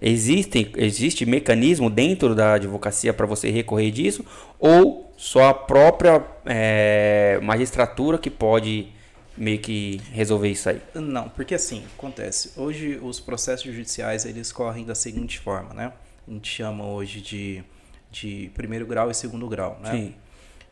[0.00, 4.24] Existem, existe mecanismo dentro da advocacia para você recorrer disso?
[4.58, 8.88] Ou só a própria eh, magistratura que pode
[9.36, 10.80] meio que resolver isso aí?
[10.94, 12.52] Não, porque assim, acontece.
[12.56, 15.92] Hoje os processos judiciais eles correm da seguinte forma, né?
[16.26, 17.64] A gente chama hoje de,
[18.10, 19.90] de primeiro grau e segundo grau, né?
[19.92, 20.14] Sim.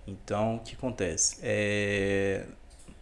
[0.07, 1.39] Então, o que acontece?
[1.43, 2.45] É,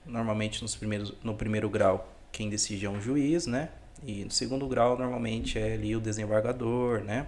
[0.05, 3.71] normalmente nos primeiros, no primeiro grau, quem decide é um juiz, né?
[4.05, 7.27] E no segundo grau, normalmente é ali o desembargador, né?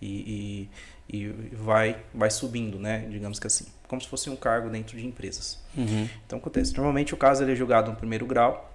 [0.00, 0.68] E,
[1.08, 3.06] e, e vai, vai subindo, né?
[3.10, 5.58] Digamos que assim, como se fosse um cargo dentro de empresas.
[5.76, 6.08] Uhum.
[6.26, 6.74] Então acontece.
[6.74, 8.72] Normalmente o caso ele é julgado no primeiro grau,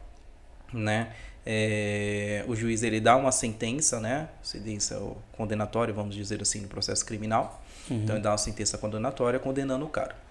[0.73, 1.13] né?
[1.45, 4.29] É, o juiz ele dá uma sentença, né?
[4.43, 5.01] Sentença
[5.31, 7.63] condenatória, vamos dizer assim, no processo criminal.
[7.89, 10.26] Então ele dá uma sentença condenatória condenando o cara.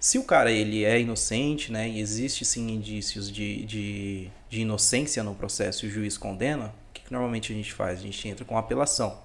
[0.00, 5.22] Se o cara ele é inocente, né, e existe sim indícios de, de, de inocência
[5.22, 7.98] no processo e o juiz condena, o que, que normalmente a gente faz?
[7.98, 9.18] A gente entra com apelação,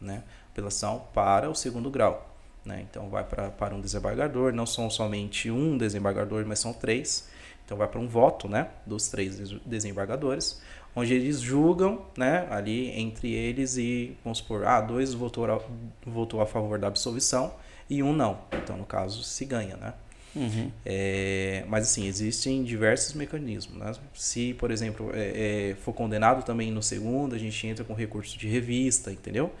[0.00, 0.22] né?
[0.50, 2.34] Apelação para o segundo grau.
[2.64, 2.86] Né?
[2.88, 7.28] Então vai pra, para um desembargador, não são somente um desembargador, mas são três.
[7.66, 10.62] Então vai para um voto né, dos três desembargadores,
[10.96, 15.60] onde eles julgam né, ali entre eles e, vamos supor, ah, dois votou a,
[16.06, 17.52] votou a favor da absolvição
[17.90, 18.38] e um não.
[18.52, 19.92] Então, no caso, se ganha, né?
[20.34, 20.70] Uhum.
[20.84, 23.76] É, mas assim, existem diversos mecanismos.
[23.76, 23.92] Né?
[24.14, 28.38] Se, por exemplo, é, é, for condenado também no segundo, a gente entra com recurso
[28.38, 29.52] de revista, entendeu?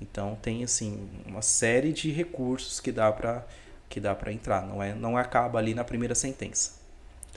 [0.00, 3.46] Então tem assim uma série de recursos que dá para
[3.88, 6.77] que dá para entrar, não é não acaba ali na primeira sentença.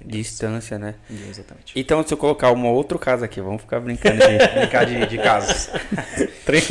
[0.05, 0.95] Distância, né?
[1.09, 1.73] Exatamente.
[1.75, 5.17] Então, se eu colocar um outro caso aqui, vamos ficar brincando de, brincar de, de
[5.17, 5.69] casos.
[6.45, 6.69] Três.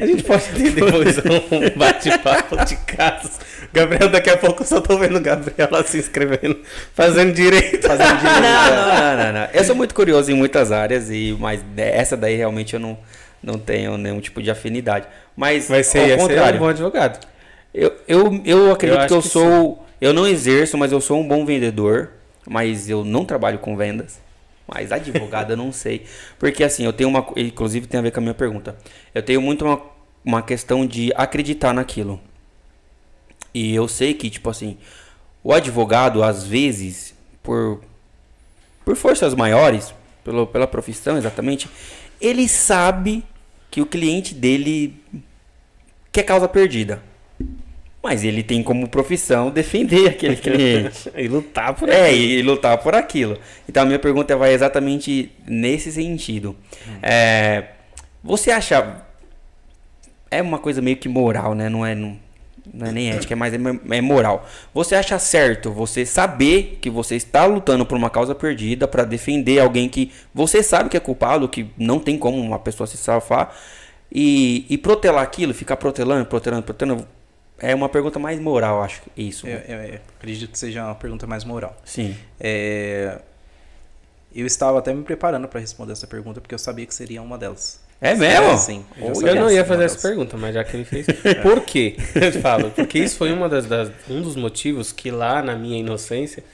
[0.00, 3.38] A gente pode ter depois um bate-papo de casos.
[3.72, 6.58] Gabriel, daqui a pouco eu só tô vendo o Gabriel lá se inscrevendo,
[6.94, 7.86] fazendo direito.
[7.86, 8.40] Fazendo direito.
[8.40, 12.36] não, não, não, não, Eu sou muito curioso em muitas áreas, e mas essa daí
[12.36, 12.98] realmente eu não
[13.42, 15.06] não tenho nenhum tipo de afinidade.
[15.36, 17.24] Mas, Vai ser, ao contrário, um bom advogado.
[17.72, 19.74] Eu, eu, eu acredito eu que eu que sou.
[19.74, 19.86] Sim.
[20.00, 22.10] Eu não exerço, mas eu sou um bom vendedor.
[22.48, 24.20] Mas eu não trabalho com vendas.
[24.66, 26.06] Mas advogado eu não sei.
[26.38, 27.26] Porque assim, eu tenho uma.
[27.36, 28.76] Inclusive tem a ver com a minha pergunta.
[29.14, 29.80] Eu tenho muito uma,
[30.24, 32.20] uma questão de acreditar naquilo.
[33.54, 34.76] E eu sei que, tipo assim,
[35.42, 37.80] o advogado, às vezes, por,
[38.84, 41.70] por forças maiores, pelo, pela profissão exatamente,
[42.20, 43.24] ele sabe
[43.70, 45.00] que o cliente dele
[46.12, 47.02] quer causa perdida.
[48.06, 51.10] Mas ele tem como profissão defender aquele cliente.
[51.16, 52.06] e lutar por é, aquilo.
[52.06, 53.36] É, e lutar por aquilo.
[53.68, 56.54] Então a minha pergunta vai exatamente nesse sentido.
[56.86, 56.98] Hum.
[57.02, 57.64] É,
[58.22, 59.02] você acha.
[60.30, 61.68] É uma coisa meio que moral, né?
[61.68, 61.96] Não é.
[61.96, 62.16] Não,
[62.72, 64.46] não é nem ética, é mais é moral.
[64.72, 69.58] Você acha certo você saber que você está lutando por uma causa perdida para defender
[69.58, 73.52] alguém que você sabe que é culpado, que não tem como uma pessoa se safar
[74.12, 77.08] e, e protelar aquilo, ficar protelando, protelando, protelando?
[77.58, 79.46] É uma pergunta mais moral, acho isso.
[79.46, 81.76] Eu, eu, eu acredito que seja uma pergunta mais moral.
[81.84, 82.16] Sim.
[82.38, 83.18] É,
[84.34, 87.38] eu estava até me preparando para responder essa pergunta porque eu sabia que seria uma
[87.38, 87.80] delas.
[88.00, 88.46] É mesmo?
[88.46, 88.84] É, sim.
[88.98, 91.06] Eu, eu não ia fazer essa pergunta, mas já que ele fez.
[91.42, 91.96] Por quê?
[92.14, 95.78] Eu falo, porque isso foi uma das, das, um dos motivos que lá na minha
[95.78, 96.44] inocência,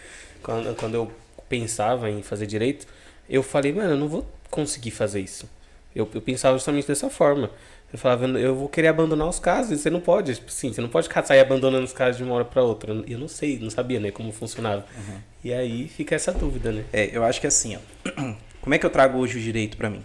[0.43, 1.12] quando, quando eu
[1.49, 2.87] pensava em fazer direito,
[3.29, 5.49] eu falei, mano, eu não vou conseguir fazer isso.
[5.95, 7.51] Eu, eu pensava justamente dessa forma.
[7.93, 10.81] Eu falava, eu vou querer abandonar os casos, e você não pode, tipo, sim, você
[10.81, 12.93] não pode sair abandonando os casos de uma hora para outra.
[13.06, 14.86] Eu não sei, não sabia, né, como funcionava.
[14.97, 15.19] Uhum.
[15.44, 16.85] E aí fica essa dúvida, né?
[16.90, 17.81] É, eu acho que é assim, ó.
[18.62, 20.05] Como é que eu trago hoje o direito para mim?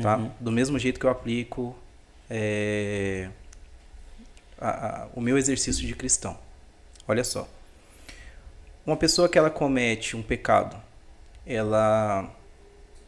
[0.00, 0.18] Tá?
[0.18, 0.30] Uhum.
[0.38, 1.74] Do mesmo jeito que eu aplico
[2.28, 3.30] é,
[4.60, 6.38] a, a, o meu exercício de cristão.
[7.08, 7.48] Olha só.
[8.86, 10.76] Uma pessoa que ela comete um pecado,
[11.46, 12.30] ela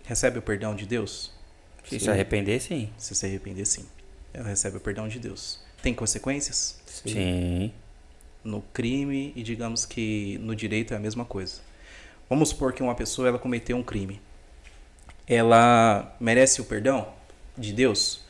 [0.05, 1.33] recebe o perdão de Deus?
[1.85, 2.91] Se se arrepender, sim.
[2.97, 3.87] Se se arrepender, sim.
[4.37, 5.59] Ela recebe o perdão de Deus.
[5.83, 6.79] Tem consequências?
[6.87, 7.09] Sim.
[7.09, 7.73] sim.
[8.45, 11.61] No crime e digamos que no direito é a mesma coisa.
[12.29, 14.21] Vamos supor que uma pessoa ela cometeu um crime
[15.27, 17.13] ela merece o perdão
[17.59, 18.25] de Deus?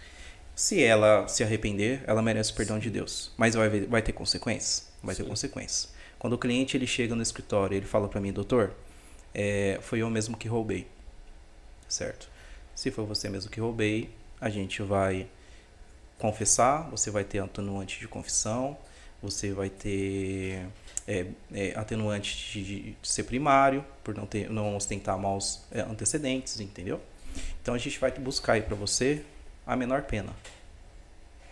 [0.54, 3.30] Se ela se arrepender, ela merece o perdão de Deus.
[3.36, 4.90] Mas vai, vai ter consequências?
[5.02, 5.22] Vai Sim.
[5.22, 5.94] ter consequências.
[6.18, 8.72] Quando o cliente ele chega no escritório, ele fala para mim, doutor,
[9.34, 10.86] é, foi eu mesmo que roubei,
[11.86, 12.30] certo?
[12.74, 14.08] Se foi você mesmo que roubei,
[14.40, 15.28] a gente vai
[16.18, 18.76] confessar, você vai ter atenuante de confissão,
[19.22, 20.66] você vai ter
[21.06, 27.00] é, é, atenuante de, ser primário, por não, ter, não ostentar maus é, antecedentes, entendeu?
[27.62, 29.24] Então a gente vai buscar aí para você
[29.66, 30.32] a menor pena.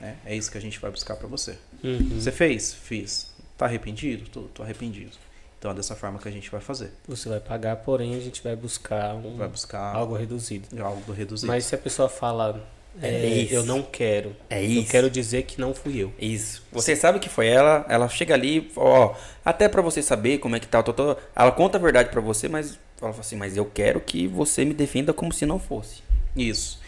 [0.01, 0.17] Né?
[0.25, 1.59] É isso que a gente vai buscar para você.
[1.83, 2.21] Uhum.
[2.21, 2.75] Você fez?
[2.75, 3.33] Fiz.
[3.57, 4.29] Tá arrependido?
[4.29, 5.17] Tô, tô arrependido.
[5.59, 6.93] Então é dessa forma que a gente vai fazer.
[7.09, 10.69] Você vai pagar, porém a gente vai buscar, um, vai buscar algo reduzido.
[10.83, 11.51] Algo reduzido.
[11.51, 12.63] Mas se a pessoa fala
[13.03, 14.35] é, é eu não quero.
[14.49, 14.87] É isso.
[14.87, 16.13] Eu quero dizer que não fui eu.
[16.19, 16.63] Isso.
[16.73, 19.15] Você sabe que foi ela, ela chega ali, ó,
[19.45, 22.21] até para você saber como é que tá, tô, tô, ela conta a verdade para
[22.21, 25.59] você, mas ela fala assim, mas eu quero que você me defenda como se não
[25.59, 26.03] fosse.
[26.37, 26.81] Isso.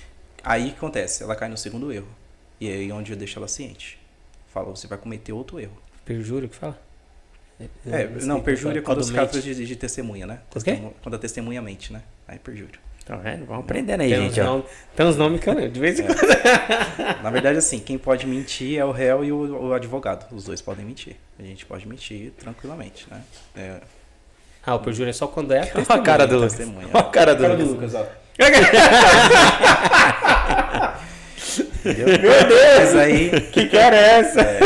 [0.43, 2.09] Aí que acontece, ela cai no segundo erro.
[2.61, 3.99] E é aí onde eu deixo ela ciente.
[4.49, 5.77] Fala, você vai cometer outro erro.
[6.05, 6.81] Perjúrio que fala?
[7.87, 10.41] É, não, perjúrio é quando se trata de, de, testemunha, né?
[11.03, 12.03] Quando a testemunha mente, né?
[12.29, 12.79] Aí perjúrio.
[13.07, 13.47] Tá vendo?
[13.47, 14.41] Vamos aprendendo aí, tem gente.
[14.41, 14.65] Nome,
[14.97, 16.07] tem uns nomes que eu lembro, de vez em é.
[16.07, 16.19] quando.
[17.23, 20.27] Na verdade, assim, quem pode mentir é o réu e o, o, advogado.
[20.35, 21.15] Os dois podem mentir.
[21.39, 23.23] A gente pode mentir tranquilamente, né?
[23.55, 23.81] É...
[24.67, 25.87] Ah, o perjúrio é só quando é a testemunha.
[25.89, 26.59] Olha a cara do Lucas.
[26.59, 28.05] Olha a cara do, cara do Lucas, ó.
[31.91, 32.07] Entendeu?
[32.07, 32.79] Meu Deus!
[32.79, 34.41] Mas aí, que cara é essa?
[34.41, 34.61] É,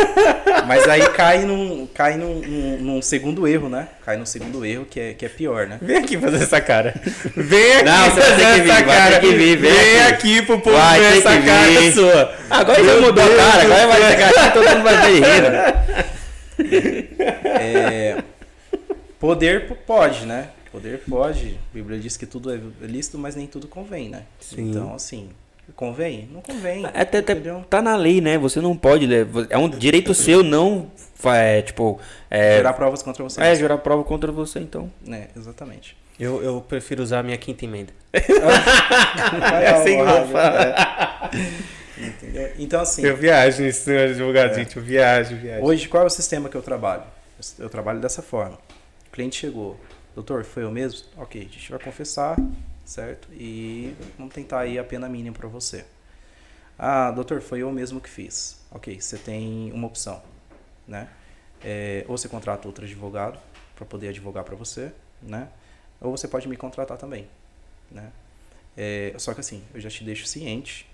[0.67, 3.89] mas aí cai, num, cai num, num, num, segundo erro, né?
[4.05, 5.79] Cai num segundo erro que é, que é pior, né?
[5.83, 6.95] Vem aqui fazer essa cara.
[7.37, 9.21] Vem aqui Não, fazer essa vir, cara.
[9.21, 10.39] Que vir, vem, vem aqui.
[10.39, 12.35] aqui pro povo vai ver essa cara sua.
[12.49, 16.21] Agora já mudou a cara, agora vai chegar aqui todo mundo vai ver rindo.
[17.43, 18.23] É,
[19.19, 20.49] poder pode, né?
[20.71, 21.59] Poder pode.
[21.71, 24.23] A Bíblia diz que tudo é lícito, mas nem tudo convém, né?
[24.39, 24.71] Sim.
[24.71, 25.31] Então, assim,
[25.75, 26.29] convém?
[26.33, 26.85] Não convém.
[26.85, 27.35] É, até, até
[27.69, 28.39] tá na lei, né?
[28.39, 29.09] Você não pode.
[29.49, 30.91] É um direito seu não.
[31.25, 32.01] É, tipo.
[32.31, 33.43] É, gerar provas contra você.
[33.43, 34.91] É, gerar prova contra você, então.
[35.11, 35.97] É, exatamente.
[36.19, 37.93] Eu, eu prefiro usar a minha quinta emenda.
[38.13, 40.57] é assim que eu falo.
[41.99, 42.53] Entendeu?
[42.59, 43.03] Então, assim.
[43.03, 44.55] Eu viajo nisso, senhor advogado, é.
[44.55, 44.77] gente.
[44.77, 45.65] Eu viajo, viajo.
[45.65, 47.05] Hoje, qual é o sistema que eu trabalho?
[47.59, 48.59] Eu trabalho dessa forma.
[49.09, 49.79] O cliente chegou.
[50.15, 51.01] Doutor, foi eu mesmo?
[51.17, 52.37] Ok, a gente vai confessar,
[52.91, 53.29] certo?
[53.33, 55.85] E vamos tentar aí a pena mínima para você.
[56.77, 58.61] Ah, doutor, foi eu mesmo que fiz.
[58.71, 60.21] Ok, você tem uma opção,
[60.89, 61.09] né?
[61.63, 63.39] É, ou você contrata outro advogado
[63.77, 64.93] para poder advogar para você,
[65.23, 65.49] né?
[66.01, 67.29] Ou você pode me contratar também,
[67.91, 68.11] né?
[68.77, 70.89] É, só que assim, eu já te deixo ciente,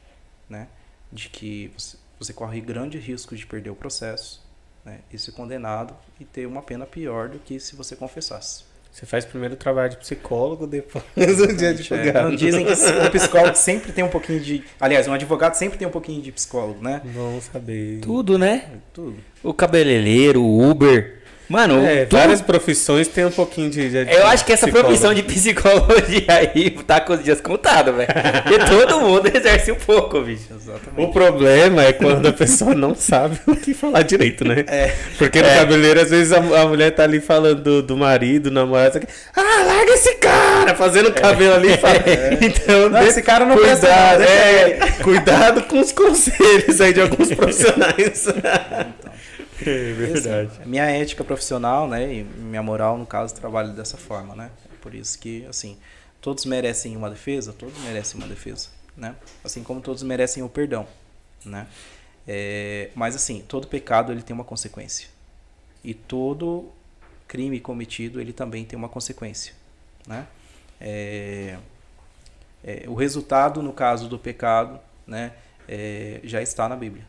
[0.50, 0.68] né?
[1.10, 4.44] De que você, você corre grande risco de perder o processo,
[4.84, 5.00] né?
[5.10, 8.75] E ser condenado e ter uma pena pior do que se você confessasse.
[8.96, 12.32] Você faz primeiro o trabalho de psicólogo, depois o dia de advogado.
[12.32, 12.36] É.
[12.36, 14.64] Dizem que o psicólogo sempre tem um pouquinho de.
[14.80, 17.02] Aliás, um advogado sempre tem um pouquinho de psicólogo, né?
[17.04, 18.00] Bom saber.
[18.00, 18.64] Tudo, né?
[18.94, 19.18] Tudo.
[19.42, 21.15] O cabeleireiro, o Uber.
[21.48, 23.88] Mano, é, várias profissões têm um pouquinho de.
[23.88, 24.88] de eu acho que essa psicólogo.
[24.88, 28.08] profissão de psicologia aí tá com os dias contados, velho.
[28.42, 30.44] Porque todo mundo exerce um pouco, bicho.
[30.50, 31.08] Exatamente.
[31.08, 34.64] O problema é quando a pessoa não sabe o que falar direito, né?
[34.66, 34.92] É.
[35.18, 35.56] Porque no é.
[35.56, 39.06] cabeleireiro, às vezes a, a, mulher tá ali falando do, do marido, do namorado, aqui,
[39.36, 41.66] ah, larga esse cara, fazendo cabelo ali.
[41.76, 41.78] É.
[41.78, 41.96] Fala,
[42.40, 48.26] Então, não, esse cara não cuidado, é, cuidado com os conselhos aí de alguns profissionais.
[48.26, 49.15] Então.
[49.66, 50.50] É verdade.
[50.60, 54.50] Assim, minha ética profissional, né, e minha moral, no caso, trabalho dessa forma, né?
[54.80, 55.78] Por isso que, assim,
[56.20, 59.16] todos merecem uma defesa, todos merecem uma defesa, né?
[59.42, 60.86] Assim como todos merecem o perdão,
[61.44, 61.66] né?
[62.28, 65.08] É, mas, assim, todo pecado, ele tem uma consequência.
[65.82, 66.70] E todo
[67.26, 69.54] crime cometido, ele também tem uma consequência,
[70.06, 70.26] né?
[70.80, 71.56] É,
[72.62, 75.32] é, o resultado, no caso do pecado, né,
[75.68, 77.06] é, já está na Bíblia.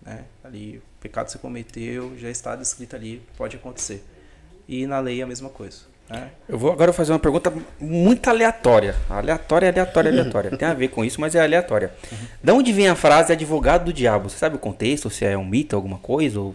[0.00, 0.24] Né?
[0.42, 4.04] Ali pecado que você cometeu já está descrito ali, pode acontecer.
[4.68, 5.78] E na lei é a mesma coisa.
[6.08, 6.30] Né?
[6.48, 8.94] Eu vou agora fazer uma pergunta muito aleatória.
[9.08, 10.56] Aleatória, aleatória, aleatória.
[10.56, 11.92] Tem a ver com isso, mas é aleatória.
[12.10, 12.18] Uhum.
[12.42, 14.28] Da onde vem a frase advogado do diabo?
[14.28, 15.08] Você sabe o contexto?
[15.08, 16.40] Se é um mito, alguma coisa?
[16.40, 16.54] Ou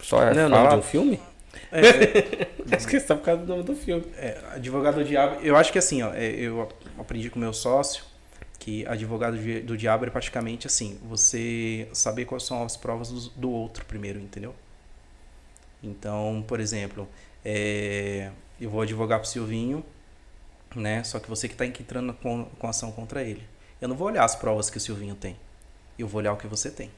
[0.00, 0.70] só é Não, fala...
[0.70, 1.20] de um filme?
[1.70, 4.04] É, acho que está por causa do nome do filme.
[4.16, 5.36] É, advogado do diabo.
[5.42, 8.04] Eu acho que assim, ó, é, eu aprendi com meu sócio
[8.62, 13.50] que advogado do diabo é praticamente assim, você saber quais são as provas do, do
[13.50, 14.54] outro primeiro, entendeu?
[15.82, 17.08] Então, por exemplo,
[17.44, 18.30] é,
[18.60, 19.84] eu vou advogar pro Silvinho,
[20.76, 21.02] né?
[21.02, 23.42] Só que você que está entrando com, com ação contra ele.
[23.80, 25.36] Eu não vou olhar as provas que o Silvinho tem.
[25.98, 26.88] Eu vou olhar o que você tem.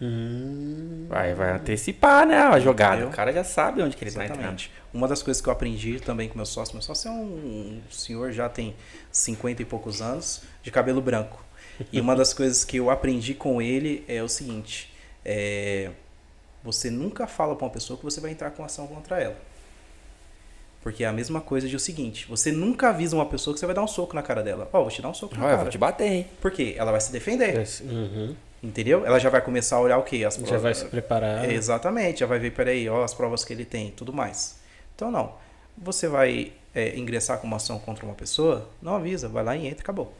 [0.00, 1.06] Hum.
[1.08, 2.36] Vai, vai antecipar, né?
[2.36, 2.96] A jogada.
[2.96, 3.08] Entendeu?
[3.08, 4.62] O cara já sabe onde que ele está entrando.
[4.92, 8.32] Uma das coisas que eu aprendi também com meu sócio, meu sócio é um senhor
[8.32, 8.74] já tem
[9.10, 11.42] 50 e poucos anos, de cabelo branco.
[11.92, 14.92] E uma das coisas que eu aprendi com ele é o seguinte:
[15.24, 15.90] é,
[16.62, 19.36] você nunca fala para uma pessoa que você vai entrar com ação contra ela.
[20.82, 23.66] Porque é a mesma coisa de o seguinte: você nunca avisa uma pessoa que você
[23.66, 24.68] vai dar um soco na cara dela.
[24.72, 25.54] Ó, oh, vou te dar um soco na oh, cara.
[25.54, 26.26] Eu vou te bater, hein?
[26.40, 26.74] Por quê?
[26.78, 27.66] Ela vai se defender.
[27.82, 28.36] Uhum.
[28.62, 29.04] Entendeu?
[29.04, 30.24] Ela já vai começar a olhar o quê?
[30.24, 30.50] As provas.
[30.50, 31.44] Já vai se preparar.
[31.44, 34.58] É, exatamente, já vai ver, peraí, ó, as provas que ele tem tudo mais.
[34.94, 35.34] Então, não.
[35.78, 39.66] Você vai é, ingressar com uma ação contra uma pessoa, não avisa, vai lá e
[39.66, 40.14] entra e acabou.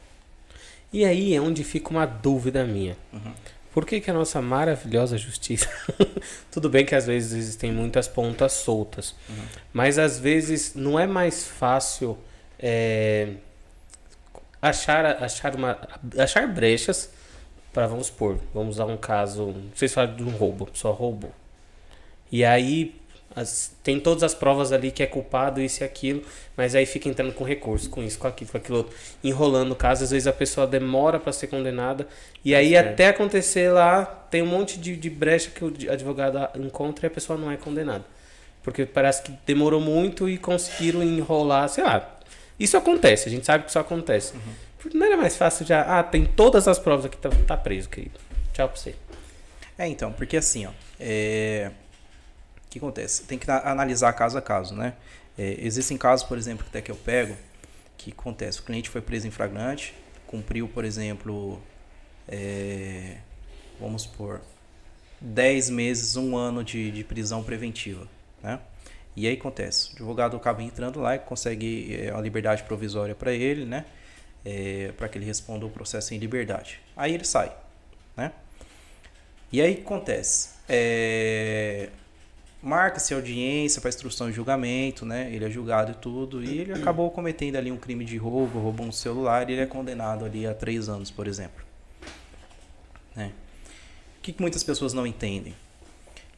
[0.93, 2.97] E aí é onde fica uma dúvida minha.
[3.13, 3.33] Uhum.
[3.73, 5.69] Por que, que a nossa maravilhosa justiça.
[6.51, 9.45] Tudo bem que às vezes existem muitas pontas soltas, uhum.
[9.73, 12.17] mas às vezes não é mais fácil
[12.59, 13.35] é,
[14.63, 15.79] achar, achar, uma,
[16.17, 17.11] achar brechas
[17.77, 20.93] para, vamos supor, vamos usar um caso, não sei se fala de um roubo, só
[20.93, 21.31] roubou.
[22.33, 22.95] E aí
[23.35, 26.23] as, tem todas as provas ali que é culpado, isso e aquilo,
[26.57, 29.77] mas aí fica entrando com recurso, com isso, com aquilo, com aquilo outro, enrolando o
[29.77, 30.05] caso.
[30.05, 32.09] Às vezes a pessoa demora para ser condenada,
[32.43, 32.79] e aí é.
[32.79, 37.11] até acontecer lá, tem um monte de, de brecha que o advogado encontra e a
[37.11, 38.07] pessoa não é condenada.
[38.63, 42.11] Porque parece que demorou muito e conseguiram enrolar, sei lá.
[42.59, 44.35] Isso acontece, a gente sabe que isso acontece.
[44.35, 44.66] Uhum.
[44.95, 45.83] Não era mais fácil já.
[45.83, 48.19] Ah, tem todas as provas aqui, tá, tá preso, querido.
[48.53, 48.95] Tchau pra você.
[49.79, 50.71] É, então, porque assim, ó.
[50.99, 51.71] É...
[52.65, 53.25] O que acontece?
[53.25, 54.95] Tem que analisar caso a caso, né?
[55.39, 57.37] É, existem casos, por exemplo, até que eu pego,
[57.97, 59.95] que acontece, o cliente foi preso em flagrante,
[60.27, 61.61] cumpriu, por exemplo,
[62.27, 63.19] é,
[63.81, 64.41] vamos supor,
[65.21, 68.07] 10 meses, um ano de, de prisão preventiva,
[68.43, 68.61] né?
[69.15, 73.33] E aí acontece, o advogado acaba entrando lá e consegue é, a liberdade provisória para
[73.33, 73.87] ele, né?
[74.49, 76.81] É, para que ele responda o processo em liberdade.
[76.97, 77.53] Aí ele sai,
[78.17, 78.31] né?
[79.51, 81.89] E aí acontece, é,
[82.63, 85.29] marca-se audiência para instrução de julgamento, né?
[85.33, 88.87] Ele é julgado e tudo, e ele acabou cometendo ali um crime de roubo, roubou
[88.87, 91.65] um celular, e ele é condenado ali a três anos, por exemplo.
[93.17, 93.33] Né?
[94.19, 95.55] O que, que muitas pessoas não entendem?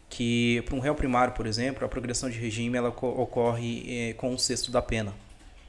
[0.09, 4.33] que para um réu primário, por exemplo, a progressão de regime ela ocorre é, com
[4.33, 5.15] o sexto da pena.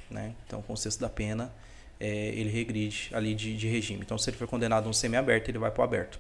[0.10, 0.34] Né?
[0.48, 1.52] Então, com o sexto da pena,
[2.00, 4.02] é, ele regride ali de, de, regime.
[4.02, 6.16] Então, se ele for condenado a um semiaberto, ele vai para o aberto.
[6.16, 6.20] O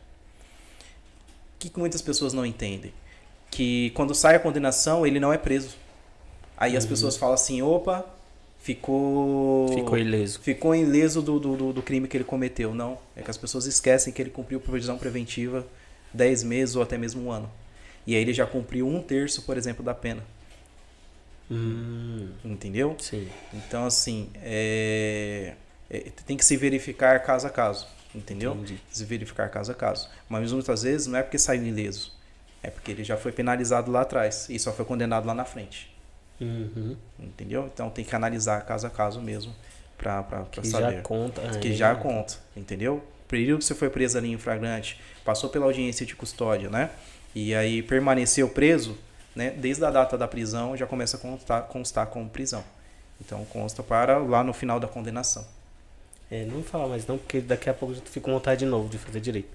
[1.59, 2.93] que, que, muitas pessoas não entendem?
[3.49, 5.75] Que quando sai a condenação, ele não é preso.
[6.57, 6.77] Aí uhum.
[6.77, 8.05] as pessoas falam assim, opa,
[8.59, 9.69] ficou...
[9.69, 10.39] Ficou ileso.
[10.41, 12.73] Ficou ileso do, do, do crime que ele cometeu.
[12.73, 15.65] Não, é que as pessoas esquecem que ele cumpriu prisão preventiva
[16.13, 17.49] 10 meses ou até mesmo um ano.
[18.05, 20.23] E aí ele já cumpriu um terço, por exemplo, da pena.
[21.51, 22.29] Hum.
[22.43, 22.95] Entendeu?
[22.99, 23.27] Sim.
[23.53, 25.55] Então, assim, é...
[25.89, 27.87] É, tem que se verificar caso a caso.
[28.13, 28.53] Entendeu?
[28.53, 28.79] Entendi.
[28.91, 30.09] Se verificar caso a caso.
[30.27, 32.11] Mas muitas vezes não é porque saiu ileso.
[32.61, 35.95] É porque ele já foi penalizado lá atrás e só foi condenado lá na frente.
[36.41, 36.95] Uhum.
[37.19, 37.69] Entendeu?
[37.71, 39.53] Então tem que analisar caso a caso mesmo
[39.97, 40.95] para que saber.
[40.95, 41.41] Já conta.
[41.59, 42.35] Que já conta.
[42.55, 43.03] Entendeu?
[43.27, 46.89] Período que você foi preso ali em flagrante, passou pela audiência de custódia, né?
[47.35, 48.97] E aí permaneceu preso,
[49.35, 49.51] né?
[49.51, 52.63] Desde a data da prisão já começa a constar, constar como prisão.
[53.21, 55.45] Então consta para lá no final da condenação.
[56.31, 58.65] É, não vou falar mais não, porque daqui a pouco eu fico com vontade de
[58.65, 59.49] novo de fazer direito.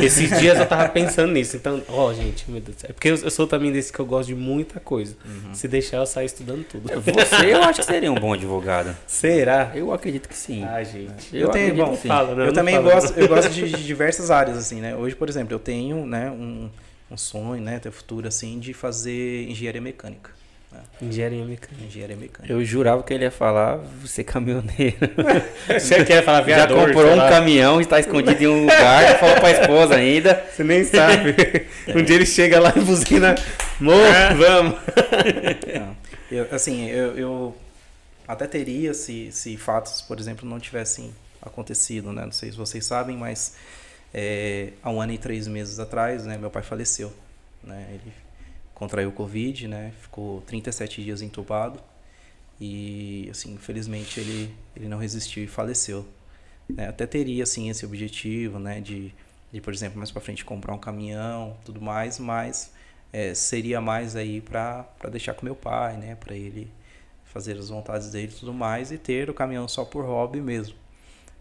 [0.00, 1.56] Esses dias eu tava pensando nisso.
[1.56, 2.84] Então, ó, oh, gente, meu Deus.
[2.84, 5.16] É porque eu, eu, sou também desse que eu gosto de muita coisa.
[5.24, 5.52] Uhum.
[5.52, 6.88] Se deixar, eu saio estudando tudo.
[7.00, 8.96] Você, eu acho que seria um bom advogado.
[9.08, 9.72] Será?
[9.74, 10.62] Eu acredito que sim.
[10.62, 11.34] Ah, gente.
[11.34, 13.84] Eu, eu tenho, bom, fala, não, eu não também fala, gosto, eu gosto de, de,
[13.84, 14.94] diversas áreas, assim, né?
[14.94, 16.70] Hoje, por exemplo, eu tenho, né, um
[17.10, 20.30] um sonho, né, ter futuro assim, de fazer engenharia mecânica.
[20.72, 20.80] Né?
[21.02, 21.84] Engenharia mecânica.
[21.84, 22.52] Engenharia mecânica.
[22.52, 24.96] Eu jurava que ele ia falar você caminhoneiro.
[25.68, 26.78] você quer falar viador?
[26.78, 27.28] Já comprou um lá.
[27.28, 30.44] caminhão, está escondido em um lugar, falou pra esposa ainda.
[30.50, 31.34] Você nem sabe.
[31.94, 33.34] um dia ele chega lá e buzina,
[33.80, 34.34] amor, é.
[34.34, 34.78] vamos.
[36.30, 37.56] eu, assim, eu, eu,
[38.26, 42.24] até teria se, se fatos, por exemplo, não tivessem acontecido, né?
[42.24, 43.54] Não sei se vocês sabem, mas
[44.12, 47.12] é, há um ano e três meses atrás, né, meu pai faleceu.
[47.62, 47.86] Né?
[47.90, 48.12] Ele
[48.76, 49.92] contraiu Covid, né?
[50.02, 51.80] Ficou 37 dias entubado.
[52.60, 56.06] E, assim, infelizmente ele, ele não resistiu e faleceu.
[56.68, 56.86] Né?
[56.86, 58.80] Até teria, assim, esse objetivo, né?
[58.80, 59.14] De,
[59.50, 62.70] de por exemplo, mais para frente comprar um caminhão, tudo mais, mas
[63.12, 66.14] é, seria mais aí para deixar com meu pai, né?
[66.14, 66.70] Para ele
[67.24, 70.74] fazer as vontades dele e tudo mais e ter o caminhão só por hobby mesmo.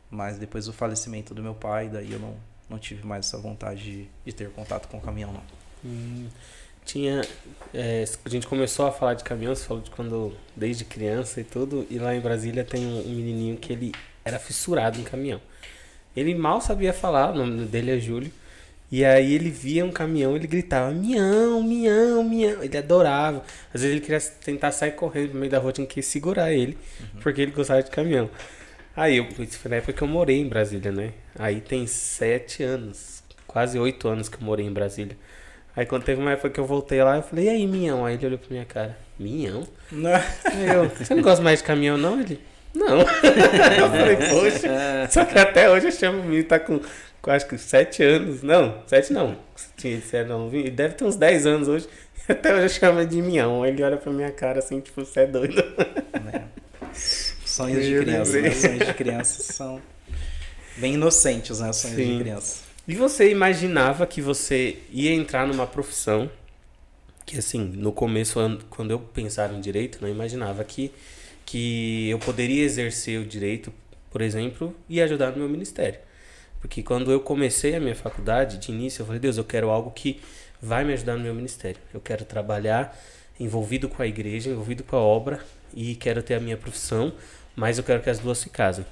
[0.09, 2.35] Mas depois do falecimento do meu pai, daí eu não,
[2.69, 5.43] não tive mais essa vontade de, de ter contato com o caminhão, não.
[5.83, 6.29] Hum,
[6.85, 7.21] tinha.
[7.73, 10.33] É, a gente começou a falar de caminhão, você falou de quando.
[10.55, 13.91] desde criança e tudo, e lá em Brasília tem um, um menininho que ele
[14.23, 15.41] era fissurado em caminhão.
[16.15, 18.31] Ele mal sabia falar, o nome dele é Júlio.
[18.91, 22.63] E aí ele via um caminhão, ele gritava, mião, mião, mião.
[22.63, 23.43] Ele adorava.
[23.73, 26.77] Às vezes ele queria tentar sair correndo no meio da rua, tinha que segurar ele,
[26.99, 27.19] uhum.
[27.21, 28.29] porque ele gostava de caminhão.
[28.95, 31.11] Aí, eu, isso foi na época que eu morei em Brasília, né?
[31.37, 35.17] Aí tem sete anos, quase oito anos que eu morei em Brasília.
[35.75, 38.05] Aí quando teve uma época que eu voltei lá, eu falei, e aí, Minhão?
[38.05, 39.67] Aí ele olhou pra minha cara, Minhão?
[39.91, 40.11] Não.
[40.11, 42.19] Eu, você não gosta mais de caminhão, não?
[42.19, 42.39] Ele,
[42.73, 42.99] não.
[43.01, 45.07] eu falei, poxa.
[45.09, 46.79] Só que até hoje eu chamo o menino, tá com,
[47.21, 48.41] com acho que sete anos.
[48.41, 49.37] Não, sete não.
[49.75, 51.87] Tinha disseram não, ele deve ter uns dez anos hoje.
[52.27, 53.63] Até hoje eu chamo ele de Minhão.
[53.63, 55.59] Aí ele olha pra minha cara assim, tipo, você é doido.
[56.33, 56.41] É.
[56.93, 58.51] Sonhos de criança, né?
[58.51, 59.81] Sonhos de criança são
[60.77, 61.71] bem inocentes, né?
[61.71, 62.17] Sonhos Sim.
[62.17, 62.64] de criança.
[62.87, 66.29] E você imaginava que você ia entrar numa profissão
[67.25, 68.39] que, assim, no começo,
[68.69, 70.91] quando eu pensava em direito, não imaginava que,
[71.43, 73.73] que eu poderia exercer o direito,
[74.11, 75.99] por exemplo, e ajudar no meu ministério.
[76.61, 79.89] Porque quando eu comecei a minha faculdade, de início, eu falei, Deus, eu quero algo
[79.89, 80.21] que
[80.61, 81.81] vai me ajudar no meu ministério.
[81.91, 82.95] Eu quero trabalhar
[83.39, 85.43] envolvido com a igreja, envolvido com a obra,
[85.73, 87.11] e quero ter a minha profissão,
[87.55, 88.85] mas eu quero que as duas se casem.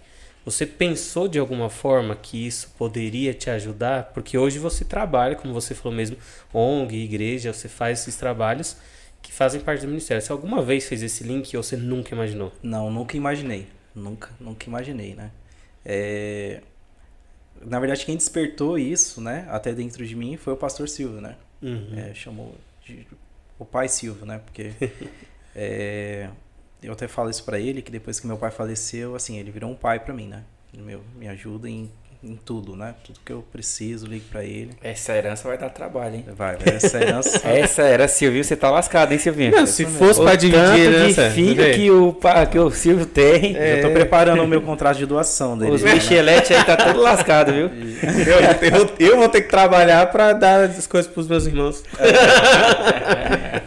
[0.45, 4.11] Você pensou de alguma forma que isso poderia te ajudar?
[4.13, 6.17] Porque hoje você trabalha, como você falou mesmo,
[6.53, 8.75] ONG, igreja, você faz esses trabalhos
[9.21, 10.21] que fazem parte do ministério.
[10.21, 12.51] Você alguma vez fez esse link ou você nunca imaginou?
[12.61, 13.67] Não, nunca imaginei.
[13.95, 15.31] Nunca, nunca imaginei, né?
[15.85, 16.61] É...
[17.61, 21.37] Na verdade, quem despertou isso, né, até dentro de mim, foi o pastor Silvio, né?
[21.61, 21.93] Uhum.
[21.95, 22.53] É, chamou
[22.85, 23.07] de...
[23.57, 24.41] o pai Silvio, né?
[24.43, 24.73] Porque
[25.55, 26.29] é
[26.83, 29.69] eu até falo isso para ele, que depois que meu pai faleceu, assim, ele virou
[29.71, 30.43] um pai para mim, né?
[30.77, 31.89] Meu, me ajuda em
[32.25, 32.95] em tudo, né?
[33.03, 34.69] Tudo que eu preciso, ligo pra ele.
[34.81, 36.25] Essa herança vai dar trabalho, hein?
[36.37, 36.75] Vai, vai.
[36.77, 37.41] Essa herança.
[37.45, 39.51] Essa era, Silvio, você tá lascado, hein, Silvinho?
[39.51, 42.15] Não, se fosse tanto dividir de herança, filho que o,
[42.49, 43.57] que o Silvio tem.
[43.57, 45.73] Eu tô preparando o meu contrato de doação dele.
[45.73, 45.95] Os né?
[45.95, 47.69] Michelete aí tá tudo lascado, viu?
[48.23, 51.83] Eu, eu- eu vou ter que trabalhar pra dar as coisas pros meus irmãos.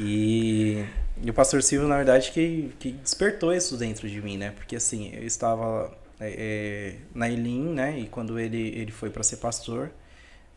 [0.00, 0.84] E,
[1.28, 4.50] e o pastor Silvio, na verdade, que, que despertou isso dentro de mim, né?
[4.50, 8.00] Porque assim, eu estava é, é, na Elim, né?
[8.00, 9.90] E quando ele, ele foi para ser pastor,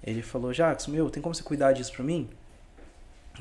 [0.01, 2.29] ele falou, Jacques, meu, tem como você cuidar disso pra mim?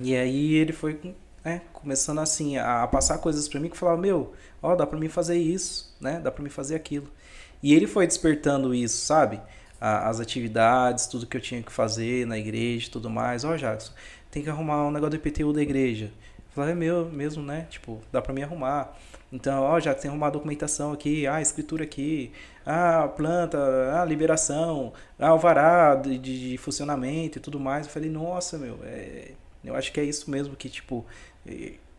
[0.01, 4.35] E aí ele foi né, começando assim a, passar coisas pra mim que falava, meu,
[4.61, 6.19] ó, dá pra mim fazer isso, né?
[6.19, 7.07] Dá pra mim fazer aquilo.
[7.62, 9.40] E ele foi despertando isso, sabe?
[9.81, 13.44] As atividades, tudo que eu tinha que fazer na igreja e tudo mais.
[13.44, 13.93] Ó, Jackson,
[14.32, 16.11] tem que arrumar um negócio do IPTU da igreja.
[16.51, 17.68] Eu falava, é meu mesmo, né?
[17.70, 18.97] Tipo, dá pra mim arrumar.
[19.32, 22.32] Então, ó, já tem arrumar a documentação aqui, ah, escritura aqui,
[22.66, 23.56] ah, planta,
[23.97, 27.86] ah, liberação, ah, alvará de, de, funcionamento e tudo mais.
[27.86, 29.32] Eu falei, nossa, meu, é,
[29.64, 31.06] eu acho que é isso mesmo que, tipo,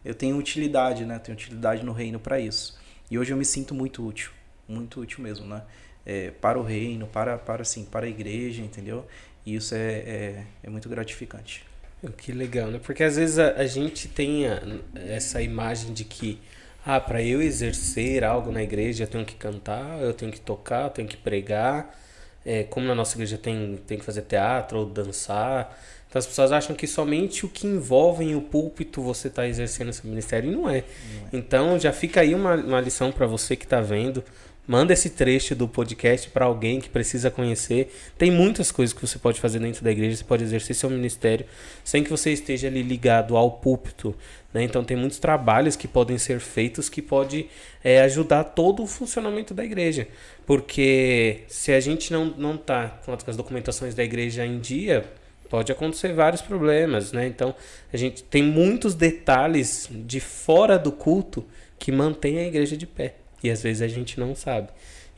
[0.04, 1.18] eu tenho utilidade, né?
[1.20, 2.78] Tenho utilidade no reino para isso.
[3.10, 4.32] E hoje eu me sinto muito útil,
[4.68, 5.64] muito útil mesmo, né?
[6.06, 9.06] É, para o reino, para, para assim, para a igreja, entendeu?
[9.46, 11.71] E isso é, é, é muito gratificante.
[12.18, 12.80] Que legal, né?
[12.84, 14.62] Porque às vezes a, a gente tem a-
[14.96, 16.40] essa imagem de que,
[16.84, 20.86] ah, para eu exercer algo na igreja, eu tenho que cantar, eu tenho que tocar,
[20.86, 21.96] eu tenho que pregar.
[22.44, 25.78] É, como na nossa igreja tem, tem que fazer teatro ou dançar.
[26.10, 29.90] Então as pessoas acham que somente o que envolve em o púlpito você está exercendo
[29.90, 30.84] esse ministério e não é.
[31.32, 34.24] Então já fica aí uma, uma lição para você que está vendo.
[34.72, 37.94] Manda esse trecho do podcast para alguém que precisa conhecer.
[38.18, 41.46] Tem muitas coisas que você pode fazer dentro da igreja, você pode exercer seu ministério
[41.84, 44.16] sem que você esteja ali ligado ao púlpito.
[44.54, 44.64] Né?
[44.64, 47.50] Então tem muitos trabalhos que podem ser feitos que pode
[47.84, 50.08] é, ajudar todo o funcionamento da igreja.
[50.46, 55.04] Porque se a gente não, não tá com as documentações da igreja em dia,
[55.50, 57.28] pode acontecer vários problemas, né?
[57.28, 57.54] Então,
[57.92, 61.46] a gente tem muitos detalhes de fora do culto
[61.78, 63.16] que mantém a igreja de pé.
[63.44, 64.68] E às vezes a gente não sabe.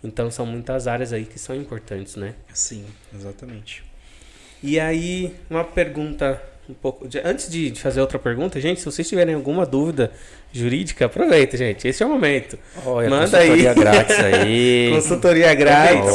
[0.04, 2.34] Então, são muitas áreas aí que são importantes, né?
[2.54, 2.86] Sim,
[3.16, 3.84] exatamente.
[4.62, 7.08] E aí, uma pergunta um pouco.
[7.08, 10.12] de- Antes de de fazer outra pergunta, gente, se vocês tiverem alguma dúvida
[10.52, 11.88] jurídica, aproveita, gente.
[11.88, 12.58] Esse é o momento.
[12.86, 13.48] Olha, Manda aí.
[13.50, 14.90] consultoria grátis aí.
[14.96, 16.14] Consultoria grátis.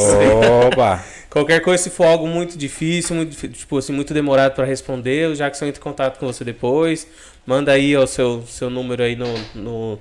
[0.66, 1.04] Oba!
[1.30, 5.34] Qualquer coisa, se for algo muito difícil, muito, tipo assim, muito demorado para responder, o
[5.36, 7.06] Jackson entra em contato com você depois.
[7.46, 9.26] Manda aí o seu, seu número aí no.
[9.54, 9.98] no,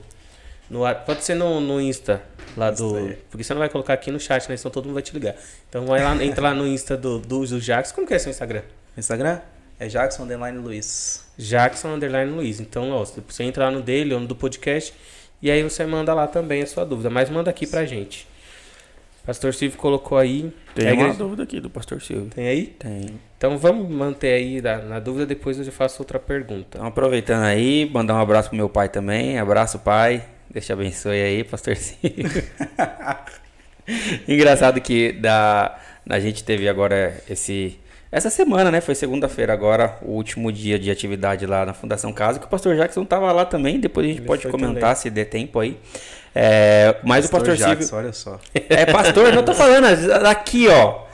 [0.70, 2.22] no ar- pode ser no, no Insta.
[2.56, 2.98] Lá do.
[2.98, 3.18] É.
[3.30, 4.58] Porque você não vai colocar aqui no chat, né?
[4.58, 5.36] Senão todo mundo vai te ligar.
[5.70, 7.94] Então vai lá, entra lá no Insta do, do, do Jackson.
[7.94, 8.62] Como que é seu Instagram?
[8.98, 9.40] Instagram
[9.80, 11.24] é Jackson Underline Luiz.
[11.38, 12.60] Jackson Underline Luiz.
[12.60, 14.92] Então, ó, você entra lá no dele ou no do podcast.
[15.40, 17.12] E aí você manda lá também a sua dúvida.
[17.12, 18.28] Mas manda aqui pra gente.
[19.24, 20.52] Pastor Silvio colocou aí.
[20.74, 22.30] Tem a uma igreja- dúvida aqui do pastor Silvio.
[22.34, 22.66] Tem aí?
[22.80, 23.20] Tem.
[23.38, 26.78] Então vamos manter aí na, na dúvida, depois eu já faço outra pergunta.
[26.78, 29.38] Então, aproveitando aí, mandar um abraço pro meu pai também.
[29.38, 30.24] Abraço, pai.
[30.50, 32.44] Deus te abençoe aí, pastor Silvio.
[34.28, 35.78] Engraçado que da,
[36.10, 37.80] a gente teve agora esse.
[38.10, 38.80] Essa semana, né?
[38.80, 42.76] Foi segunda-feira agora, o último dia de atividade lá na Fundação Casa, que o pastor
[42.76, 43.80] Jackson tava lá também.
[43.80, 45.78] Depois a gente Ele pode comentar se der tempo aí.
[46.34, 47.76] É, mas o pastor Silvio.
[47.76, 48.40] Jackson, olha só.
[48.54, 49.86] É, pastor, não tô falando,
[50.26, 51.06] aqui, ó.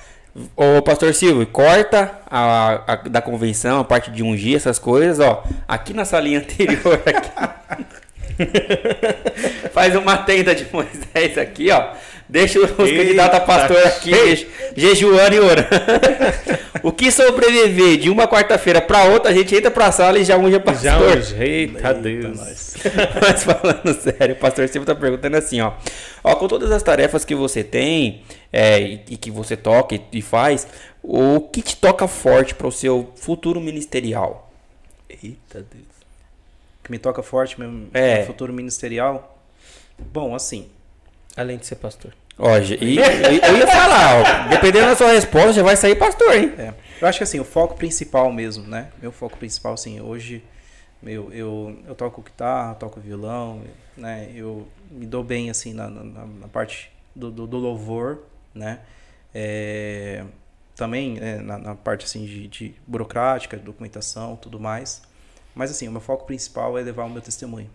[0.55, 5.43] Ô, pastor Silvio, corta a, a- da convenção, a parte de ungir, essas coisas, ó.
[5.67, 7.83] Aqui na salinha anterior, aqui.
[9.73, 11.91] Faz uma tenda de Moisés aqui, ó.
[12.27, 15.67] Deixa os candidatos a pastor aqui, je- jejuando e orando.
[16.81, 20.37] o que sobreviver de uma quarta-feira pra outra, a gente entra pra sala e já
[20.37, 21.17] unge a Já pastor.
[21.17, 22.37] hoje, eita Deus.
[22.39, 22.73] nós.
[23.21, 25.73] Mas falando sério, o pastor Silvio tá perguntando assim, ó.
[26.23, 30.01] Ó, com todas as tarefas que você tem é, e, e que você toca e,
[30.13, 30.65] e faz,
[31.03, 34.51] o que te toca forte para o seu futuro ministerial?
[35.09, 35.92] Eita Deus.
[36.83, 38.17] Que me toca forte meu, É.
[38.17, 39.39] meu futuro ministerial.
[40.11, 40.69] Bom, assim,
[41.35, 42.13] Além de ser pastor.
[42.37, 46.31] Ó, e, e- eu ia falar, ó, dependendo da sua resposta, já vai sair pastor,
[46.35, 46.53] hein?
[46.59, 48.89] É, eu acho que assim, o foco principal mesmo, né?
[49.01, 50.43] Meu foco principal, assim, hoje
[51.01, 53.61] meu, eu, eu toco guitarra, toco violão,
[53.97, 54.29] né?
[54.35, 58.19] Eu me dou bem, assim, na, na, na parte do, do, do louvor,
[58.53, 58.79] né?
[59.33, 60.23] É,
[60.75, 65.01] também é, na, na parte, assim, de, de burocrática, documentação, tudo mais.
[65.55, 67.69] Mas, assim, o meu foco principal é levar o meu testemunho.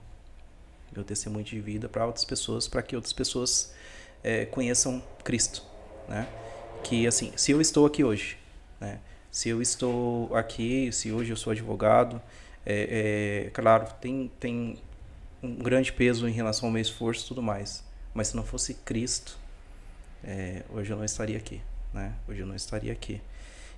[0.92, 3.72] Meu testemunho de vida para outras pessoas, para que outras pessoas
[4.22, 5.62] é, conheçam Cristo,
[6.08, 6.26] né?
[6.82, 8.38] Que, assim, se eu estou aqui hoje,
[8.80, 9.00] né?
[9.30, 12.20] Se eu estou aqui, se hoje eu sou advogado,
[12.64, 14.78] é, é, claro, tem, tem
[15.42, 17.84] um grande peso em relação ao meu esforço e tudo mais.
[18.14, 19.38] Mas se não fosse Cristo,
[20.24, 21.60] é, hoje eu não estaria aqui.
[21.92, 22.14] né?
[22.28, 23.20] Hoje eu não estaria aqui.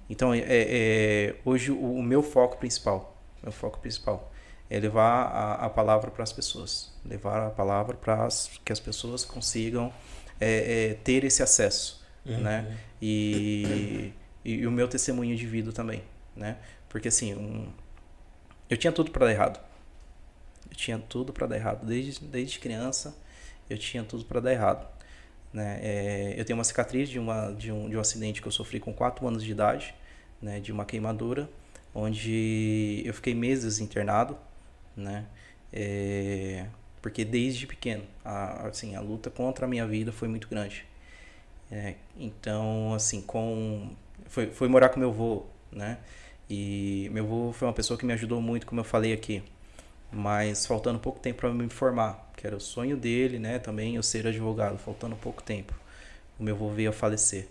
[0.08, 3.09] Então, é, é hoje o, o, meu foco principal,
[3.42, 4.32] meu foco principal
[4.68, 8.28] é levar a, a palavra para as pessoas, levar a palavra para
[8.64, 9.92] que as pessoas consigam
[10.40, 12.38] é, é, ter esse acesso, uhum.
[12.38, 12.78] né?
[13.02, 14.12] E,
[14.44, 16.04] e, e, o meu testemunho de vida também,
[16.36, 16.56] né?
[16.88, 17.68] Porque assim, um,
[18.68, 19.60] eu tinha tudo para dar errado.
[20.70, 23.16] Eu tinha tudo para dar errado desde desde criança.
[23.68, 24.86] Eu tinha tudo para dar errado.
[25.52, 25.80] Né?
[25.82, 28.78] É, eu tenho uma cicatriz de, uma, de, um, de um acidente que eu sofri
[28.78, 29.94] com 4 anos de idade,
[30.40, 30.60] né?
[30.60, 31.48] de uma queimadura,
[31.94, 34.36] onde eu fiquei meses internado,
[34.96, 35.26] né?
[35.72, 36.66] É,
[37.02, 40.84] porque desde pequeno, a, assim, a luta contra a minha vida foi muito grande.
[41.70, 43.90] É, então, assim, com
[44.26, 45.98] foi, foi morar com meu avô, né?
[46.48, 49.42] E meu avô foi uma pessoa que me ajudou muito, como eu falei aqui.
[50.12, 53.58] Mas faltando pouco tempo para me formar, que era o sonho dele, né?
[53.58, 55.74] Também eu ser advogado, faltando pouco tempo.
[56.38, 57.48] O meu avô veio a falecer,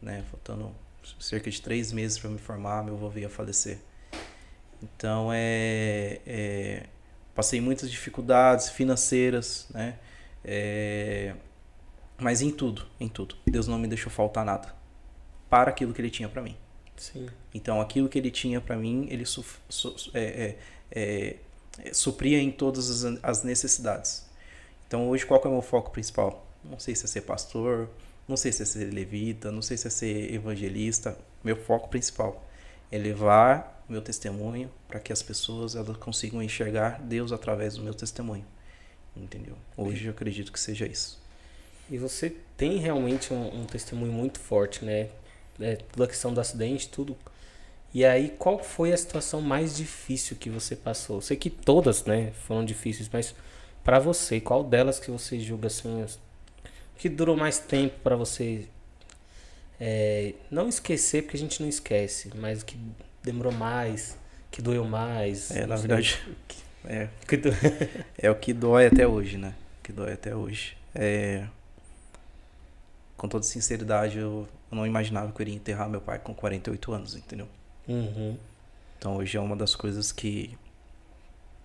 [0.00, 0.24] né?
[0.30, 0.74] Faltando
[1.18, 3.78] cerca de três meses para me formar, meu avô veio a falecer.
[4.82, 6.86] Então é, é
[7.34, 9.98] passei muitas dificuldades financeiras, né?
[10.44, 11.34] É,
[12.18, 14.74] mas em tudo, em tudo, Deus não me deixou faltar nada
[15.48, 16.56] para aquilo que Ele tinha para mim.
[16.96, 17.28] Sim.
[17.54, 20.56] Então aquilo que Ele tinha para mim, Ele su, su, é,
[20.90, 21.36] é,
[21.84, 24.26] é, supria em todas as, as necessidades.
[24.86, 26.46] Então hoje qual é o meu foco principal?
[26.64, 27.88] Não sei se é ser pastor,
[28.28, 31.16] não sei se é ser levita, não sei se é ser evangelista.
[31.42, 32.44] Meu foco principal
[32.90, 37.94] é levar meu testemunho para que as pessoas elas consigam enxergar Deus através do meu
[37.94, 38.44] testemunho.
[39.16, 39.56] Entendeu?
[39.76, 41.20] Hoje eu acredito que seja isso.
[41.90, 45.08] E você tem realmente um, um testemunho muito forte, né?
[45.60, 47.16] É, toda a questão do acidente, tudo.
[47.92, 51.16] E aí, qual foi a situação mais difícil que você passou?
[51.16, 53.34] Eu sei que todas, né, foram difíceis, mas
[53.84, 56.02] para você, qual delas que você julga assim
[57.02, 58.64] que durou mais tempo para você
[59.80, 62.78] é, não esquecer, porque a gente não esquece, mas que
[63.24, 64.16] demorou mais,
[64.52, 65.50] que doeu mais.
[65.50, 66.24] É, na verdade,
[66.84, 67.08] é,
[68.16, 69.52] é o que dói até hoje, né?
[69.80, 70.76] O que dói até hoje.
[70.94, 71.44] É,
[73.16, 76.92] com toda sinceridade, eu, eu não imaginava que eu iria enterrar meu pai com 48
[76.92, 77.48] anos, entendeu?
[77.88, 78.38] Uhum.
[78.96, 80.56] Então hoje é uma das coisas que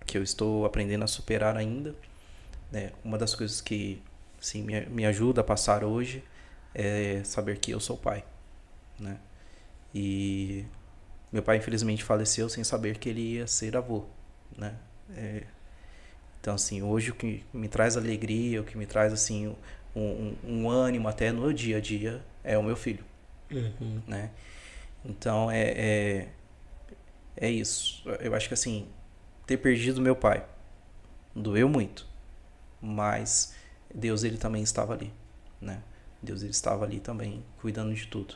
[0.03, 1.93] que eu estou aprendendo a superar ainda.
[2.71, 2.91] Né?
[3.03, 4.01] Uma das coisas que
[4.39, 6.23] sim, me, me ajuda a passar hoje
[6.73, 8.23] é saber que eu sou pai.
[8.99, 9.17] Né?
[9.93, 10.65] E
[11.31, 14.05] meu pai infelizmente faleceu sem saber que ele ia ser avô.
[14.55, 14.75] Né?
[15.15, 15.43] É,
[16.39, 19.47] então assim, hoje o que me traz alegria, o que me traz assim
[19.95, 23.03] um, um, um ânimo até no dia a dia é o meu filho.
[23.51, 24.01] Uhum.
[24.05, 24.29] Né?
[25.03, 26.27] Então é, é,
[27.35, 28.03] é isso.
[28.19, 28.87] Eu acho que assim,
[29.45, 30.45] ter perdido meu pai
[31.35, 32.07] doeu muito,
[32.81, 33.55] mas
[33.93, 35.11] Deus ele também estava ali,
[35.61, 35.81] né?
[36.21, 38.35] Deus ele estava ali também cuidando de tudo.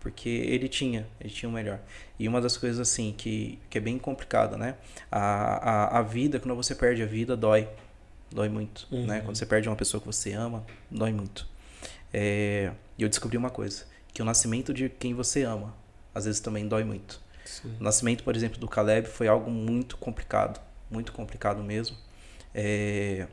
[0.00, 1.80] Porque ele tinha, ele tinha o melhor.
[2.18, 4.76] E uma das coisas assim que, que é bem complicada, né?
[5.10, 7.68] A, a, a vida, quando você perde a vida, dói.
[8.30, 8.98] Dói muito, né?
[8.98, 9.06] uhum.
[9.06, 9.20] né?
[9.20, 11.48] Quando você perde uma pessoa que você ama, dói muito.
[12.12, 15.74] É, e eu descobri uma coisa, que o nascimento de quem você ama,
[16.14, 17.20] às vezes também dói muito.
[17.44, 17.74] Sim.
[17.80, 20.60] O nascimento, por exemplo, do Caleb foi algo muito complicado,
[20.90, 21.96] muito complicado mesmo.
[22.54, 23.26] É,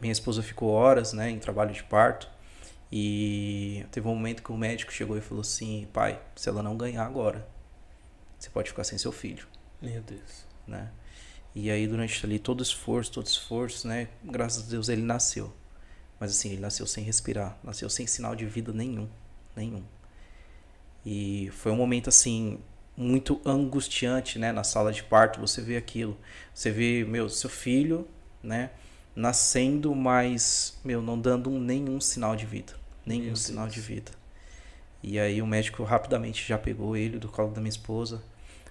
[0.00, 2.30] minha esposa ficou horas, né, em trabalho de parto.
[2.90, 6.76] E teve um momento que o médico chegou e falou assim: "Pai, se ela não
[6.76, 7.46] ganhar agora,
[8.38, 9.46] você pode ficar sem seu filho".
[9.82, 10.90] Meu Deus, né?
[11.54, 15.52] E aí durante ali todo esforço, todo esforço, né, graças a Deus ele nasceu.
[16.18, 19.08] Mas assim, ele nasceu sem respirar, nasceu sem sinal de vida nenhum,
[19.54, 19.84] nenhum.
[21.04, 22.60] E foi um momento assim
[22.96, 26.16] muito angustiante, né, na sala de parto, você vê aquilo.
[26.52, 28.08] Você vê, meu, seu filho,
[28.42, 28.70] né,
[29.14, 32.74] nascendo, mas, meu, não dando nenhum sinal de vida.
[33.06, 33.74] Nenhum meu sinal Deus.
[33.74, 34.12] de vida.
[35.02, 38.22] E aí o médico rapidamente já pegou ele do colo da minha esposa,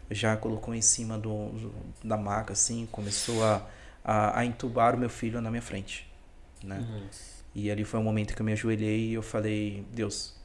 [0.09, 3.67] já colocou em cima do, do da maca, assim, começou a,
[4.03, 6.11] a, a, entubar o meu filho na minha frente,
[6.63, 6.79] né?
[7.53, 10.35] E ali foi um momento que eu me ajoelhei e eu falei, Deus,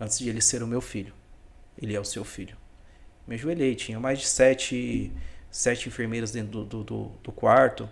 [0.00, 1.12] antes de ele ser o meu filho,
[1.76, 2.56] ele é o seu filho.
[3.26, 5.12] Me ajoelhei, tinha mais de sete,
[5.50, 7.86] sete enfermeiras dentro do, do, do quarto,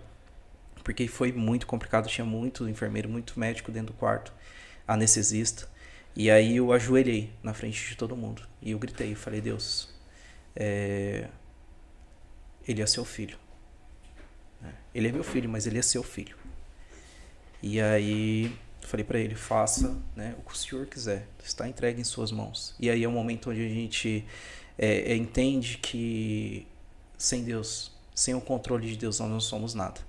[0.85, 4.31] porque foi muito complicado, tinha muito enfermeiro, muito médico dentro do quarto,
[4.87, 5.67] anestesista.
[6.15, 8.47] E aí eu ajoelhei na frente de todo mundo.
[8.61, 9.89] E eu gritei, eu falei, Deus,
[10.55, 11.27] é...
[12.67, 13.35] ele é seu filho.
[14.63, 16.37] É, ele é meu filho, mas ele é seu filho.
[17.63, 18.45] E aí
[18.79, 22.31] eu falei para ele, faça né, o que o senhor quiser, está entregue em suas
[22.31, 22.75] mãos.
[22.79, 24.23] E aí é o momento onde a gente
[24.77, 26.67] é, é, entende que
[27.17, 29.99] sem Deus, sem o controle de Deus, nós não somos nada.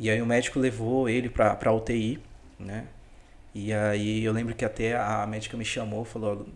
[0.00, 2.18] E aí o médico levou ele para a UTI,
[2.58, 2.86] né?
[3.54, 6.48] E aí eu lembro que até a médica me chamou, falou,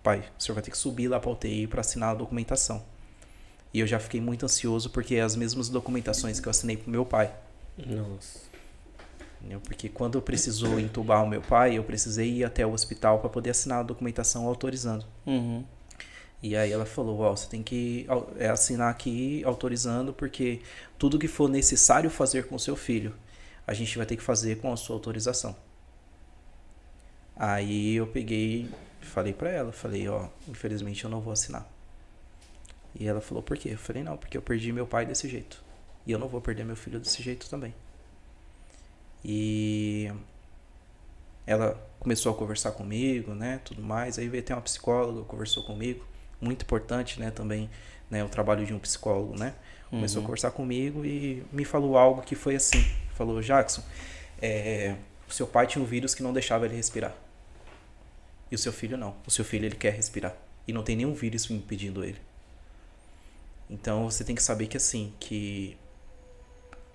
[0.00, 2.84] pai, o senhor vai ter que subir lá para UTI para assinar a documentação.
[3.74, 6.88] E eu já fiquei muito ansioso porque é as mesmas documentações que eu assinei pro
[6.88, 7.34] meu pai.
[7.76, 8.46] Nossa.
[9.64, 13.50] Porque quando precisou entubar o meu pai, eu precisei ir até o hospital para poder
[13.50, 15.04] assinar a documentação autorizando.
[15.26, 15.64] Uhum.
[16.42, 18.06] E aí ela falou, ó, você tem que
[18.36, 20.62] é, assinar aqui autorizando, porque
[20.96, 23.14] tudo que for necessário fazer com seu filho,
[23.66, 25.56] a gente vai ter que fazer com a sua autorização.
[27.36, 28.68] Aí eu peguei,
[29.00, 31.68] falei pra ela, falei, ó, infelizmente eu não vou assinar.
[32.94, 33.70] E ela falou, por quê?
[33.70, 35.62] Eu falei, não, porque eu perdi meu pai desse jeito.
[36.06, 37.74] E eu não vou perder meu filho desse jeito também.
[39.24, 40.10] E
[41.46, 44.18] ela começou a conversar comigo, né, tudo mais.
[44.18, 46.04] Aí veio até uma psicóloga, conversou comigo.
[46.40, 47.68] Muito importante, né, também,
[48.10, 49.54] né, o trabalho de um psicólogo, né.
[49.90, 52.84] Começou a conversar comigo e me falou algo que foi assim.
[53.14, 53.82] Falou, Jackson,
[54.40, 54.94] é,
[55.28, 57.14] o seu pai tinha um vírus que não deixava ele respirar.
[58.50, 59.16] E o seu filho não.
[59.26, 60.36] O seu filho ele quer respirar.
[60.66, 62.20] E não tem nenhum vírus impedindo ele.
[63.70, 65.76] Então você tem que saber que assim, que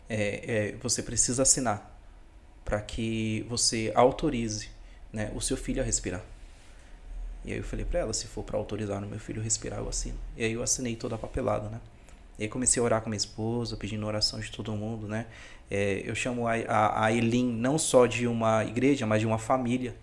[0.10, 1.92] é, é, você precisa assinar
[2.64, 4.70] para que você autorize
[5.12, 6.24] né, o seu filho a respirar.
[7.46, 9.90] E aí eu falei para ela, se for para autorizar o meu filho respirar, eu
[9.90, 10.18] assino.
[10.38, 11.80] E aí eu assinei toda a papelada, né?
[12.40, 15.28] E aí comecei a orar com minha esposa, pedindo oração de todo mundo, né?
[15.70, 19.38] É, eu chamo a, a, a Elim não só de uma igreja, mas de uma
[19.38, 19.96] família.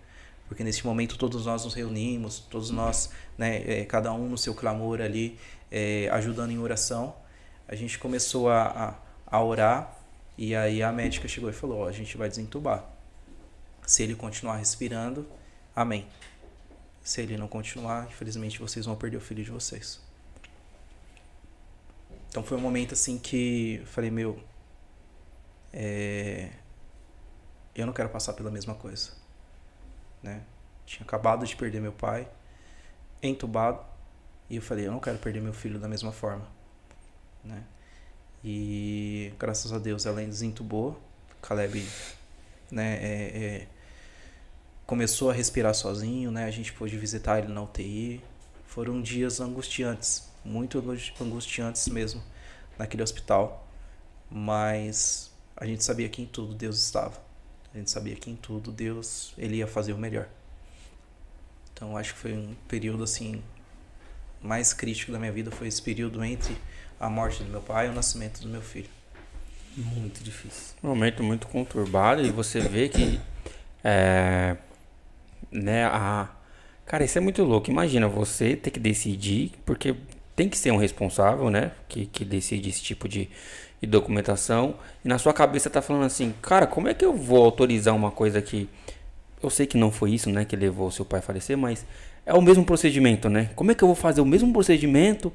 [0.47, 4.53] Porque nesse momento todos nós nos reunimos, todos nós, né, é, cada um no seu
[4.53, 5.39] clamor ali,
[5.71, 7.15] é, ajudando em oração.
[7.67, 8.97] A gente começou a,
[9.27, 9.97] a, a orar
[10.37, 12.83] e aí a médica chegou e falou: ó, a gente vai desentubar.
[13.85, 15.25] Se ele continuar respirando,
[15.75, 16.05] amém.
[17.11, 19.99] Se ele não continuar, infelizmente vocês vão perder o filho de vocês.
[22.29, 24.41] Então foi um momento assim que eu falei: meu,
[25.73, 26.51] é,
[27.75, 29.11] eu não quero passar pela mesma coisa.
[30.23, 30.41] Né?
[30.85, 32.25] Tinha acabado de perder meu pai,
[33.21, 33.83] entubado,
[34.49, 36.47] e eu falei: eu não quero perder meu filho da mesma forma.
[37.43, 37.61] Né?
[38.41, 40.97] E graças a Deus ela desentubou.
[41.41, 41.85] Caleb
[42.71, 43.67] né, é, é,
[44.91, 46.43] começou a respirar sozinho, né?
[46.43, 48.21] A gente pôde visitar ele na UTI.
[48.67, 52.21] Foram dias angustiantes, muito angusti- angustiantes mesmo,
[52.77, 53.65] naquele hospital.
[54.29, 57.17] Mas a gente sabia que em tudo Deus estava.
[57.73, 60.27] A gente sabia que em tudo Deus ele ia fazer o melhor.
[61.73, 63.41] Então acho que foi um período assim
[64.41, 66.57] mais crítico da minha vida foi esse período entre
[66.99, 68.89] a morte do meu pai e o nascimento do meu filho.
[69.77, 70.75] Muito difícil.
[70.83, 73.21] Um momento muito conturbado e você vê que
[73.81, 74.57] é,
[75.51, 76.29] né, a
[76.85, 77.71] cara, isso é muito louco.
[77.71, 79.95] Imagina você ter que decidir, porque
[80.35, 83.29] tem que ser um responsável, né, que, que decide esse tipo de,
[83.81, 87.43] de documentação e na sua cabeça tá falando assim, cara, como é que eu vou
[87.43, 88.67] autorizar uma coisa que
[89.41, 91.85] eu sei que não foi isso, né, que levou seu pai a falecer, mas
[92.25, 93.49] é o mesmo procedimento, né?
[93.55, 95.33] Como é que eu vou fazer o mesmo procedimento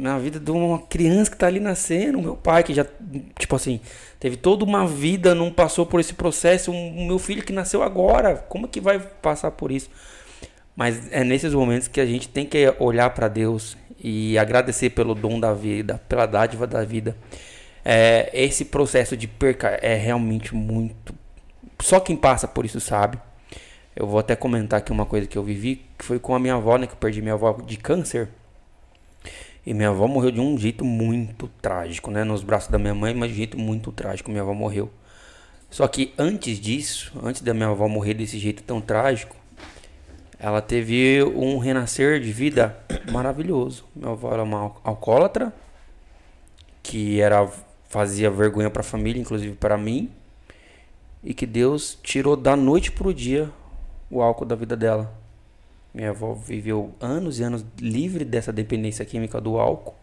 [0.00, 2.86] na vida de uma criança que tá ali nascendo, meu pai que já,
[3.38, 3.80] tipo assim,
[4.18, 7.82] teve toda uma vida, não passou por esse processo, um, o meu filho que nasceu
[7.82, 9.90] agora, como que vai passar por isso?
[10.74, 15.14] Mas é nesses momentos que a gente tem que olhar para Deus e agradecer pelo
[15.14, 17.16] dom da vida, pela dádiva da vida.
[17.84, 21.14] É, esse processo de perca é realmente muito.
[21.80, 23.18] Só quem passa por isso sabe.
[23.94, 26.54] Eu vou até comentar aqui uma coisa que eu vivi, que foi com a minha
[26.54, 26.86] avó, né?
[26.86, 28.28] Que eu perdi minha avó de câncer.
[29.66, 32.24] E minha avó morreu de um jeito muito trágico, né?
[32.24, 34.30] Nos braços da minha mãe, mas de um jeito muito trágico.
[34.30, 34.90] Minha avó morreu.
[35.70, 39.36] Só que antes disso, antes da minha avó morrer desse jeito tão trágico,
[40.38, 42.76] ela teve um renascer de vida
[43.12, 43.84] maravilhoso.
[43.94, 45.52] Minha avó era uma al- alcoólatra,
[46.82, 47.46] que era
[47.88, 50.10] fazia vergonha para a família, inclusive para mim,
[51.22, 53.50] e que Deus tirou da noite pro dia
[54.10, 55.19] o álcool da vida dela.
[55.92, 59.94] Minha avó viveu anos e anos livre dessa dependência química do álcool,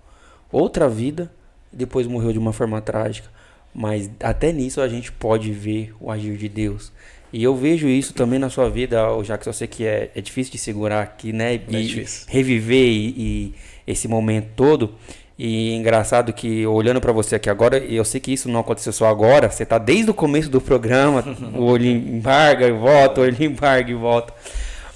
[0.51, 1.31] outra vida,
[1.71, 3.29] depois morreu de uma forma trágica.
[3.73, 6.91] Mas até nisso a gente pode ver o agir de Deus.
[7.31, 10.21] E eu vejo isso também na sua vida, já que eu sei que é, é
[10.21, 11.55] difícil de segurar aqui, né?
[11.55, 12.25] E difícil.
[12.27, 13.53] reviver e, e
[13.85, 14.95] esse momento todo.
[15.37, 19.07] E engraçado que olhando pra você aqui agora, eu sei que isso não aconteceu só
[19.07, 21.23] agora, você tá desde o começo do programa,
[21.53, 24.33] o olho embarga e volta, o olho embarga e volta.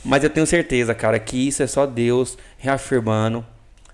[0.04, 3.46] Mas eu tenho certeza, cara, que isso é só Deus reafirmando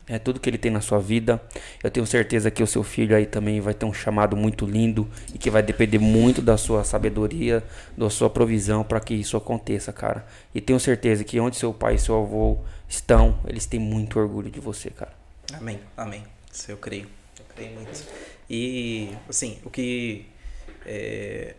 [0.09, 1.41] é tudo que ele tem na sua vida.
[1.83, 5.07] Eu tenho certeza que o seu filho aí também vai ter um chamado muito lindo
[5.33, 7.61] e que vai depender muito da sua sabedoria,
[7.95, 10.25] da sua provisão para que isso aconteça, cara.
[10.55, 12.57] E tenho certeza que onde seu pai e seu avô
[12.87, 15.11] estão, eles têm muito orgulho de você, cara.
[15.53, 16.23] Amém, amém.
[16.51, 17.07] Isso eu creio.
[17.37, 18.05] Eu creio muito.
[18.49, 20.25] E, assim, o que.
[20.85, 21.53] é,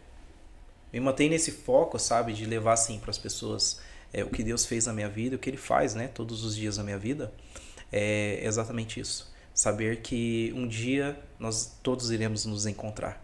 [0.91, 3.79] me mantém nesse foco, sabe, de levar assim para as pessoas
[4.13, 6.57] é, o que Deus fez na minha vida, o que Ele faz, né, todos os
[6.57, 7.33] dias da minha vida,
[7.93, 9.33] é exatamente isso.
[9.55, 13.23] Saber que um dia nós todos iremos nos encontrar,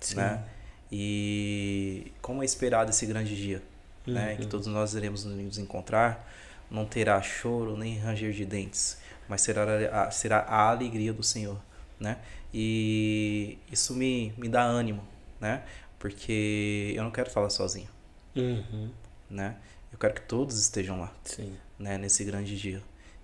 [0.00, 0.16] Sim.
[0.16, 0.42] né?
[0.90, 3.62] E como é esperado esse grande dia,
[4.06, 4.36] né?
[4.36, 6.28] Que todos nós iremos nos encontrar,
[6.70, 8.98] não terá choro nem ranger de dentes,
[9.28, 11.58] mas será a, será a alegria do Senhor,
[11.98, 12.18] né?
[12.52, 15.02] E isso me, me dá ânimo,
[15.40, 15.62] né?
[15.98, 17.88] Porque eu não quero falar sozinho,
[18.34, 18.90] Uhum.
[19.30, 19.56] né?
[20.02, 21.56] Eu quero que todos estejam lá, Sim.
[21.78, 21.96] né?
[21.96, 22.82] Nesse grande dia.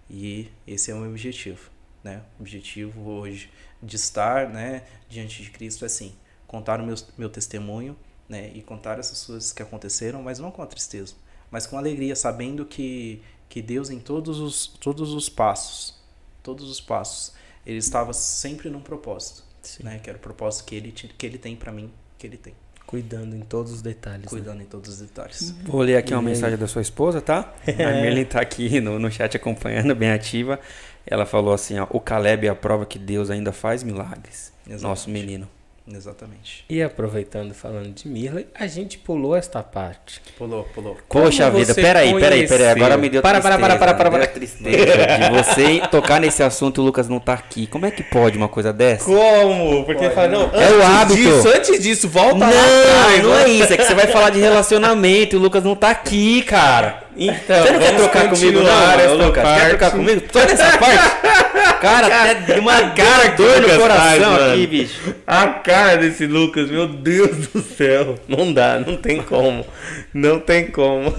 [0.08, 1.70] E esse é o meu objetivo,
[2.04, 2.22] né?
[2.38, 3.50] O objetivo hoje
[3.82, 4.84] de estar, né?
[5.08, 6.14] Diante de Cristo é assim,
[6.46, 7.96] contar o meu, meu testemunho,
[8.28, 8.52] né?
[8.54, 11.16] E contar essas coisas que aconteceram, mas não com a tristeza,
[11.50, 16.00] mas com alegria, sabendo que, que Deus em todos os, todos os passos,
[16.44, 17.34] todos os passos,
[17.66, 19.82] Ele estava sempre num propósito, Sim.
[19.82, 19.98] né?
[19.98, 22.54] Que era o propósito que Ele, que ele tem para mim, que Ele tem,
[22.88, 24.22] Cuidando em todos os detalhes.
[24.22, 24.28] né?
[24.30, 25.54] cuidando em todos os detalhes.
[25.64, 26.32] Vou ler aqui uma E aí?
[26.32, 27.52] mensagem da sua esposa, tá?
[27.68, 30.58] A Merlin tá aqui no, no chat acompanhando, bem ativa.
[31.06, 34.52] Ela falou assim, ó, o Caleb é a prova que Deus ainda faz milagres.
[34.66, 34.82] Exatamente.
[34.82, 35.48] Nosso menino.
[35.90, 36.64] Exatamente.
[36.68, 40.20] E aproveitando falando de Mirley, a gente pulou esta parte.
[40.36, 40.96] Pulou, pulou.
[41.08, 42.66] Poxa Como vida, peraí, peraí, peraí.
[42.68, 43.78] Agora me deu Para, para, tristeza.
[43.78, 47.18] para, para, para, me deu tristeza de você tocar nesse assunto e o Lucas não
[47.18, 47.66] tá aqui.
[47.66, 49.06] Como é que pode uma coisa dessa?
[49.06, 49.84] Como?
[49.84, 51.16] Porque fala, não, É o antes hábito.
[51.16, 53.22] disso, antes disso, volta Não, lá atrás.
[53.22, 53.42] não né?
[53.44, 53.72] é isso.
[53.72, 57.04] É que você vai falar de relacionamento e o Lucas não tá aqui, cara.
[57.16, 59.32] Então, Você não quer trocar comigo, não, essa Lucas?
[59.34, 59.68] Quer parte.
[59.70, 60.22] trocar comigo?
[60.32, 61.16] Só nessa parte?
[61.80, 65.14] Cara, até de uma cara dor no Lucas coração faz, aqui, bicho.
[65.26, 68.18] A cara desse Lucas, meu Deus do céu.
[68.26, 69.66] Não dá, não tem como.
[70.12, 71.14] Não tem como.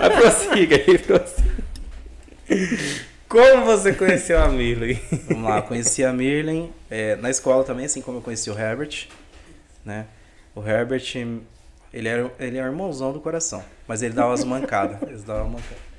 [0.00, 1.54] Mas prossiga aí, prossiga.
[3.28, 5.00] Como você conheceu a Mirley?
[5.28, 9.08] Vamos lá, conheci a Mirlen é, na escola também, assim como eu conheci o Herbert,
[9.84, 10.06] né?
[10.54, 11.02] O Herbert,
[11.92, 15.02] ele era, ele é o irmãozão do coração, mas ele dava umas mancadas.
[15.02, 15.93] Ele dava uma mancada.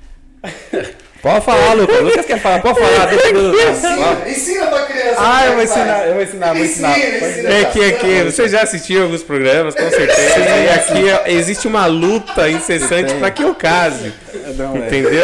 [1.25, 2.01] Pode falar, Lucas.
[2.01, 3.07] Lucas quer falar, pode falar.
[3.07, 3.83] Deixa Lucas.
[3.83, 5.15] Ensina, ensina pra criança.
[5.17, 6.99] Ah, eu é vou ensinar, eu vou ensinar, vou ensinar.
[6.99, 10.39] Ensina, ensina, É que aqui, você já assistiu alguns programas, com certeza.
[10.39, 14.13] E aqui existe uma luta incessante para que eu case.
[14.55, 14.79] Não, é.
[14.85, 15.23] Entendeu?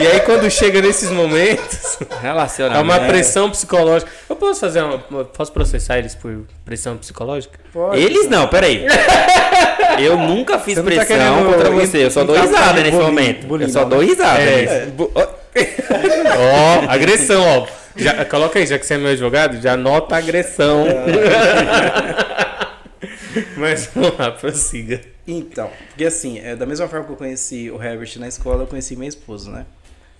[0.00, 2.84] E aí quando chega nesses momentos, é Relacionamento.
[2.84, 4.08] uma pressão psicológica.
[4.28, 5.24] Eu posso fazer uma.
[5.24, 7.58] Posso processar eles por pressão psicológica?
[7.72, 8.00] Pode.
[8.00, 8.86] Eles não, peraí.
[10.04, 12.04] Eu nunca fiz Você não tá pressão querendo contra você.
[12.04, 13.46] Eu só dou risada nesse bullying- momento.
[13.46, 14.04] bullying, Eu só dou né?
[14.06, 14.40] risada.
[14.42, 14.88] É,
[16.38, 17.66] Ó, agressão, ó.
[17.96, 20.84] Já, coloca aí, já que você é meu advogado, já anota a agressão.
[23.56, 25.00] Mas vamos lá, prossiga.
[25.26, 28.66] Então, porque assim, é, da mesma forma que eu conheci o Herbert na escola, eu
[28.66, 29.64] conheci minha esposa, né?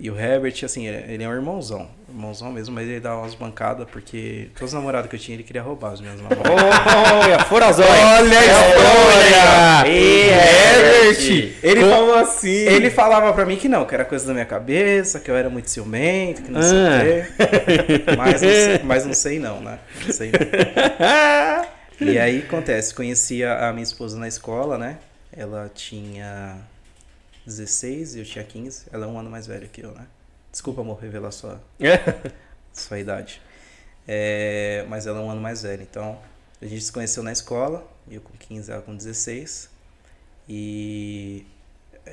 [0.03, 1.89] E o Herbert, assim, ele ele é um irmãozão.
[2.09, 5.45] Irmãozão mesmo, mas ele dá umas bancadas porque todos os namorados que eu tinha, ele
[5.45, 6.51] queria roubar os meus namorados.
[7.25, 7.89] Olha, fora zóio.
[7.89, 9.93] Olha a história!
[9.93, 11.55] Ei, Herbert!
[11.63, 12.49] Ele falou assim.
[12.49, 15.49] Ele falava pra mim que não, que era coisa da minha cabeça, que eu era
[15.51, 16.99] muito ciumento, que não sei Ah.
[16.99, 18.05] o quê.
[18.17, 19.79] Mas não, sei, mas não sei não, né?
[20.07, 21.67] Não sei não.
[22.01, 24.97] E aí acontece, conheci a a minha esposa na escola, né?
[25.37, 26.57] Ela tinha
[27.51, 28.87] 16 e eu tinha 15.
[28.93, 30.07] Ela é um ano mais velha que eu, né?
[30.51, 31.61] Desculpa, amor, revelar sua,
[32.73, 33.41] sua idade.
[34.07, 35.83] É, mas ela é um ano mais velha.
[35.83, 36.19] Então,
[36.61, 39.71] a gente se conheceu na escola, eu com 15, ela com 16.
[40.49, 41.47] E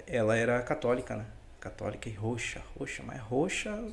[0.05, 1.25] ela era católica, né?
[1.59, 2.61] Católica e roxa.
[2.77, 3.83] Roxa, mas roxa,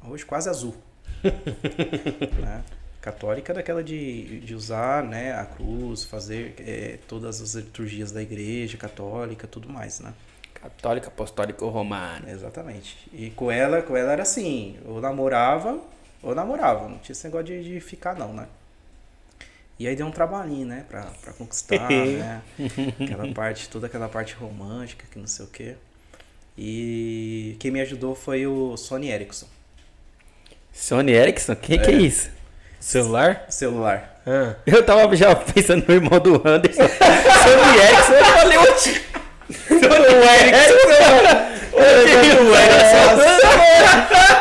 [0.00, 0.74] roxa quase azul.
[2.40, 2.64] né?
[3.00, 8.78] Católica daquela de, de usar né, a cruz, fazer é, todas as liturgias da igreja
[8.78, 10.14] católica, tudo mais, né?
[10.64, 12.30] Católica, apostólica romana.
[12.30, 12.96] Exatamente.
[13.12, 15.78] E com ela, com ela era assim, ou namorava,
[16.22, 16.88] ou namorava.
[16.88, 18.46] Não tinha esse negócio de, de ficar não, né?
[19.78, 20.84] E aí deu um trabalhinho, né?
[20.88, 22.42] Pra, pra conquistar, né?
[23.00, 25.76] Aquela parte, toda aquela parte romântica, que não sei o quê.
[26.56, 29.46] E quem me ajudou foi o Sony Ericsson,
[30.72, 31.54] Sony Ericsson?
[31.54, 32.30] Quem que é isso?
[32.80, 33.46] Celular?
[33.48, 34.20] celular.
[34.26, 34.56] Ah.
[34.66, 36.82] Eu tava já pensando no irmão do Anderson.
[36.88, 38.58] Sony Ericsson, eu falei,
[39.50, 39.68] oxi.
[39.68, 41.34] Sony Ericsson.
[41.72, 43.10] O Ericsson.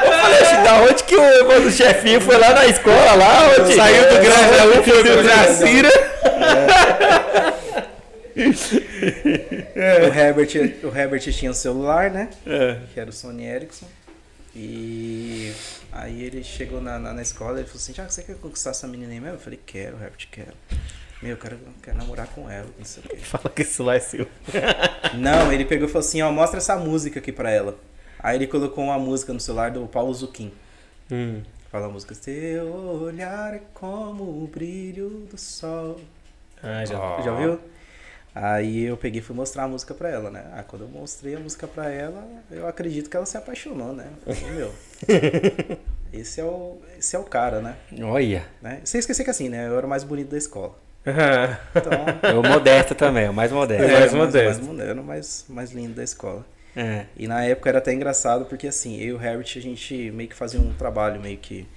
[0.03, 3.49] Eu falei, oxi, da onde que o irmão do chefinho foi lá na escola, lá,
[3.59, 3.75] onde?
[3.75, 5.23] Saiu do Grajaú, foi pro.
[5.23, 5.89] Jacira.
[8.34, 10.49] O Herbert,
[10.84, 12.30] o Herbert tinha um celular, né?
[12.45, 12.77] É.
[12.93, 13.88] Que era o Sony Ericsson.
[14.55, 15.51] E
[15.91, 18.88] aí ele chegou na, na, na escola e falou assim, já você quer conquistar essa
[18.88, 19.35] menina aí mesmo?
[19.35, 20.53] Eu falei, quero, Herbert, quero.
[21.24, 23.16] Meu, eu quero, quero namorar com ela, não sei o quê.
[23.24, 24.28] Fala que esse celular é seu.
[25.16, 27.78] Não, ele pegou e falou assim, ó, mostra essa música aqui pra ela.
[28.20, 30.52] Aí ele colocou uma música no celular do Paulo Zucchim.
[31.10, 31.41] Hum.
[31.72, 32.66] Fala a música, seu
[33.02, 36.02] olhar é como o brilho do sol.
[36.62, 37.00] Ah, já.
[37.00, 37.22] Ó.
[37.22, 37.60] Já ouviu?
[38.36, 40.44] Aí eu peguei e fui mostrar a música pra ela, né?
[40.52, 44.10] Ah, quando eu mostrei a música pra ela, eu acredito que ela se apaixonou, né?
[44.26, 44.74] Eu falei, meu,
[46.12, 47.78] esse é o, esse é o cara, né?
[48.02, 48.45] Olha.
[48.62, 48.82] né?
[48.84, 49.68] Sem esquecer que assim, né?
[49.68, 50.84] Eu era o mais bonito da escola.
[51.05, 53.81] Então, É o modesto também, o mais É, modesto.
[53.84, 54.63] mais era mais, modesto.
[54.63, 56.45] mais moderno, mais, mais lindo da escola.
[56.75, 57.05] É.
[57.17, 60.27] E na época era até engraçado porque assim, eu e o Herbert, a gente meio
[60.30, 61.67] que fazia um trabalho meio que,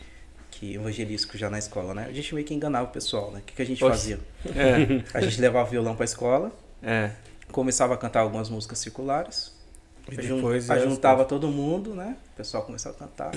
[0.50, 2.06] que evangelístico já na escola, né?
[2.08, 3.40] A gente meio que enganava o pessoal, né?
[3.40, 4.16] O que, que a gente Oxe.
[4.16, 4.18] fazia?
[4.54, 5.02] É.
[5.12, 6.50] A gente levava o violão pra escola,
[6.82, 7.10] É.
[7.52, 9.52] começava a cantar algumas músicas circulares,
[10.10, 12.16] E depois juntava todo mundo, né?
[12.32, 13.32] O pessoal começava a cantar.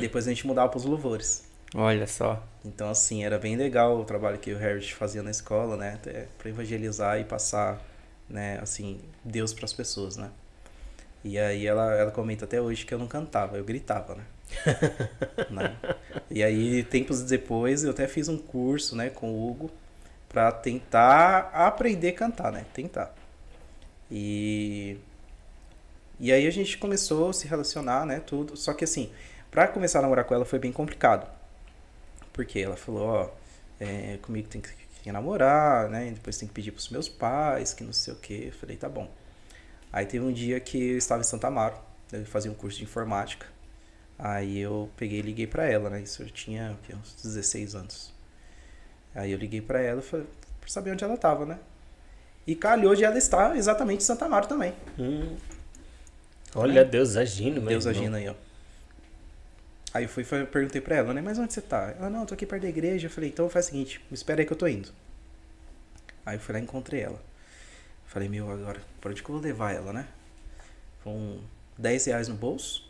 [0.00, 1.44] Depois a gente mudava pros louvores.
[1.74, 2.42] Olha só.
[2.64, 5.98] Então, assim, era bem legal o trabalho que o Herbert fazia na escola, né?
[6.38, 7.80] Pra evangelizar e passar,
[8.28, 10.30] né, assim, Deus pras pessoas, né?
[11.22, 14.24] E aí ela, ela comenta até hoje que eu não cantava, eu gritava, né?
[15.50, 15.76] Né?
[16.30, 19.70] E aí, tempos depois, eu até fiz um curso, né, com o Hugo,
[20.28, 22.64] pra tentar aprender a cantar, né?
[22.74, 23.14] Tentar.
[24.10, 24.96] E...
[26.18, 28.56] E aí a gente começou a se relacionar, né, tudo.
[28.56, 29.10] Só que assim,
[29.50, 31.26] pra começar a namorar com ela foi bem complicado.
[32.32, 33.30] Porque ela falou, ó,
[33.78, 34.70] é, comigo tem que,
[35.02, 36.10] que namorar, né?
[36.10, 38.44] Depois tem que pedir pros meus pais, que não sei o quê.
[38.46, 39.10] Eu falei, tá bom.
[39.92, 41.76] Aí teve um dia que eu estava em Santa Amaro,
[42.12, 43.46] eu fazia um curso de informática.
[44.18, 46.02] Aí eu peguei e liguei pra ela, né?
[46.02, 46.94] Isso eu tinha o quê?
[46.94, 48.12] uns 16 anos.
[49.14, 50.26] Aí eu liguei pra ela e falei,
[50.60, 51.58] pra saber onde ela tava, né?
[52.46, 54.74] E calhou de ela estar exatamente em Santa Amaro também.
[54.98, 55.36] Hum.
[56.54, 58.02] Olha Deus agindo, meu Deus irmão.
[58.02, 58.34] agindo aí, ó.
[59.92, 61.20] Aí eu fui, fui- perguntei pra ela, né?
[61.20, 61.94] Mas onde você tá?
[61.98, 63.06] Ela, não, eu tô aqui perto da igreja.
[63.06, 64.88] Eu falei, então faz o seguinte, me espera aí que eu tô indo.
[66.24, 67.20] Aí eu fui lá e encontrei ela.
[68.06, 70.06] Falei, meu, agora, por onde que eu vou levar ela, né?
[71.02, 71.38] Com
[71.78, 72.88] 10 reais no bolso.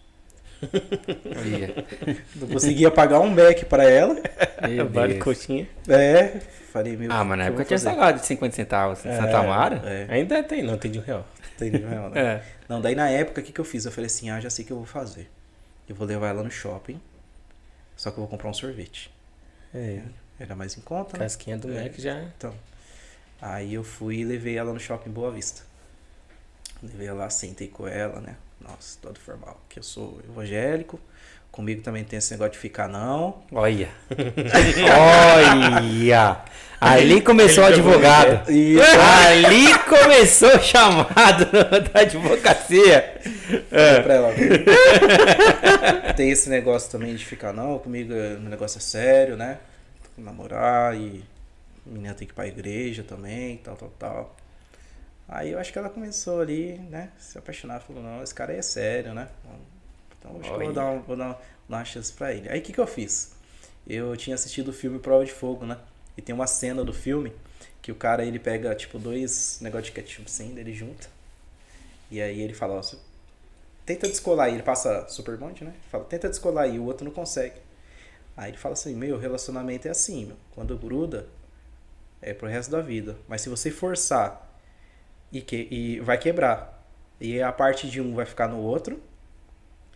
[2.36, 4.16] Não conseguia pagar um Mac pra ela.
[4.68, 5.68] Meu Vale coxinha.
[5.88, 6.38] É.
[6.72, 7.10] Falei, meu.
[7.10, 9.04] Ah, mas na época tinha salgado de 50 centavos.
[9.04, 9.76] em Santa Amaro?
[9.84, 11.26] É, Ainda tem, não, tem de um real.
[11.56, 11.88] entendeu?
[12.10, 12.10] né?
[12.20, 12.42] É.
[12.68, 13.84] Não, daí na época, o que, que eu fiz?
[13.84, 15.28] Eu falei assim, ah, já sei o que eu vou fazer.
[15.90, 17.00] Eu vou levar ela no shopping,
[17.96, 19.12] só que eu vou comprar um sorvete.
[19.74, 20.00] É.
[20.38, 21.24] Era mais em conta, né?
[21.24, 21.82] Casquinha do É.
[21.82, 22.22] Mac já.
[22.22, 22.54] Então,
[23.42, 25.62] aí eu fui e levei ela no shopping Boa Vista.
[26.80, 28.36] Levei ela lá, sentei com ela, né?
[28.60, 29.60] Nossa, todo formal.
[29.68, 31.00] Que eu sou evangélico.
[31.50, 33.42] Comigo também tem esse negócio de ficar não.
[33.52, 33.88] Olha.
[34.98, 36.42] Olha.
[36.80, 38.50] Ali começou o advogado.
[38.50, 41.44] E Ali começou o chamado
[41.92, 43.20] da advocacia.
[43.68, 44.32] falei pra ela.
[46.16, 47.78] tem esse negócio também de ficar não.
[47.78, 49.58] Comigo é- o negócio é sério, né?
[50.16, 51.22] Namorar e
[51.86, 54.36] a menina tem que ir pra igreja também, tal, tal, tal.
[55.28, 57.08] Aí eu acho que ela começou ali, né?
[57.18, 59.28] Se apaixonar, falou, não, esse cara aí é sério, né?
[60.20, 62.48] Então acho que eu vou dar, um- vou dar, uma chance pra ele.
[62.50, 63.32] Aí o que, que eu fiz?
[63.88, 65.78] Eu tinha assistido o filme Prova de Fogo, né?
[66.18, 67.32] E tem uma cena do filme
[67.82, 71.08] que o cara ele pega tipo dois negócios de ketchup assim, ele junta.
[72.10, 72.82] E aí ele fala, ó,
[73.86, 75.74] tenta descolar aí, ele passa super bonde, né?
[75.90, 77.56] Fala, tenta descolar aí, o outro não consegue.
[78.36, 80.36] Aí ele fala assim, meu, relacionamento é assim, meu.
[80.54, 81.26] Quando gruda,
[82.22, 83.16] é pro resto da vida.
[83.28, 84.48] Mas se você forçar
[85.32, 86.82] e, que, e vai quebrar.
[87.20, 89.00] E a parte de um vai ficar no outro.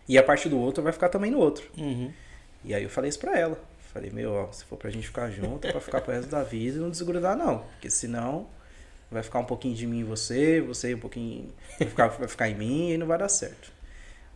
[0.07, 1.65] E a parte do outro vai ficar também no outro.
[1.77, 2.11] Uhum.
[2.63, 3.57] E aí eu falei isso pra ela.
[3.93, 6.43] Falei, meu, ó, se for pra gente ficar junto, é pra ficar pro resto da
[6.43, 7.59] vida e não desgrudar, não.
[7.59, 8.45] Porque senão
[9.09, 11.47] vai ficar um pouquinho de mim em você, você um pouquinho
[11.79, 13.73] vai ficar, vai ficar em mim e não vai dar certo.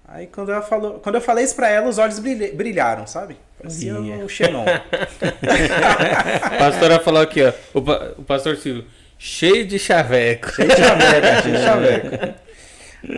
[0.08, 3.38] Aí quando ela falou, quando eu falei isso pra ela, os olhos brilha- brilharam, sabe?
[3.58, 4.16] Parecia Ia.
[4.24, 4.64] um Xenon.
[6.41, 7.52] A pastora falou aqui, ó.
[8.18, 8.86] O pastor Silvio,
[9.18, 10.50] cheio de chaveco.
[10.52, 12.36] Cheio de chaveco, cheio de chaveco.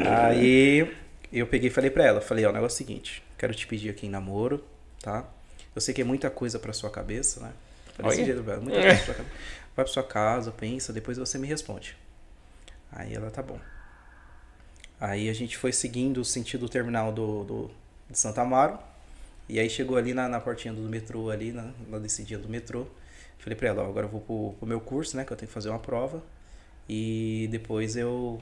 [0.07, 0.91] Aí
[1.39, 3.65] eu peguei e falei pra ela, falei, ó, o negócio é o seguinte, quero te
[3.67, 4.63] pedir aqui em namoro,
[5.01, 5.25] tá?
[5.73, 7.53] Eu sei que é muita coisa pra sua cabeça, né?
[7.95, 8.25] Falei Olha.
[8.25, 9.35] jeito muita coisa pra sua cabeça.
[9.75, 11.95] Vai pra sua casa, pensa, depois você me responde.
[12.91, 13.59] Aí ela, tá bom.
[14.99, 17.71] Aí a gente foi seguindo o sentido terminal do, do,
[18.09, 18.77] de Santa Amaro.
[19.47, 22.85] E aí chegou ali na, na portinha do metrô, ali, na, na descidinha do metrô.
[23.39, 25.25] Falei pra ela, ó, agora eu vou pro, pro meu curso, né?
[25.25, 26.21] Que eu tenho que fazer uma prova.
[26.87, 28.41] E depois eu.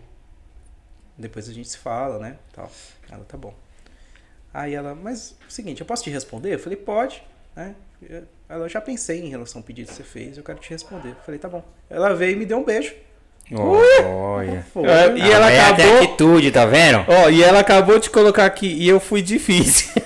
[1.19, 2.35] Depois a gente se fala, né?
[2.53, 2.71] Tal.
[3.11, 3.53] Ela, tá bom.
[4.53, 6.53] Aí ela, mas é o seguinte, eu posso te responder?
[6.55, 7.21] Eu falei, pode,
[7.55, 7.75] né?
[8.47, 11.09] Ela, eu já pensei em relação ao pedido que você fez, eu quero te responder.
[11.09, 11.63] Eu falei, tá bom.
[11.89, 12.93] Ela veio e me deu um beijo.
[13.51, 14.63] Olha.
[14.73, 14.83] Foi.
[14.87, 15.97] É, E ela Ah, acabou.
[15.97, 17.03] atitude, tá vendo?
[17.07, 19.89] Ó, e ela acabou de colocar aqui, e eu fui difícil.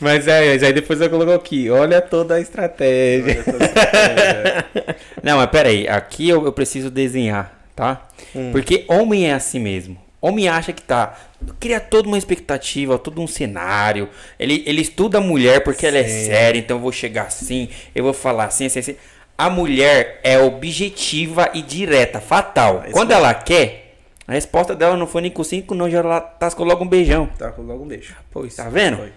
[0.00, 3.42] Mas é, mas aí depois ela colocou aqui, olha toda a estratégia.
[5.24, 8.08] Não, mas peraí, aqui eu, eu preciso desenhar, tá?
[8.50, 9.96] Porque homem é assim mesmo.
[10.20, 11.16] Homem acha que tá.
[11.60, 14.08] Cria toda uma expectativa, todo um cenário.
[14.36, 16.26] Ele, ele estuda a mulher porque ela é Sim.
[16.26, 18.96] séria, então eu vou chegar assim, eu vou falar assim, assim, assim.
[19.36, 22.82] a mulher é objetiva e direta, fatal.
[22.82, 23.94] isso Quando ela quer,
[24.26, 27.26] a resposta dela não foi nem com cinco, não, já ela tascou logo um beijão.
[27.38, 28.16] Tá, logo um beijo.
[28.32, 28.56] Pois.
[28.56, 28.96] Tá vendo?
[28.96, 29.12] Foi.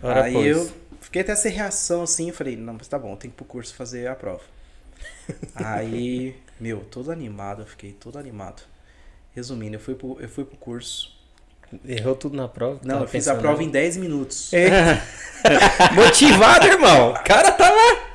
[0.00, 0.46] Ora, aí pois.
[0.46, 3.44] eu fiquei até sem reação assim, falei, não, mas tá bom, tem que ir pro
[3.44, 4.59] curso fazer a prova.
[5.54, 8.62] Aí, meu, todo animado, eu fiquei todo animado.
[9.34, 11.18] Resumindo, eu fui pro, eu fui pro curso.
[11.86, 12.80] Errou tudo na prova?
[12.82, 14.50] Não, eu fiz a prova em 10 minutos.
[15.94, 17.10] Motivado, irmão.
[17.12, 18.10] O cara tava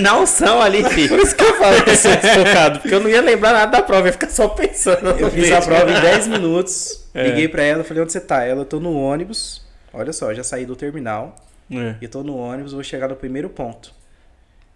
[0.00, 1.16] na unção ali, Por filho.
[1.20, 3.82] isso que eu falo que eu sou desfocado, porque eu não ia lembrar nada da
[3.82, 5.10] prova, ia ficar só pensando.
[5.10, 7.08] Eu fiz a prova em 10 minutos.
[7.14, 7.24] É.
[7.26, 8.44] Liguei pra ela, falei, onde você tá?
[8.44, 9.62] Ela, eu tô no ônibus.
[9.92, 11.34] Olha só, já saí do terminal.
[11.70, 11.96] É.
[12.00, 13.92] E eu tô no ônibus, vou chegar no primeiro ponto.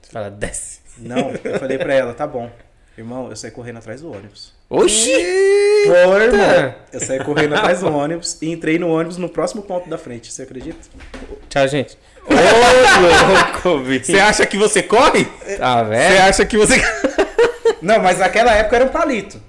[0.01, 0.81] Você fala, desce.
[0.99, 2.51] Não, eu falei pra ela, tá bom.
[2.97, 4.53] Irmão, eu saí correndo atrás do ônibus.
[4.71, 5.11] Oxi!
[5.87, 6.75] Foi, irmão.
[6.93, 10.33] Eu saí correndo atrás do ônibus e entrei no ônibus no próximo ponto da frente.
[10.33, 10.79] Você acredita?
[11.49, 11.99] Tchau, gente.
[12.25, 14.07] Ô, louco, bicho.
[14.07, 15.25] Você acha que você corre?
[15.59, 16.21] Tá Você vendo?
[16.21, 16.81] acha que você.
[17.83, 19.41] Não, mas naquela época era um palito.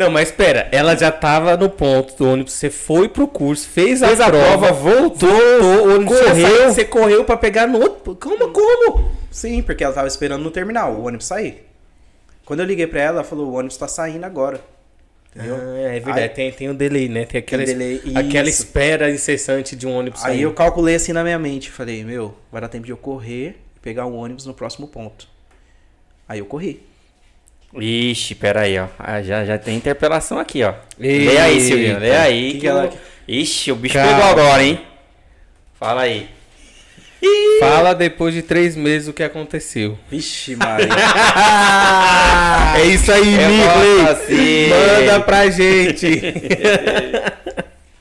[0.00, 4.00] Não, mas espera, ela já tava no ponto do ônibus, você foi pro curso, fez,
[4.00, 6.72] Fez a, a prova, prova, voltou, o ônibus correu.
[6.72, 8.14] você correu pra pegar no outro.
[8.16, 9.10] Como, como?
[9.30, 11.66] Sim, porque ela tava esperando no terminal, o ônibus sair.
[12.44, 14.60] Quando eu liguei pra ela, ela falou, o ônibus tá saindo agora.
[15.36, 15.56] Entendeu?
[15.56, 17.24] Ah, é verdade, Aí- tem, tem um delay, né?
[17.24, 18.62] Tem aquela, Tem delay, aquela isso.
[18.64, 20.42] espera incessante de um ônibus Aí sair.
[20.42, 23.80] eu calculei assim na minha mente, falei, meu, vai dar tempo de eu correr e
[23.80, 25.28] pegar um ônibus no próximo ponto.
[26.28, 26.82] Aí eu corri.
[27.78, 28.86] Ixi, pera aí, ó.
[28.98, 30.74] Ah, já, já tem interpelação aqui, ó.
[30.98, 31.30] Eita.
[31.32, 31.98] Lê aí, Silvinho.
[31.98, 32.52] Lê aí.
[32.54, 32.90] Que Que ela-
[33.28, 34.12] Ixi, o bicho Calma.
[34.12, 34.80] pegou agora, hein?
[35.78, 36.28] Fala aí.
[37.60, 39.96] Fala depois de três meses o que aconteceu.
[40.10, 40.88] Vixe, Maria.
[42.76, 44.08] é isso aí, Migley.
[44.08, 44.68] assim.
[44.70, 46.06] Manda pra gente.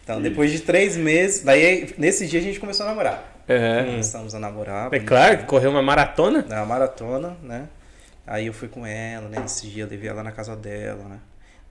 [0.03, 3.41] então, depois de três meses, daí nesse dia a gente começou a namorar.
[3.49, 3.85] Uhum.
[3.91, 4.93] Começamos a namorar.
[4.93, 6.45] É claro, correu uma maratona.
[6.47, 7.63] Na maratona, né?
[8.29, 9.39] Aí eu fui com ela, né?
[9.39, 11.19] Nesse dia eu levei ela na casa dela, né?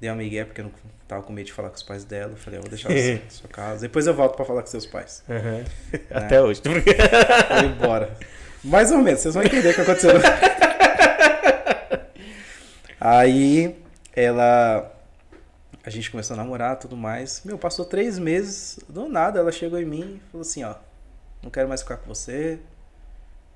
[0.00, 0.72] Dei uma migué porque eu não
[1.06, 2.32] tava com medo de falar com os pais dela.
[2.32, 3.82] Eu falei, eu vou deixar você na sua casa.
[3.82, 5.22] Depois eu volto pra falar com seus pais.
[5.28, 5.64] Uhum.
[6.10, 6.60] Até hoje.
[6.60, 8.12] Falei, bora.
[8.64, 10.10] Mais ou menos, vocês vão entender o que aconteceu.
[13.00, 13.76] Aí
[14.12, 14.92] ela.
[15.84, 17.42] A gente começou a namorar tudo mais.
[17.44, 20.74] Meu, passou três meses, do nada, ela chegou em mim e falou assim, ó,
[21.40, 22.58] não quero mais ficar com você.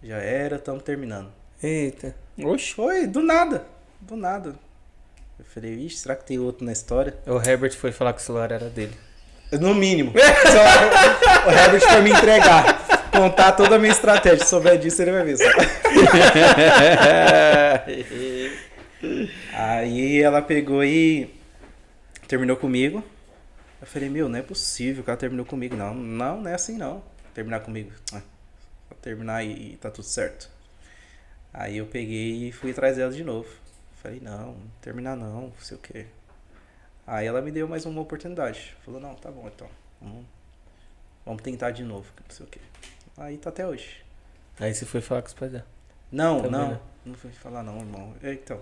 [0.00, 1.41] Já era, estamos terminando.
[1.62, 2.14] Eita.
[2.42, 2.74] Oxi.
[2.74, 3.64] Foi, do nada.
[4.00, 4.54] Do nada.
[5.38, 7.16] Eu falei, ixi, será que tem outro na história?
[7.26, 8.96] O Herbert foi falar que o celular era dele.
[9.60, 10.12] No mínimo.
[10.16, 13.10] Só o Herbert foi me entregar.
[13.10, 14.44] Contar toda a minha estratégia.
[14.44, 15.36] Se souber disso, ele vai ver.
[15.36, 15.44] só.
[19.52, 21.28] Aí ela pegou e
[22.26, 23.04] terminou comigo.
[23.80, 25.76] Eu falei, meu, não é possível que ela terminou comigo.
[25.76, 27.02] Não, não, não é assim não.
[27.34, 27.90] Terminar comigo.
[28.14, 28.22] Ah,
[28.88, 30.48] Vou terminar e, e tá tudo certo.
[31.52, 33.48] Aí eu peguei e fui atrás dela de novo.
[34.02, 36.06] Falei, não, terminar não, não sei o quê.
[37.06, 38.74] Aí ela me deu mais uma oportunidade.
[38.84, 39.68] Falou, não, tá bom então.
[40.00, 40.24] Vamos,
[41.24, 42.60] vamos tentar de novo, não sei o quê.
[43.16, 44.02] Aí tá até hoje.
[44.58, 45.66] Aí você foi falar com os pais dela.
[46.10, 46.68] Não, Também não.
[46.70, 46.80] não.
[47.04, 48.14] Não fui falar não, irmão.
[48.22, 48.60] É, Então.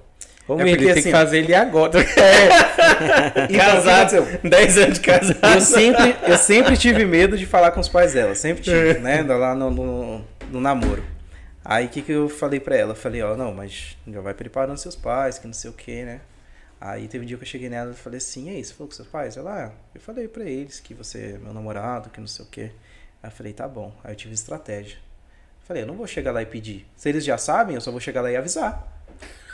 [0.48, 1.92] Ô, É porque, tem que assim, fazer ele agora.
[2.00, 4.50] Então, o que Casado, aconteceu?
[4.50, 5.38] 10 anos de casado.
[5.54, 9.22] Eu sempre, eu sempre tive medo de falar com os pais dela, sempre tive, né?
[9.22, 11.04] Lá no, no, no namoro.
[11.70, 12.90] Aí o que, que eu falei pra ela?
[12.90, 16.02] Eu falei, ó, não, mas já vai preparando seus pais, que não sei o que,
[16.02, 16.20] né?
[16.80, 18.88] Aí teve um dia que eu cheguei nela e falei assim, e aí, você falou
[18.88, 19.36] com seus pais?
[19.36, 22.48] Ela, ah, eu falei pra eles que você é meu namorado, que não sei o
[22.48, 22.72] que.
[23.22, 23.92] Aí eu falei, tá bom.
[24.02, 24.98] Aí eu tive estratégia.
[25.62, 26.84] Falei, eu não vou chegar lá e pedir.
[26.96, 28.84] Se eles já sabem, eu só vou chegar lá e avisar.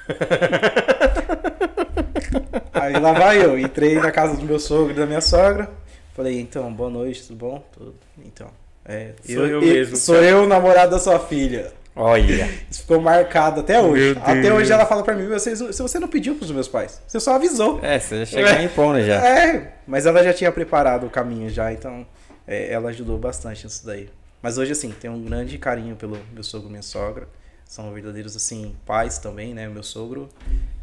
[2.72, 5.70] Aí lá vai eu, entrei na casa do meu sogro e da minha sogra.
[6.14, 7.62] Falei, então, boa noite, tudo bom?
[7.72, 7.94] Tudo.
[8.24, 8.50] Então,
[8.86, 11.74] é, Sou eu mesmo, Sou eu o namorado da sua filha.
[11.96, 12.46] Olha.
[12.70, 14.16] Isso ficou marcado até hoje.
[14.22, 17.18] Até hoje ela fala pra mim, você, se você não pediu pros meus pais, você
[17.18, 17.80] só avisou.
[17.82, 19.26] É, você já chegou impondo já.
[19.26, 22.06] É, mas ela já tinha preparado o caminho já, então
[22.46, 24.10] é, ela ajudou bastante nisso daí.
[24.42, 27.26] Mas hoje, assim, tenho um grande carinho pelo meu sogro e minha sogra.
[27.64, 29.66] São verdadeiros, assim, pais também, né?
[29.66, 30.28] Meu sogro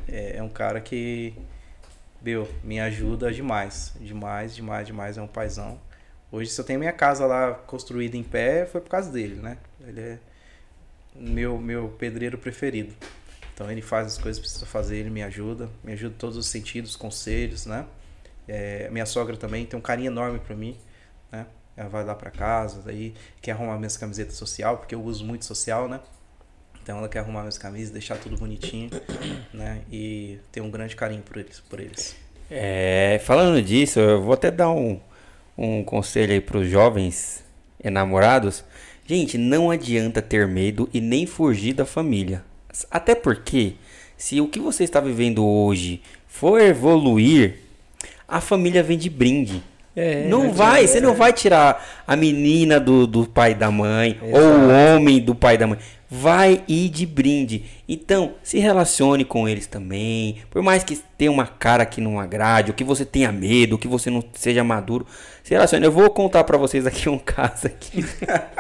[0.08, 1.34] é, é um cara que,
[2.22, 3.94] meu, me ajuda demais.
[4.02, 5.18] Demais, demais, demais.
[5.18, 5.80] É um paizão.
[6.32, 9.58] Hoje, se eu tenho minha casa lá construída em pé, foi por causa dele, né?
[9.88, 10.20] Ele é
[11.16, 12.94] meu, meu pedreiro preferido.
[13.54, 16.38] Então ele faz as coisas que precisa fazer, ele me ajuda, me ajuda em todos
[16.38, 17.86] os sentidos, conselhos, né?
[18.48, 20.76] É, minha sogra também tem um carinho enorme pra mim,
[21.32, 21.46] né?
[21.78, 25.46] Ela vai lá pra casa, daí quer arrumar minhas camisetas social, porque eu uso muito
[25.46, 26.00] social, né?
[26.82, 28.90] Então ela quer arrumar minhas camisas, deixar tudo bonitinho,
[29.54, 29.82] né?
[29.92, 32.16] E ter um grande carinho por eles, por eles.
[32.52, 35.00] É, falando disso, eu vou até dar um,
[35.58, 37.44] um conselho aí pros jovens
[37.84, 38.64] enamorados.
[39.06, 42.44] Gente, não adianta ter medo e nem fugir da família.
[42.90, 43.74] Até porque,
[44.16, 47.60] se o que você está vivendo hoje for evoluir,
[48.26, 49.62] a família vem de brinde.
[49.96, 51.16] É, não não vai, você não é.
[51.16, 55.68] vai tirar a menina do, do pai da mãe, ou o homem do pai da
[55.68, 55.78] mãe.
[56.16, 57.64] Vai ir de brinde.
[57.90, 60.38] Então, se relacione com eles também.
[60.52, 63.78] Por mais que tenha uma cara que não agrade, ou que você tenha medo, ou
[63.80, 65.08] que você não seja maduro,
[65.44, 65.84] se relacione.
[65.84, 68.06] Eu vou contar pra vocês aqui um caso aqui.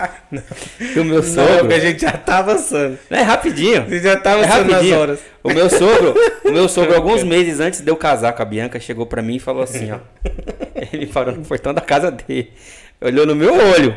[0.99, 1.59] o meu Não, sogro.
[1.59, 2.97] porque a gente já tá avançando.
[3.09, 3.83] É rapidinho.
[3.83, 4.99] A gente já tá É avançando nas rapidinho.
[4.99, 5.19] horas.
[5.43, 6.15] O meu sogro,
[6.45, 9.35] o meu sogro, alguns meses antes de eu casar com a Bianca, chegou pra mim
[9.35, 9.99] e falou assim, ó.
[10.91, 12.51] Ele parou no portão da casa dele.
[12.99, 13.95] Olhou no meu olho.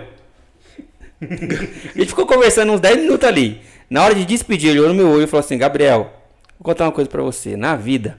[1.20, 3.60] A gente ficou conversando uns 10 minutos ali.
[3.88, 6.12] Na hora de despedir, ele olhou no meu olho e falou assim: Gabriel,
[6.58, 7.56] vou contar uma coisa pra você.
[7.56, 8.18] Na vida,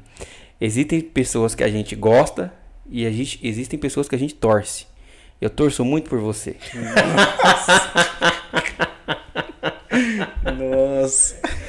[0.60, 2.54] existem pessoas que a gente gosta
[2.90, 4.88] e a gente, existem pessoas que a gente torce.
[5.40, 6.56] Eu torço muito por você.
[10.58, 11.38] Nossa.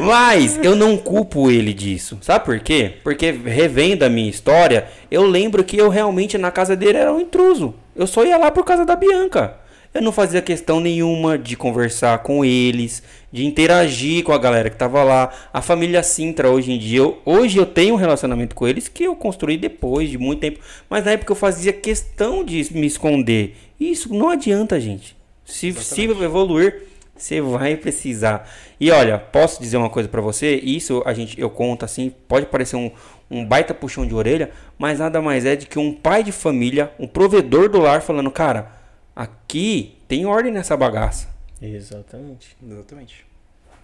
[0.00, 2.18] Mas eu não culpo ele disso.
[2.20, 2.94] Sabe por quê?
[3.02, 7.20] Porque revendo a minha história, eu lembro que eu realmente na casa dele era um
[7.20, 7.74] intruso.
[7.94, 9.56] Eu só ia lá por causa da Bianca.
[9.92, 13.02] Eu não fazia questão nenhuma de conversar com eles,
[13.32, 15.32] de interagir com a galera que tava lá.
[15.52, 19.04] A família Sintra hoje em dia, eu, hoje eu tenho um relacionamento com eles que
[19.04, 20.60] eu construí depois de muito tempo.
[20.90, 23.56] Mas na época eu fazia questão de me esconder.
[23.80, 25.16] E isso não adianta, gente.
[25.44, 26.82] Se, se evoluir,
[27.18, 28.48] você vai precisar.
[28.80, 30.54] E olha, posso dizer uma coisa pra você?
[30.56, 32.90] Isso a gente eu conto assim, pode parecer um,
[33.30, 36.92] um baita puxão de orelha, mas nada mais é de que um pai de família,
[36.98, 38.70] um provedor do lar falando, cara,
[39.14, 41.28] aqui tem ordem nessa bagaça.
[41.60, 42.56] Exatamente.
[42.64, 43.26] Exatamente.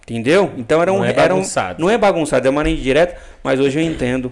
[0.03, 0.53] Entendeu?
[0.57, 1.81] Então era um Não é era um- bagunçado.
[1.81, 4.31] não é bagunçado, é uma linha direta, mas hoje eu entendo,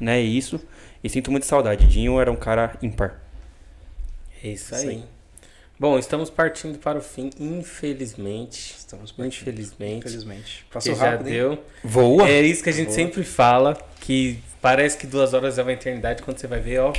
[0.00, 0.58] né, isso.
[1.04, 1.86] E sinto muita saudade.
[1.86, 3.20] Dinho era um cara ímpar.
[4.42, 4.88] É isso Isso aí.
[4.96, 5.04] aí.
[5.80, 8.74] Bom, estamos partindo para o fim, infelizmente.
[8.76, 9.48] Estamos partindo.
[9.48, 10.06] Infelizmente.
[10.08, 10.66] Infelizmente.
[10.70, 11.32] Passou já rápido, hein?
[11.32, 11.58] deu.
[11.82, 12.28] Voa.
[12.28, 12.96] É isso que a gente Boa.
[12.96, 16.92] sempre fala, que parece que duas horas é uma eternidade, quando você vai ver, ó,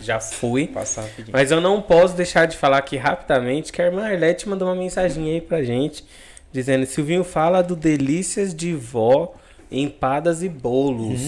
[0.00, 0.66] já fui.
[0.66, 1.28] Passa rapidinho.
[1.32, 4.74] Mas eu não posso deixar de falar aqui rapidamente que a irmã Arlete mandou uma
[4.74, 6.04] mensagem aí pra gente,
[6.50, 9.32] dizendo, Silvinho fala do delícias de vó,
[9.70, 11.20] empadas e bolos.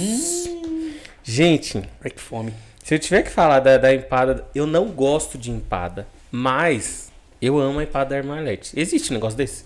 [1.23, 2.53] Gente, Ai, que fome.
[2.83, 6.05] se eu tiver que falar da, da empada, eu não gosto de empada,
[6.37, 7.11] mas
[7.41, 8.79] eu amo a empada da irmã Arlete.
[8.79, 9.65] Existe um negócio desse?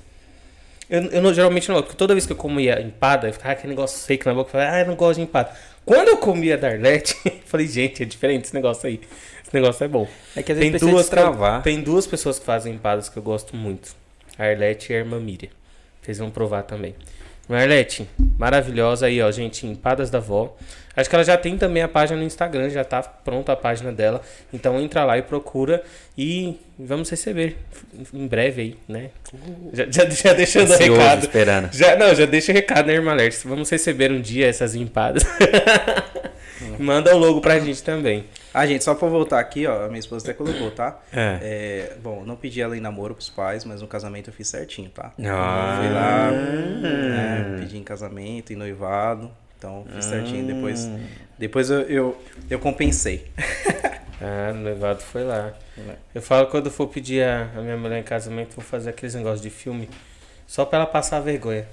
[0.89, 3.71] Eu, eu não, geralmente não porque toda vez que eu comia empada, eu ficava aquele
[3.71, 5.51] negócio seco na boca, eu falava, ah, eu não gosto de empada.
[5.85, 9.01] Quando eu comia da Arlete, eu falei, gente, é diferente esse negócio aí.
[9.43, 10.07] Esse negócio é bom.
[10.37, 11.13] É que às vezes Tem precisa duas,
[11.57, 13.95] eu- tem duas pessoas que fazem empadas que eu gosto muito.
[14.39, 15.51] A Arlete e a irmã Miriam.
[16.01, 16.95] Vocês vão provar também.
[17.51, 18.09] Irmã Arlete,
[18.39, 20.57] maravilhosa aí, ó, gente, empadas da vó.
[20.97, 23.91] Acho que ela já tem também a página no Instagram, já tá pronta a página
[23.91, 24.23] dela.
[24.53, 25.83] Então entra lá e procura
[26.17, 27.57] e vamos receber
[28.15, 29.11] em breve aí, né?
[29.73, 31.23] Já, já, já deixando o recado.
[31.23, 31.73] esperando.
[31.73, 33.39] Já, não, já deixa o recado, né, irmã Alerte?
[33.45, 35.25] Vamos receber um dia essas empadas.
[36.79, 38.27] Manda o logo pra gente também.
[38.53, 40.99] Ah, gente, só pra voltar aqui, ó, a minha esposa até colocou, tá?
[41.13, 41.39] É.
[41.41, 44.91] É, bom, não pedi ela em namoro pros pais, mas no casamento eu fiz certinho,
[44.91, 45.13] tá?
[45.25, 45.79] Ah.
[45.81, 49.31] Fui lá, né, pedi em casamento, em noivado.
[49.57, 50.47] Então, fiz certinho.
[50.47, 50.91] Depois,
[51.39, 53.27] depois eu, eu, eu compensei.
[54.23, 55.55] Ah, no levado foi lá.
[56.15, 58.91] Eu falo que quando eu for pedir a, a minha mulher em casamento, vou fazer
[58.91, 59.89] aqueles negócios de filme
[60.47, 61.67] filma pra ela passar vergonha.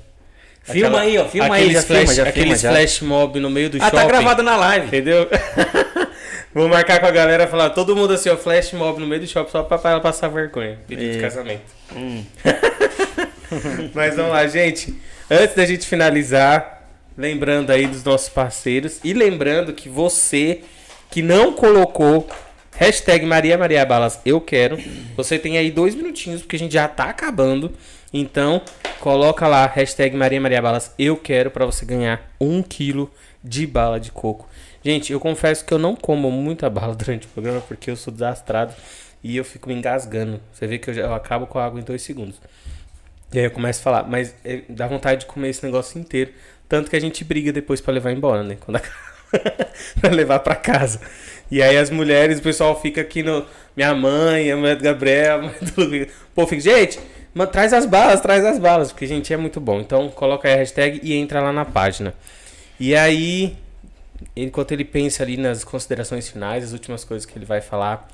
[0.64, 2.72] Filma aí, ó, filma aí, já filma, flash, já filma, Aqueles já.
[2.72, 3.98] flash mob no meio do Ah, shopping.
[3.98, 4.88] tá gravado na live.
[4.88, 5.28] Entendeu?
[6.54, 9.22] Vou marcar com a galera e falar, todo mundo assim, ó, flash mob no meio
[9.22, 10.80] do shopping só pra ela passar vergonha.
[10.88, 11.22] Pedido de É.
[11.22, 11.62] casamento.
[11.96, 12.24] Hum.
[13.94, 14.96] Mas vamos lá, gente.
[15.30, 16.88] Antes da gente finalizar,
[17.18, 20.62] lembrando aí dos nossos parceiros e lembrando que você
[21.10, 22.28] que não colocou
[22.76, 24.78] hashtag Maria Maria Balas eu quero,
[25.16, 27.72] você tem aí dois minutinhos porque a gente já tá acabando.
[28.14, 28.62] Então,
[29.00, 33.12] coloca lá hashtag Maria Maria Balas eu quero para você ganhar um quilo
[33.44, 34.48] de bala de coco.
[34.88, 38.14] Gente, eu confesso que eu não como muita bala durante o programa porque eu sou
[38.14, 38.74] desastrado
[39.22, 40.40] e eu fico me engasgando.
[40.54, 42.40] Você vê que eu, já, eu acabo com a água em dois segundos.
[43.34, 46.32] E aí eu começo a falar, mas é, dá vontade de comer esse negócio inteiro.
[46.70, 48.56] Tanto que a gente briga depois pra levar embora, né?
[48.62, 49.68] Quando acaba.
[50.00, 51.02] pra levar pra casa.
[51.52, 53.46] E aí as mulheres, o pessoal fica aqui no.
[53.76, 56.12] Minha mãe, a mulher do Gabriel, a mulher do.
[56.34, 56.98] Pô, fica, gente,
[57.34, 58.94] mano, traz as balas, traz as balas.
[58.94, 59.82] Porque, gente, é muito bom.
[59.82, 62.14] Então coloca aí a hashtag e entra lá na página.
[62.80, 63.58] E aí,
[64.36, 68.08] enquanto ele pensa ali nas considerações finais, as últimas coisas que ele vai falar,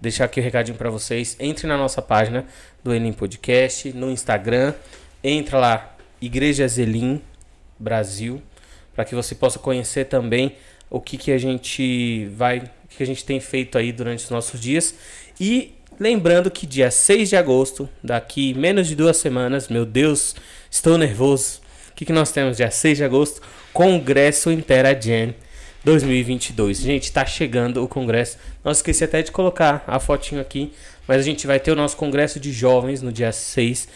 [0.00, 1.36] deixar aqui o recadinho pra vocês.
[1.38, 2.46] Entre na nossa página
[2.82, 4.74] do Enem Podcast, no Instagram.
[5.22, 7.20] Entra lá, Igreja Zelim
[7.78, 8.42] Brasil,
[8.94, 10.56] para que você possa conhecer também
[10.88, 14.24] o que, que a gente vai, o que, que a gente tem feito aí durante
[14.24, 14.94] os nossos dias.
[15.38, 20.34] E lembrando que dia 6 de agosto, daqui menos de duas semanas, meu Deus,
[20.70, 21.60] estou nervoso.
[21.94, 23.42] que, que nós temos dia 6 de agosto?
[23.72, 25.34] Congresso Interagen
[25.84, 26.78] 2022.
[26.78, 28.38] Gente, tá chegando o congresso.
[28.64, 30.72] Não esqueci até de colocar a fotinho aqui,
[31.06, 33.88] mas a gente vai ter o nosso congresso de jovens no dia 6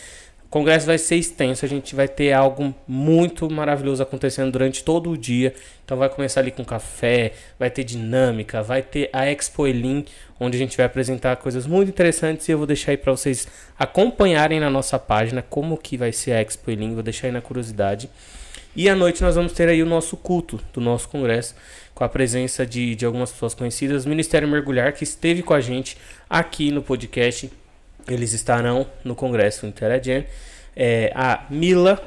[0.45, 5.11] o congresso vai ser extenso, a gente vai ter algo muito maravilhoso acontecendo durante todo
[5.11, 5.53] o dia.
[5.85, 10.05] Então vai começar ali com café, vai ter dinâmica, vai ter a Expo Elim,
[10.39, 13.49] onde a gente vai apresentar coisas muito interessantes e eu vou deixar aí para vocês
[13.77, 17.41] acompanharem na nossa página como que vai ser a Expo Elim, vou deixar aí na
[17.41, 18.09] curiosidade.
[18.77, 21.55] E à noite nós vamos ter aí o nosso culto do nosso congresso,
[21.95, 25.97] com a presença de, de algumas pessoas conhecidas, Ministério Mergulhar, que esteve com a gente
[26.29, 27.51] aqui no podcast
[28.09, 30.27] eles estarão no Congresso Interagen.
[30.77, 32.03] É, a Mila,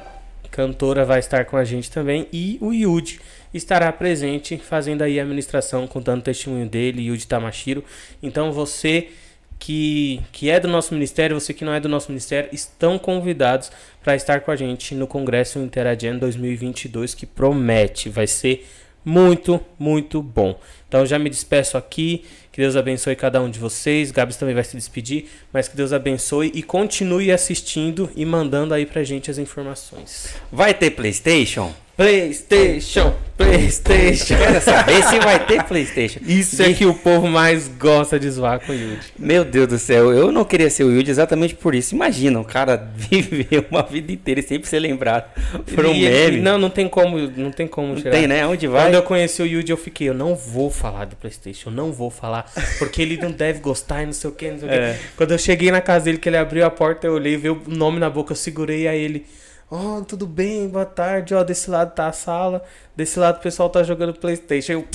[0.52, 2.27] cantora, vai estar com a gente também.
[2.31, 3.19] E o Yudi
[3.53, 7.84] estará presente, fazendo aí a administração, contando o testemunho dele, Yudi Tamashiro.
[8.22, 9.10] Então você
[9.59, 13.71] que, que é do nosso ministério, você que não é do nosso ministério, estão convidados
[14.03, 18.65] para estar com a gente no Congresso Interagen 2022, que promete, vai ser
[19.03, 20.59] muito, muito bom.
[20.88, 22.25] Então já me despeço aqui.
[22.51, 24.11] Que Deus abençoe cada um de vocês.
[24.11, 28.85] Gabs também vai se despedir, mas que Deus abençoe e continue assistindo e mandando aí
[28.85, 30.34] pra gente as informações.
[30.51, 31.71] Vai ter PlayStation?
[31.98, 34.38] PlayStation, PlayStation.
[34.38, 36.19] Quero saber se vai ter PlayStation.
[36.28, 38.99] Isso é que o povo mais gosta de zoar com o Yuji.
[39.18, 41.95] Meu Deus do céu, eu não queria ser o Yuji exatamente por isso.
[41.95, 45.26] Imagina, um cara viver uma vida inteira e sempre ser lembrado
[45.74, 46.38] por um meme.
[46.40, 48.11] Não, não tem como, não tem como Não tirar.
[48.11, 48.45] tem, né?
[48.45, 48.84] Onde vai?
[48.86, 51.91] Quando eu conheci o Yuji, eu fiquei, eu não vou falar do Playstation, eu não
[51.91, 52.45] vou falar,
[52.78, 54.94] porque ele não deve gostar e não sei o que, não sei o É.
[54.94, 54.99] que.
[55.18, 57.72] Quando eu cheguei na casa dele, que ele abriu a porta, eu olhei, veio o
[57.76, 59.26] nome na boca, eu segurei a ele.
[59.69, 62.64] Ó, tudo bem, boa tarde, ó, desse lado tá a sala,
[62.95, 64.72] desse lado o pessoal tá jogando Playstation.
[64.72, 64.88] Eu...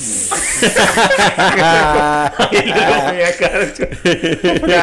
[3.13, 3.85] minha cara, tipo,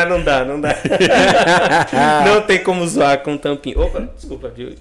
[0.01, 0.77] ah, não dá, não dá.
[2.25, 3.81] não tem como zoar com tampinho.
[3.81, 4.77] Opa, desculpa, Yuji.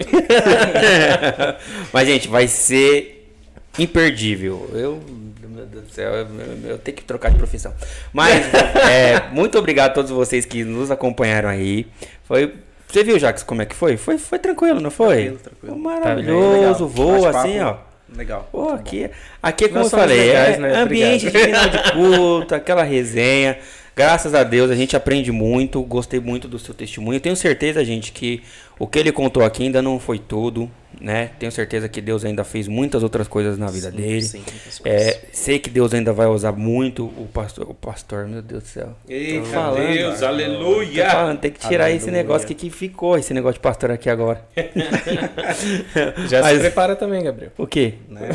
[1.91, 3.33] Mas, gente, vai ser
[3.79, 4.69] imperdível.
[4.73, 5.01] Eu,
[5.41, 7.73] meu Deus do céu, eu, eu- eu tenho que trocar de profissão.
[8.13, 8.45] Mas,
[8.87, 11.87] é, muito obrigado a todos vocês que nos acompanharam aí.
[12.25, 12.53] Foi.
[12.91, 13.97] Você viu, Jacques, como é que foi?
[13.97, 15.15] Foi, foi tranquilo, não foi?
[15.15, 15.73] Tranquilo, tranquilo.
[15.83, 17.75] Foi Tá maravilhoso, voo Bate-papo assim, ó.
[18.15, 18.49] Legal.
[18.51, 18.73] Pô, bom.
[18.73, 19.09] aqui,
[19.41, 20.75] aqui é como Nós eu falei, legais, é né?
[20.75, 21.51] ambiente Obrigado.
[21.51, 23.57] de final de culto, aquela resenha.
[23.95, 27.19] Graças a Deus a gente aprende muito, gostei muito do seu testemunho.
[27.19, 28.41] Tenho certeza, gente, que
[28.79, 30.69] o que ele contou aqui ainda não foi tudo,
[30.99, 31.29] né?
[31.37, 34.21] Tenho certeza que Deus ainda fez muutas outras coisas na vida Sim, dele.
[34.21, 34.81] sim, muitas.
[34.83, 38.67] É, sei que Deus ainda vai usar muito o pastor, o pastor, meu Deus do
[38.67, 38.89] céu.
[39.07, 41.09] Eita, falando, Deus, Tô aleluia.
[41.09, 42.23] falando, tem que tirar esse Aleluia.
[42.23, 44.41] negócio que, que ficou, esse negócio de pastor aqui agora.
[46.27, 47.51] Já se Mas- prepara também, Gabriel.
[47.57, 47.93] O quê?
[48.09, 48.29] Né?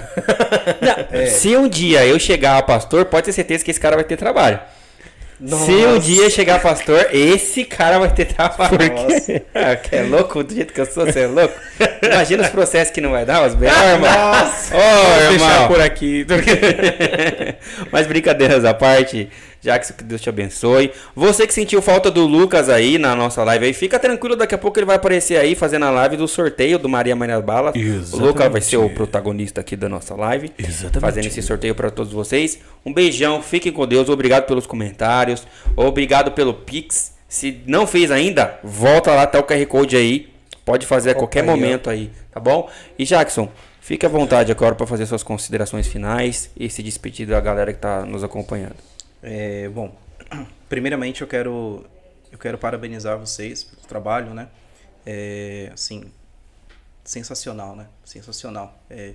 [0.80, 4.04] Não, Se um dia eu chegar a pastor, pode ter certeza que esse cara vai
[4.04, 4.60] ter trabalho.
[5.46, 8.78] Se um dia chegar pastor, esse cara vai ter trabalho.
[8.94, 9.42] Nossa.
[9.54, 11.54] Ah, é louco do jeito que eu sou, você é louco?
[12.02, 14.10] Imagina os processos que não vai dar, os B.O., irmão.
[14.10, 14.74] Nossa!
[14.74, 16.26] Ô, Vou deixar por aqui.
[17.92, 19.28] Mas brincadeiras à parte,
[19.64, 20.92] Jackson, que Deus te abençoe.
[21.16, 24.58] Você que sentiu falta do Lucas aí na nossa live aí, fica tranquilo, daqui a
[24.58, 27.74] pouco ele vai aparecer aí fazendo a live do sorteio do Maria Maria Balas.
[27.74, 28.26] O Exatamente.
[28.26, 30.52] Lucas vai ser o protagonista aqui da nossa live.
[30.58, 31.00] Exatamente.
[31.00, 32.58] Fazendo esse sorteio para todos vocês.
[32.84, 34.10] Um beijão, fiquem com Deus.
[34.10, 35.46] Obrigado pelos comentários.
[35.74, 37.14] Obrigado pelo Pix.
[37.26, 40.28] Se não fez ainda, volta lá, tá o QR Code aí.
[40.62, 42.70] Pode fazer a qualquer momento aí, tá bom?
[42.98, 43.50] E Jackson,
[43.80, 47.78] fique à vontade agora para fazer suas considerações finais e se despedir da galera que
[47.78, 48.93] tá nos acompanhando.
[49.26, 49.96] É, bom,
[50.68, 51.86] primeiramente eu quero
[52.30, 54.50] eu quero parabenizar vocês pelo trabalho, né?
[55.06, 56.12] É, assim,
[57.02, 57.86] sensacional, né?
[58.04, 58.78] Sensacional.
[58.90, 59.14] É,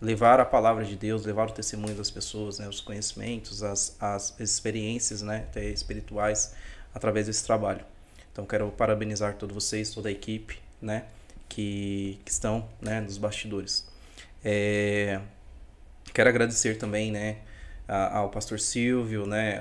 [0.00, 2.66] levar a palavra de Deus, levar o testemunho das pessoas, né?
[2.66, 5.44] Os conhecimentos, as, as experiências, né?
[5.50, 6.54] Até espirituais
[6.94, 7.84] através desse trabalho.
[8.32, 11.04] Então quero parabenizar todos vocês, toda a equipe, né?
[11.46, 13.02] Que, que estão, né?
[13.02, 13.86] Nos bastidores.
[14.42, 15.20] É,
[16.14, 17.36] quero agradecer também, né?
[17.88, 19.60] Ao pastor Silvio, né,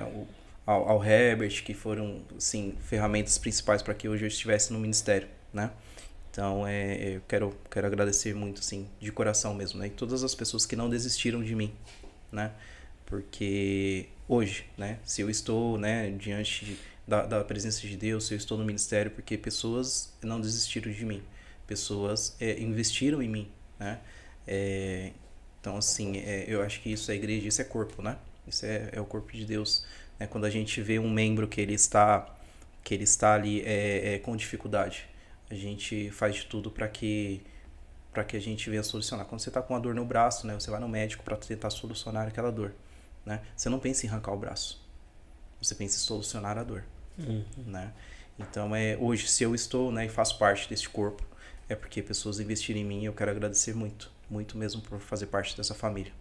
[0.65, 5.27] ao, ao, Herbert, que foram, assim, ferramentas principais para que hoje eu estivesse no ministério,
[5.53, 5.71] né?
[6.31, 9.87] Então, é, eu quero, quero agradecer muito, assim, de coração mesmo, né?
[9.87, 11.73] E todas as pessoas que não desistiram de mim,
[12.31, 12.51] né?
[13.05, 18.33] Porque hoje, né, se eu estou, né, diante de- da, da presença de Deus, se
[18.33, 21.21] eu estou no ministério, porque pessoas não desistiram de mim,
[21.67, 23.99] pessoas é, investiram em mim, né?
[24.47, 25.11] É,
[25.61, 28.17] então, assim, é, eu acho que isso é igreja, isso é corpo, né?
[28.47, 29.85] Isso é, é o corpo de Deus.
[30.19, 30.25] Né?
[30.25, 32.35] Quando a gente vê um membro que ele está,
[32.83, 35.07] que ele está ali é, é, com dificuldade,
[35.51, 37.41] a gente faz de tudo para que
[38.11, 39.25] para que a gente venha solucionar.
[39.25, 40.53] Quando você está com uma dor no braço, né?
[40.53, 42.73] Você vai no médico para tentar solucionar aquela dor,
[43.25, 43.41] né?
[43.55, 44.85] Você não pensa em arrancar o braço.
[45.61, 46.83] Você pensa em solucionar a dor,
[47.65, 47.93] né?
[48.37, 51.23] Então, é, hoje, se eu estou né, e faço parte deste corpo,
[51.69, 55.27] é porque pessoas investiram em mim e eu quero agradecer muito, muito mesmo por fazer
[55.27, 56.11] parte dessa família.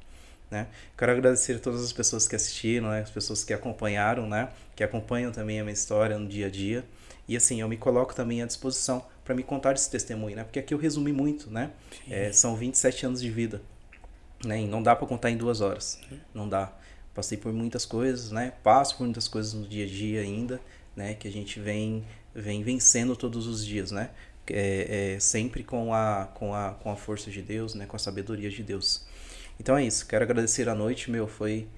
[0.51, 0.67] Né?
[0.99, 3.01] Quero agradecer a todas as pessoas que assistiram, né?
[3.01, 4.51] as pessoas que acompanharam, né?
[4.75, 6.85] que acompanham também a minha história no dia a dia.
[7.29, 10.43] E assim, eu me coloco também à disposição para me contar esse testemunho, né?
[10.43, 11.71] porque aqui eu resumi muito, né?
[12.11, 13.63] É, são 27 anos de vida.
[14.45, 14.63] Né?
[14.63, 16.01] E não dá para contar em duas horas,
[16.35, 16.73] não dá.
[17.15, 18.53] Passei por muitas coisas, né?
[18.65, 20.61] passo por muitas coisas no dia a dia ainda,
[20.97, 21.15] né?
[21.15, 22.05] que a gente vem,
[22.35, 24.11] vem vencendo todos os dias, né?
[24.49, 27.87] É, é, sempre com a, com, a, com a força de Deus, né?
[27.87, 29.07] com a sabedoria de Deus.
[29.61, 30.07] Então é isso.
[30.07, 31.29] Quero agradecer a noite, meu.
[31.29, 31.69] Foi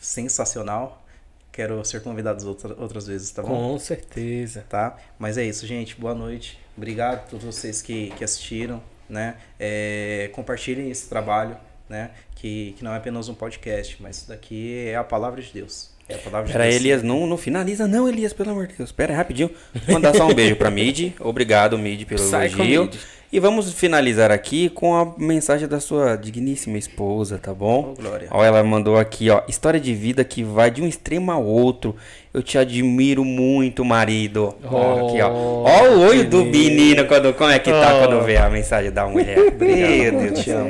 [0.00, 1.04] sensacional.
[1.50, 3.48] Quero ser convidado outra, outras vezes, tá bom?
[3.48, 4.64] Com certeza.
[4.68, 4.96] Tá?
[5.18, 5.96] Mas é isso, gente.
[5.96, 6.58] Boa noite.
[6.76, 9.36] Obrigado a todos vocês que, que assistiram, né?
[9.58, 11.56] É, compartilhem esse trabalho,
[11.88, 12.12] né?
[12.36, 15.90] Que, que não é apenas um podcast, mas isso daqui é a palavra de Deus.
[16.14, 16.70] É de Pera.
[16.70, 18.92] Elias, não, não finaliza não, Elias, pelo amor de Deus.
[18.92, 19.50] Pera aí, rapidinho.
[19.86, 21.12] Vou mandar só um beijo pra Mid.
[21.20, 22.82] Obrigado, Mid, pelo com elogio.
[22.84, 22.94] Mid.
[23.32, 27.94] E vamos finalizar aqui com a mensagem da sua digníssima esposa, tá bom?
[27.96, 28.26] Oh, glória.
[28.28, 31.94] Ó, ela mandou aqui, ó, história de vida que vai de um extremo ao outro.
[32.34, 34.52] Eu te admiro muito, marido.
[34.64, 35.30] Ó, aqui, ó.
[35.30, 37.98] Oh, Ó o olho do menino quando como é que tá Oh.
[38.08, 39.36] quando vê a mensagem da mulher.
[39.36, 40.66] Meu Deus do céu.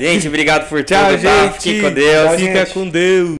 [0.00, 1.46] Gente, obrigado por Tchau, tudo, tá?
[1.46, 1.60] gente.
[1.60, 2.40] Fique com Deus.
[2.40, 3.39] Fica com Deus.